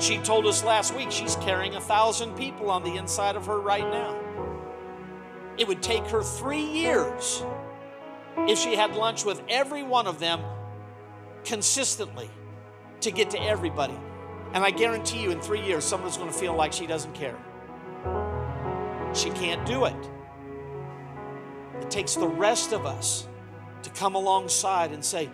She 0.00 0.18
told 0.18 0.46
us 0.46 0.64
last 0.64 0.94
week 0.94 1.10
she's 1.10 1.36
carrying 1.36 1.76
a 1.76 1.80
thousand 1.80 2.36
people 2.36 2.70
on 2.70 2.82
the 2.84 2.96
inside 2.96 3.36
of 3.36 3.46
her 3.46 3.60
right 3.60 3.88
now. 3.88 4.16
it 5.58 5.68
would 5.68 5.82
take 5.82 6.04
her 6.08 6.22
three 6.22 6.62
years 6.64 7.42
if 8.48 8.58
she 8.58 8.74
had 8.76 8.94
lunch 8.96 9.24
with 9.24 9.42
every 9.48 9.82
one 9.82 10.06
of 10.06 10.18
them 10.18 10.40
consistently 11.44 12.30
to 13.00 13.10
get 13.10 13.30
to 13.30 13.42
everybody. 13.42 13.98
And 14.52 14.64
I 14.64 14.70
guarantee 14.70 15.22
you, 15.22 15.30
in 15.30 15.40
three 15.40 15.62
years, 15.62 15.84
someone's 15.84 16.16
going 16.16 16.30
to 16.32 16.38
feel 16.38 16.54
like 16.54 16.72
she 16.72 16.86
doesn't 16.86 17.14
care. 17.14 17.36
She 19.16 19.30
can't 19.30 19.66
do 19.66 19.86
it. 19.86 19.96
It 21.80 21.90
takes 21.90 22.14
the 22.14 22.28
rest 22.28 22.72
of 22.72 22.84
us 22.84 23.26
to 23.82 23.90
come 23.90 24.14
alongside 24.14 24.92
and 24.92 25.04
say, 25.04 25.30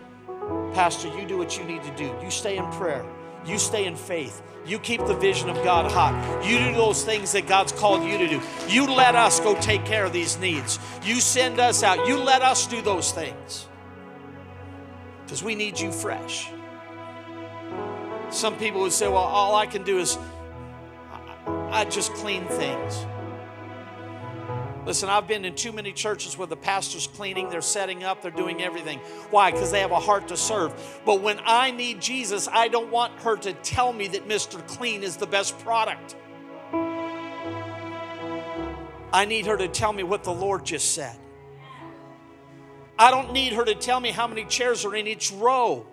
Pastor, 0.72 1.08
you 1.18 1.26
do 1.26 1.36
what 1.36 1.58
you 1.58 1.64
need 1.64 1.82
to 1.82 1.96
do. 1.96 2.14
You 2.22 2.30
stay 2.30 2.56
in 2.56 2.70
prayer. 2.72 3.04
You 3.44 3.58
stay 3.58 3.86
in 3.86 3.96
faith. 3.96 4.40
You 4.64 4.78
keep 4.78 5.04
the 5.06 5.14
vision 5.14 5.48
of 5.48 5.56
God 5.64 5.90
hot. 5.90 6.44
You 6.46 6.58
do 6.58 6.74
those 6.74 7.04
things 7.04 7.32
that 7.32 7.48
God's 7.48 7.72
called 7.72 8.04
you 8.04 8.18
to 8.18 8.28
do. 8.28 8.40
You 8.68 8.86
let 8.86 9.16
us 9.16 9.40
go 9.40 9.60
take 9.60 9.84
care 9.84 10.04
of 10.04 10.12
these 10.12 10.38
needs. 10.38 10.78
You 11.02 11.16
send 11.16 11.58
us 11.58 11.82
out. 11.82 12.06
You 12.06 12.18
let 12.18 12.42
us 12.42 12.68
do 12.68 12.80
those 12.82 13.10
things. 13.10 13.66
Because 15.24 15.42
we 15.42 15.56
need 15.56 15.80
you 15.80 15.90
fresh. 15.90 16.48
Some 18.30 18.56
people 18.56 18.82
would 18.82 18.92
say, 18.92 19.08
well, 19.08 19.16
all 19.16 19.56
I 19.56 19.66
can 19.66 19.82
do 19.82 19.98
is 19.98 20.16
I 21.44 21.84
just 21.84 22.12
clean 22.14 22.44
things. 22.46 23.06
Listen, 24.84 25.08
I've 25.08 25.28
been 25.28 25.44
in 25.44 25.54
too 25.54 25.70
many 25.70 25.92
churches 25.92 26.36
where 26.36 26.48
the 26.48 26.56
pastor's 26.56 27.06
cleaning, 27.06 27.48
they're 27.48 27.60
setting 27.60 28.02
up, 28.02 28.20
they're 28.20 28.32
doing 28.32 28.62
everything. 28.62 28.98
Why? 29.30 29.52
Because 29.52 29.70
they 29.70 29.78
have 29.80 29.92
a 29.92 30.00
heart 30.00 30.28
to 30.28 30.36
serve. 30.36 30.72
But 31.06 31.20
when 31.20 31.38
I 31.44 31.70
need 31.70 32.00
Jesus, 32.00 32.48
I 32.50 32.66
don't 32.66 32.90
want 32.90 33.12
her 33.20 33.36
to 33.36 33.52
tell 33.52 33.92
me 33.92 34.08
that 34.08 34.26
Mr. 34.26 34.66
Clean 34.66 35.04
is 35.04 35.16
the 35.16 35.26
best 35.26 35.56
product. 35.60 36.16
I 39.12 39.24
need 39.24 39.46
her 39.46 39.56
to 39.56 39.68
tell 39.68 39.92
me 39.92 40.02
what 40.02 40.24
the 40.24 40.32
Lord 40.32 40.64
just 40.64 40.94
said. 40.94 41.16
I 42.98 43.12
don't 43.12 43.32
need 43.32 43.52
her 43.52 43.64
to 43.64 43.76
tell 43.76 44.00
me 44.00 44.10
how 44.10 44.26
many 44.26 44.44
chairs 44.44 44.84
are 44.84 44.96
in 44.96 45.06
each 45.06 45.30
row. 45.32 45.86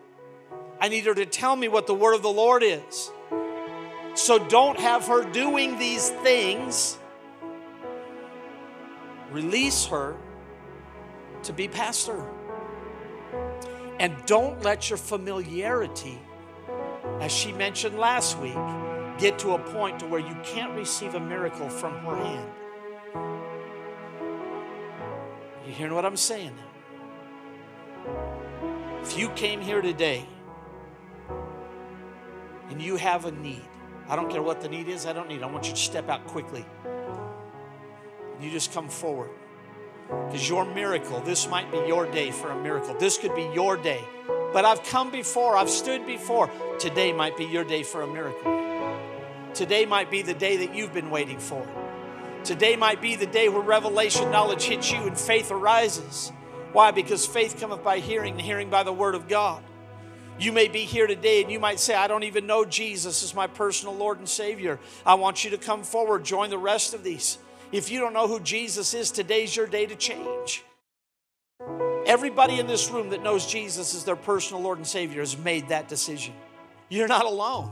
I 0.82 0.88
need 0.88 1.06
her 1.06 1.14
to 1.14 1.26
tell 1.28 1.56
me 1.56 1.68
what 1.68 1.86
the 1.86 1.94
word 1.94 2.16
of 2.16 2.24
the 2.24 2.30
Lord 2.30 2.64
is. 2.64 3.12
So 4.16 4.40
don't 4.40 4.80
have 4.80 5.06
her 5.08 5.30
doing 5.30 5.78
these 5.78 6.10
things 6.10 6.98
release 9.32 9.86
her 9.86 10.16
to 11.44 11.54
be 11.54 11.68
pastor. 11.68 12.24
And 14.00 14.16
don't 14.26 14.62
let 14.64 14.90
your 14.90 14.98
familiarity, 14.98 16.20
as 17.20 17.32
she 17.32 17.52
mentioned 17.52 18.00
last 18.00 18.38
week, 18.40 18.58
get 19.18 19.38
to 19.40 19.52
a 19.56 19.60
point 19.60 20.00
to 20.00 20.08
where 20.08 20.22
you 20.22 20.36
can't 20.44 20.74
receive 20.76 21.16
a 21.16 21.20
miracle 21.20 21.70
from 21.70 21.94
her 22.06 22.16
hand. 22.16 22.50
You 25.68 25.74
hearing 25.74 25.94
what 25.94 26.06
I'm 26.06 26.18
saying 26.18 26.56
now? 26.56 26.64
If 29.02 29.18
you 29.18 29.30
came 29.30 29.62
here 29.62 29.82
today 29.82 30.26
and 32.70 32.82
you 32.82 32.96
have 32.96 33.26
a 33.26 33.32
need, 33.32 33.68
I 34.08 34.16
don't 34.16 34.32
care 34.32 34.42
what 34.42 34.62
the 34.62 34.70
need 34.70 34.88
is, 34.88 35.06
I 35.06 35.14
don't 35.14 35.28
need. 35.28 35.44
I 35.44 35.48
want 35.48 35.68
you 35.68 35.74
to 35.74 35.78
step 35.80 36.10
out 36.10 36.26
quickly. 36.26 36.66
You 38.40 38.50
just 38.50 38.74
come 38.74 38.90
forward. 38.90 39.30
Because 40.08 40.48
your 40.48 40.66
miracle, 40.66 41.20
this 41.22 41.48
might 41.48 41.72
be 41.72 41.78
your 41.88 42.10
day 42.12 42.32
for 42.32 42.50
a 42.50 42.62
miracle. 42.62 42.96
This 42.96 43.18
could 43.18 43.36
be 43.36 43.50
your 43.54 43.78
day. 43.78 44.04
But 44.54 44.66
I've 44.66 44.84
come 44.84 45.12
before, 45.12 45.56
I've 45.56 45.70
stood 45.70 46.08
before. 46.08 46.50
Today 46.80 47.14
might 47.14 47.38
be 47.38 47.46
your 47.46 47.64
day 47.64 47.84
for 47.84 48.02
a 48.02 48.08
miracle. 48.08 48.60
Today 49.54 49.86
might 49.86 50.10
be 50.10 50.22
the 50.22 50.34
day 50.34 50.58
that 50.58 50.74
you've 50.74 50.94
been 50.94 51.12
waiting 51.12 51.40
for. 51.40 51.68
Today 52.44 52.76
might 52.76 53.02
be 53.02 53.16
the 53.16 53.28
day 53.28 53.50
where 53.50 53.62
revelation 53.62 54.32
knowledge 54.32 54.64
hits 54.64 54.92
you 54.92 55.00
and 55.00 55.20
faith 55.20 55.52
arises. 55.52 56.32
Why? 56.72 56.92
Because 56.92 57.26
faith 57.26 57.60
cometh 57.60 57.84
by 57.84 58.00
hearing, 58.00 58.34
and 58.34 58.42
hearing 58.42 58.70
by 58.70 58.84
the 58.84 58.94
word 58.94 59.16
of 59.16 59.28
God. 59.28 59.62
You 60.40 60.54
may 60.54 60.70
be 60.70 60.86
here 60.86 61.06
today 61.06 61.42
and 61.42 61.52
you 61.52 61.60
might 61.60 61.80
say, 61.80 61.94
I 61.94 62.08
don't 62.08 62.24
even 62.24 62.48
know 62.48 62.64
Jesus 62.64 63.24
as 63.24 63.36
my 63.36 63.48
personal 63.48 63.96
Lord 63.96 64.20
and 64.20 64.30
Savior. 64.30 64.80
I 65.06 65.16
want 65.16 65.44
you 65.44 65.52
to 65.52 65.58
come 65.58 65.84
forward, 65.84 66.24
join 66.24 66.50
the 66.50 66.58
rest 66.58 66.94
of 66.94 67.04
these. 67.04 67.38
If 67.72 67.92
you 67.92 68.00
don't 68.00 68.14
know 68.14 68.28
who 68.28 68.40
Jesus 68.40 68.94
is, 68.94 69.12
today's 69.12 69.56
your 69.56 69.68
day 69.68 69.86
to 69.86 69.96
change. 69.96 70.64
Everybody 72.06 72.60
in 72.60 72.66
this 72.66 72.90
room 72.90 73.10
that 73.10 73.22
knows 73.22 73.46
Jesus 73.46 73.94
as 73.94 74.04
their 74.04 74.16
personal 74.16 74.64
Lord 74.64 74.80
and 74.80 74.88
Savior 74.88 75.20
has 75.20 75.38
made 75.38 75.68
that 75.70 75.88
decision. 75.88 76.34
You're 76.90 77.08
not 77.08 77.26
alone. 77.26 77.72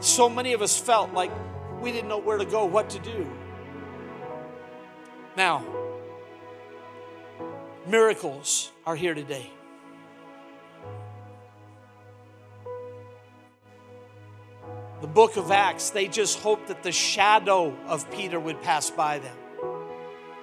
So 0.00 0.28
many 0.28 0.52
of 0.52 0.62
us 0.62 0.78
felt 0.78 1.12
like 1.12 1.32
we 1.80 1.90
didn't 1.90 2.08
know 2.08 2.18
where 2.18 2.38
to 2.38 2.44
go, 2.44 2.64
what 2.64 2.90
to 2.90 3.00
do. 3.00 3.28
Now, 5.36 5.64
miracles 7.88 8.70
are 8.86 8.94
here 8.94 9.14
today. 9.14 9.50
The 15.00 15.06
book 15.06 15.36
of 15.36 15.50
Acts, 15.50 15.90
they 15.90 16.08
just 16.08 16.40
hoped 16.40 16.68
that 16.68 16.82
the 16.82 16.92
shadow 16.92 17.76
of 17.86 18.10
Peter 18.10 18.40
would 18.40 18.60
pass 18.62 18.90
by 18.90 19.18
them 19.18 19.36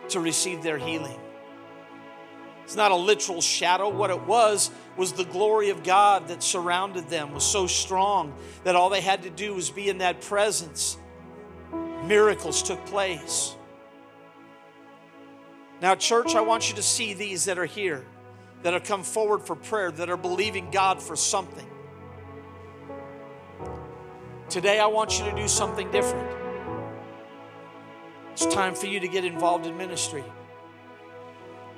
to 0.09 0.19
receive 0.19 0.63
their 0.63 0.77
healing. 0.77 1.19
It's 2.63 2.75
not 2.75 2.91
a 2.91 2.95
literal 2.95 3.41
shadow. 3.41 3.89
What 3.89 4.09
it 4.09 4.21
was 4.21 4.71
was 4.97 5.13
the 5.13 5.25
glory 5.25 5.69
of 5.69 5.83
God 5.83 6.29
that 6.29 6.41
surrounded 6.41 7.09
them 7.09 7.33
was 7.33 7.43
so 7.43 7.67
strong 7.67 8.33
that 8.63 8.75
all 8.75 8.89
they 8.89 9.01
had 9.01 9.23
to 9.23 9.29
do 9.29 9.53
was 9.53 9.69
be 9.69 9.87
in 9.89 9.99
that 9.99 10.21
presence. 10.21 10.97
Miracles 12.05 12.63
took 12.63 12.83
place. 12.87 13.55
Now, 15.81 15.93
church, 15.93 16.33
I 16.33 16.41
want 16.41 16.69
you 16.69 16.75
to 16.77 16.81
see 16.81 17.13
these 17.13 17.45
that 17.45 17.59
are 17.59 17.65
here, 17.65 18.03
that 18.63 18.73
have 18.73 18.83
come 18.83 19.03
forward 19.03 19.43
for 19.43 19.55
prayer, 19.55 19.91
that 19.91 20.09
are 20.09 20.17
believing 20.17 20.71
God 20.71 21.01
for 21.01 21.15
something. 21.15 21.69
Today, 24.49 24.79
I 24.79 24.85
want 24.85 25.17
you 25.17 25.25
to 25.25 25.35
do 25.35 25.47
something 25.47 25.89
different. 25.91 26.29
It's 28.33 28.45
time 28.45 28.75
for 28.75 28.85
you 28.85 28.99
to 28.99 29.07
get 29.07 29.25
involved 29.25 29.65
in 29.65 29.75
ministry. 29.75 30.23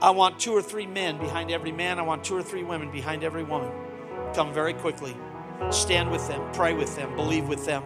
I 0.01 0.09
want 0.11 0.39
two 0.39 0.51
or 0.51 0.61
three 0.61 0.85
men 0.85 1.17
behind 1.17 1.49
every 1.49 1.71
man. 1.71 1.97
I 1.97 2.01
want 2.01 2.23
two 2.23 2.35
or 2.35 2.43
three 2.43 2.63
women 2.63 2.91
behind 2.91 3.23
every 3.23 3.43
woman. 3.43 3.71
Come 4.33 4.53
very 4.53 4.73
quickly. 4.73 5.15
Stand 5.71 6.11
with 6.11 6.27
them, 6.27 6.41
pray 6.53 6.73
with 6.73 6.95
them, 6.95 7.15
believe 7.15 7.47
with 7.47 7.65
them. 7.65 7.83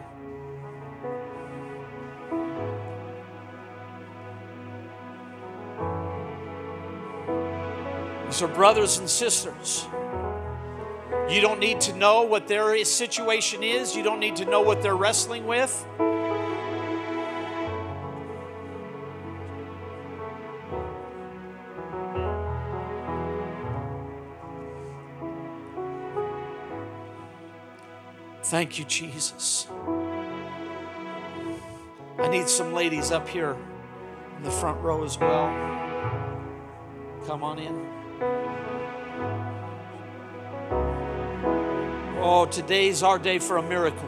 These 8.26 8.42
are 8.42 8.48
brothers 8.48 8.98
and 8.98 9.10
sisters. 9.10 9.86
You 11.32 11.40
don't 11.40 11.62
need 11.62 11.80
to 11.82 11.94
know 11.94 12.24
what 12.24 12.50
their 12.50 12.84
situation 12.84 13.64
is, 13.64 13.96
you 13.96 14.04
don't 14.04 14.20
need 14.20 14.36
to 14.36 14.46
know 14.46 14.60
what 14.60 14.82
they're 14.82 14.98
wrestling 14.98 15.48
with. 15.48 15.88
Thank 28.44 28.78
you, 28.78 28.84
Jesus. 28.84 29.68
I 32.20 32.28
need 32.30 32.50
some 32.50 32.74
ladies 32.74 33.12
up 33.12 33.30
here 33.30 33.56
in 34.36 34.44
the 34.44 34.52
front 34.52 34.82
row 34.82 35.06
as 35.06 35.18
well. 35.18 35.48
Come 37.26 37.42
on 37.42 37.58
in. 37.58 38.71
Oh, 42.24 42.46
today's 42.46 43.02
our 43.02 43.18
day 43.18 43.40
for 43.40 43.58
a 43.58 43.64
miracle. 43.64 44.08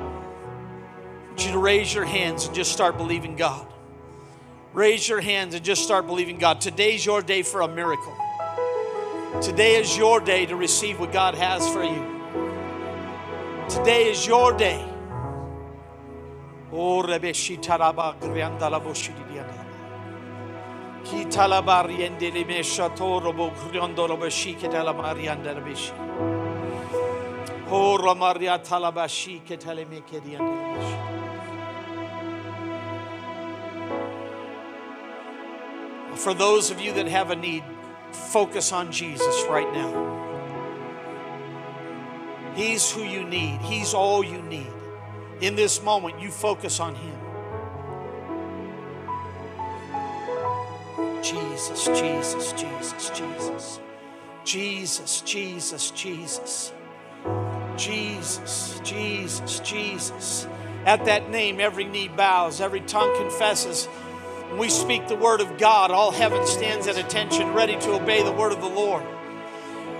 I 0.00 0.02
want 1.28 1.46
you 1.46 1.52
to 1.52 1.58
raise 1.58 1.94
your 1.94 2.04
hands 2.04 2.46
and 2.46 2.54
just 2.54 2.72
start 2.72 2.96
believing 2.96 3.36
God. 3.36 3.64
Raise 4.72 5.08
your 5.08 5.20
hands 5.20 5.54
and 5.54 5.64
just 5.64 5.84
start 5.84 6.08
believing 6.08 6.38
God. 6.38 6.60
Today's 6.60 7.06
your 7.06 7.22
day 7.22 7.42
for 7.42 7.60
a 7.60 7.68
miracle. 7.68 8.12
Today 9.40 9.76
is 9.76 9.96
your 9.96 10.18
day 10.18 10.46
to 10.46 10.56
receive 10.56 10.98
what 10.98 11.12
God 11.12 11.36
has 11.36 11.68
for 11.68 11.84
you. 11.84 12.04
Today 13.68 14.10
is 14.10 14.26
your 14.26 14.52
day. 14.52 14.84
Oh, 16.72 17.02
For 36.16 36.32
those 36.32 36.70
of 36.70 36.80
you 36.80 36.92
that 36.92 37.08
have 37.08 37.32
a 37.32 37.36
need, 37.36 37.64
focus 38.12 38.72
on 38.72 38.92
Jesus 38.92 39.44
right 39.48 39.70
now. 39.74 40.14
He's 42.54 42.90
who 42.90 43.02
you 43.02 43.24
need, 43.24 43.60
He's 43.62 43.94
all 43.94 44.22
you 44.24 44.40
need. 44.42 44.70
In 45.40 45.56
this 45.56 45.82
moment, 45.82 46.20
you 46.20 46.30
focus 46.30 46.78
on 46.78 46.94
Him. 46.94 47.18
Jesus, 51.20 51.84
Jesus, 51.86 52.52
Jesus, 52.52 53.10
Jesus. 53.10 53.80
Jesus, 54.44 55.20
Jesus, 55.22 55.90
Jesus. 55.90 56.72
Jesus, 57.76 58.80
Jesus, 58.82 59.60
Jesus. 59.60 60.46
At 60.84 61.04
that 61.06 61.30
name, 61.30 61.60
every 61.60 61.84
knee 61.84 62.08
bows, 62.08 62.60
every 62.60 62.80
tongue 62.80 63.16
confesses. 63.16 63.86
When 64.48 64.58
we 64.58 64.68
speak 64.68 65.08
the 65.08 65.16
word 65.16 65.40
of 65.40 65.58
God, 65.58 65.90
all 65.90 66.12
heaven 66.12 66.46
stands 66.46 66.86
at 66.86 66.96
attention, 66.96 67.52
ready 67.52 67.76
to 67.80 67.94
obey 67.94 68.22
the 68.22 68.32
word 68.32 68.52
of 68.52 68.60
the 68.60 68.68
Lord. 68.68 69.02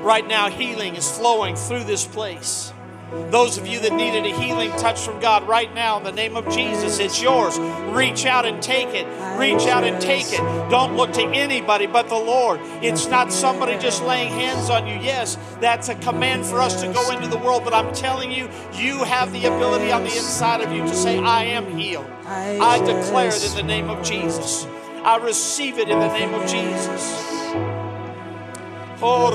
Right 0.00 0.26
now, 0.26 0.48
healing 0.48 0.94
is 0.94 1.10
flowing 1.10 1.56
through 1.56 1.84
this 1.84 2.06
place. 2.06 2.72
Those 3.10 3.56
of 3.56 3.66
you 3.68 3.78
that 3.80 3.92
needed 3.92 4.26
a 4.26 4.36
healing 4.36 4.70
touch 4.72 5.00
from 5.00 5.20
God 5.20 5.46
right 5.46 5.72
now, 5.74 5.98
in 5.98 6.04
the 6.04 6.10
name 6.10 6.36
of 6.36 6.48
Jesus, 6.48 6.98
it's 6.98 7.22
yours. 7.22 7.58
Reach 7.94 8.26
out 8.26 8.44
and 8.46 8.60
take 8.60 8.88
it. 8.88 9.06
Reach 9.38 9.68
out 9.68 9.84
and 9.84 10.00
take 10.00 10.32
it. 10.32 10.40
Don't 10.70 10.96
look 10.96 11.12
to 11.12 11.22
anybody 11.22 11.86
but 11.86 12.08
the 12.08 12.16
Lord. 12.16 12.60
It's 12.82 13.06
not 13.06 13.32
somebody 13.32 13.78
just 13.78 14.02
laying 14.02 14.30
hands 14.30 14.70
on 14.70 14.88
you. 14.88 14.96
Yes, 14.96 15.38
that's 15.60 15.88
a 15.88 15.94
command 15.96 16.46
for 16.46 16.60
us 16.60 16.80
to 16.82 16.92
go 16.92 17.10
into 17.12 17.28
the 17.28 17.38
world, 17.38 17.62
but 17.62 17.72
I'm 17.72 17.94
telling 17.94 18.32
you, 18.32 18.48
you 18.72 19.04
have 19.04 19.32
the 19.32 19.46
ability 19.46 19.92
on 19.92 20.02
the 20.02 20.10
inside 20.16 20.60
of 20.60 20.72
you 20.72 20.82
to 20.82 20.94
say, 20.94 21.18
I 21.18 21.44
am 21.44 21.78
healed. 21.78 22.06
I 22.26 22.78
declare 22.78 23.28
it 23.28 23.48
in 23.48 23.54
the 23.54 23.62
name 23.62 23.88
of 23.88 24.04
Jesus. 24.04 24.66
I 25.04 25.18
receive 25.18 25.78
it 25.78 25.88
in 25.88 26.00
the 26.00 26.08
name 26.08 26.34
of 26.34 26.42
Jesus. 26.42 27.22
Oh, 29.00 29.30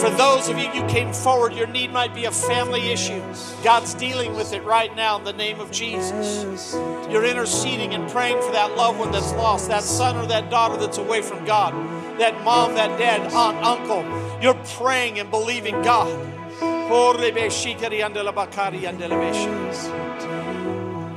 For 0.00 0.10
those 0.10 0.48
of 0.48 0.56
you 0.56 0.70
you 0.72 0.86
came 0.86 1.12
forward, 1.12 1.52
your 1.52 1.66
need 1.66 1.92
might 1.92 2.14
be 2.14 2.24
a 2.24 2.30
family 2.30 2.90
issue. 2.90 3.20
God's 3.62 3.92
dealing 3.94 4.34
with 4.34 4.52
it 4.54 4.62
right 4.62 4.94
now 4.96 5.18
in 5.18 5.24
the 5.24 5.32
name 5.32 5.60
of 5.60 5.70
Jesus. 5.70 6.72
You're 7.10 7.24
interceding 7.24 7.94
and 7.94 8.08
praying 8.10 8.40
for 8.40 8.52
that 8.52 8.76
loved 8.76 8.98
one 8.98 9.12
that's 9.12 9.32
lost, 9.32 9.68
that 9.68 9.82
son 9.82 10.16
or 10.16 10.26
that 10.28 10.48
daughter 10.48 10.78
that's 10.78 10.98
away 10.98 11.20
from 11.22 11.44
God, 11.44 11.74
that 12.18 12.42
mom, 12.44 12.74
that 12.76 12.98
dad, 12.98 13.30
aunt, 13.32 13.58
uncle. 13.64 14.04
You're 14.40 14.54
praying 14.78 15.18
and 15.18 15.30
believing 15.30 15.82
God. 15.82 16.08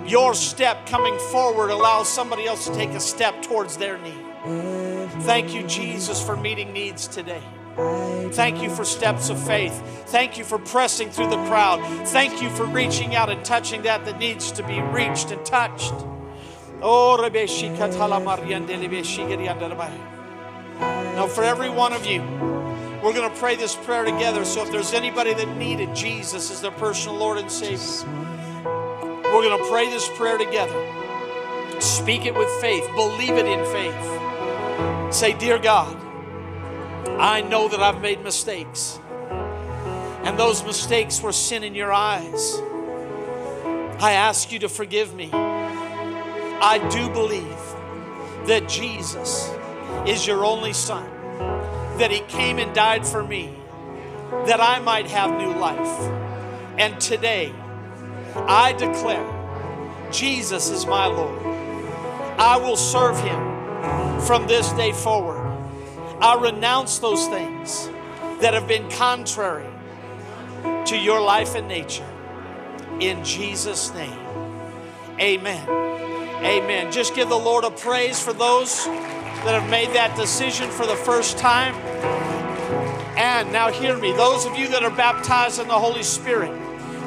Your 0.06 0.34
step 0.34 0.86
coming 0.86 1.18
forward 1.32 1.70
allows 1.70 2.10
somebody 2.10 2.46
else 2.46 2.68
to 2.68 2.76
take 2.76 2.90
a 2.92 3.00
step 3.00 3.42
towards 3.42 3.78
their 3.78 3.98
need. 4.00 4.26
Thank 5.24 5.54
you, 5.54 5.64
Jesus, 5.64 6.22
for 6.24 6.36
meeting 6.36 6.74
needs 6.74 7.08
today. 7.08 7.42
Thank 8.34 8.62
you 8.62 8.70
for 8.70 8.84
steps 8.84 9.30
of 9.30 9.42
faith. 9.42 9.74
Thank 10.08 10.38
you 10.38 10.44
for 10.44 10.60
pressing 10.60 11.10
through 11.10 11.30
the 11.30 11.44
crowd. 11.48 11.80
Thank 12.10 12.42
you 12.42 12.50
for 12.50 12.66
reaching 12.66 13.16
out 13.16 13.30
and 13.30 13.44
touching 13.46 13.84
that 13.84 14.06
that 14.06 14.20
needs 14.20 14.52
to 14.54 14.64
be 14.64 14.82
reached 14.82 15.32
and 15.32 15.44
touched. 15.46 15.94
Oh, 16.82 17.18
now, 21.16 21.28
for 21.28 21.44
every 21.44 21.70
one 21.70 21.94
of 21.94 22.06
you, 22.06 22.22
we're 23.04 23.14
going 23.14 23.30
to 23.30 23.36
pray 23.38 23.56
this 23.56 23.76
prayer 23.76 24.04
together. 24.04 24.44
So, 24.44 24.64
if 24.64 24.72
there's 24.72 24.94
anybody 24.94 25.34
that 25.34 25.58
needed 25.58 25.96
Jesus 25.96 26.50
as 26.52 26.62
their 26.62 26.72
personal 26.72 27.18
Lord 27.18 27.38
and 27.38 27.52
Savior, 27.52 27.78
we're 29.34 29.42
going 29.42 29.58
to 29.58 29.70
pray 29.70 29.90
this 29.90 30.08
prayer 30.10 30.38
together. 30.38 31.82
Speak 31.82 32.26
it 32.26 32.36
with 32.36 32.50
faith, 32.62 32.88
believe 32.96 33.34
it 33.34 33.48
in 33.48 33.66
faith. 33.66 35.14
Say, 35.14 35.34
Dear 35.34 35.58
God, 35.58 35.98
I 37.20 37.42
know 37.42 37.68
that 37.68 37.82
I've 37.82 38.00
made 38.00 38.24
mistakes, 38.24 39.00
and 40.24 40.38
those 40.38 40.64
mistakes 40.64 41.20
were 41.20 41.32
sin 41.32 41.64
in 41.64 41.74
your 41.74 41.92
eyes. 41.92 42.60
I 44.00 44.14
ask 44.14 44.52
you 44.52 44.60
to 44.60 44.70
forgive 44.70 45.16
me. 45.16 45.32
I 45.34 46.78
do 46.92 47.10
believe 47.10 47.58
that 48.48 48.70
Jesus 48.70 49.50
is 50.06 50.28
your 50.28 50.46
only 50.46 50.74
Son, 50.74 51.10
that 51.98 52.12
He 52.12 52.20
came 52.22 52.60
and 52.60 52.74
died 52.76 53.06
for 53.06 53.24
me, 53.24 53.54
that 54.46 54.62
I 54.62 54.80
might 54.80 55.08
have 55.08 55.38
new 55.40 55.54
life. 55.54 56.12
And 56.78 57.00
today, 57.02 57.52
I 58.36 58.74
declare 58.74 60.10
Jesus 60.12 60.70
is 60.70 60.86
my 60.86 61.06
Lord. 61.06 61.42
I 62.38 62.58
will 62.58 62.78
serve 62.78 63.20
him 63.20 64.22
from 64.22 64.48
this 64.48 64.72
day 64.74 64.92
forward. 64.92 65.42
I 66.20 66.40
renounce 66.40 67.00
those 67.00 67.28
things 67.28 67.90
that 68.42 68.54
have 68.54 68.68
been 68.68 68.90
contrary 68.92 69.68
to 70.86 70.98
your 70.98 71.22
life 71.22 71.56
and 71.56 71.68
nature. 71.68 72.08
In 73.00 73.24
Jesus' 73.24 73.94
name, 73.94 74.20
amen. 75.20 75.68
Amen. 76.44 76.92
Just 76.92 77.16
give 77.16 77.30
the 77.30 77.40
Lord 77.40 77.64
a 77.64 77.72
praise 77.72 78.22
for 78.22 78.34
those 78.34 78.86
that 78.86 79.60
have 79.60 79.70
made 79.70 79.90
that 79.90 80.16
decision 80.18 80.70
for 80.70 80.86
the 80.86 80.96
first 80.96 81.38
time. 81.38 81.74
And 83.18 83.52
now, 83.52 83.72
hear 83.72 83.98
me, 83.98 84.12
those 84.12 84.46
of 84.46 84.58
you 84.58 84.68
that 84.70 84.84
are 84.84 84.90
baptized 84.90 85.60
in 85.62 85.68
the 85.68 85.80
Holy 85.80 86.04
Spirit, 86.04 86.52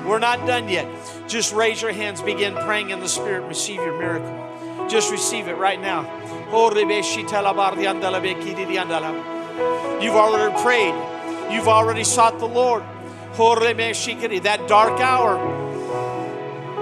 we're 0.06 0.18
not 0.18 0.46
done 0.46 0.68
yet. 0.68 0.86
Just 1.28 1.52
raise 1.52 1.82
your 1.82 1.92
hands, 1.92 2.22
begin 2.22 2.54
praying 2.54 2.90
in 2.90 3.00
the 3.00 3.08
Spirit, 3.08 3.46
receive 3.48 3.76
your 3.76 3.98
miracle. 3.98 4.88
Just 4.88 5.10
receive 5.10 5.48
it 5.48 5.56
right 5.56 5.80
now. 5.80 6.02
You've 10.00 10.14
already 10.14 10.62
prayed, 10.62 10.94
you've 11.52 11.68
already 11.68 12.04
sought 12.04 12.38
the 12.38 12.46
Lord. 12.46 12.84
That 13.36 14.64
dark 14.68 15.00
hour, 15.00 15.36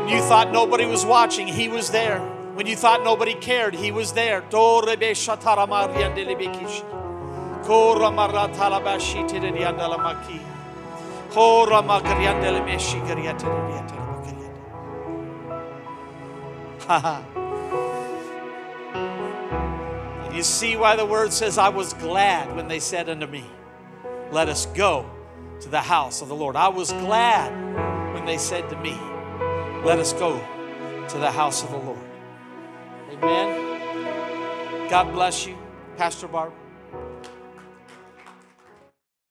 you 0.09 0.21
thought 0.21 0.51
nobody 0.53 0.85
was 0.85 1.05
watching, 1.05 1.47
He 1.47 1.69
was 1.69 1.91
there. 1.91 2.21
When 2.55 2.67
you 2.67 2.77
thought 2.77 3.03
nobody 3.03 3.35
cared, 3.35 3.75
He 3.75 3.91
was 3.91 4.13
there. 4.13 4.43
you 20.35 20.43
see 20.43 20.77
why 20.77 20.97
the 20.97 21.07
word 21.07 21.33
says, 21.33 21.57
I 21.57 21.71
was 21.71 21.95
glad 21.95 22.55
when 22.55 22.69
they 22.69 22.81
said 22.81 23.09
unto 23.09 23.27
me, 23.27 23.45
Let 24.31 24.49
us 24.49 24.67
go 24.67 25.09
to 25.61 25.69
the 25.69 25.81
house 25.81 26.21
of 26.21 26.29
the 26.29 26.35
Lord. 26.35 26.57
I 26.57 26.69
was 26.69 26.93
glad 26.93 28.15
when 28.15 28.27
they 28.27 28.37
said 28.37 28.69
to 28.69 28.77
me, 28.81 28.99
Let 29.85 29.99
us 29.99 30.13
go 30.13 30.39
to 31.09 31.19
the 31.19 31.31
house 31.31 31.63
of 31.63 31.71
the 31.71 31.79
Lord. 31.79 31.99
Amen. 33.13 34.91
God 34.91 35.13
bless 35.13 35.47
you, 35.47 35.57
Pastor 35.97 36.29
Barb. 36.29 36.53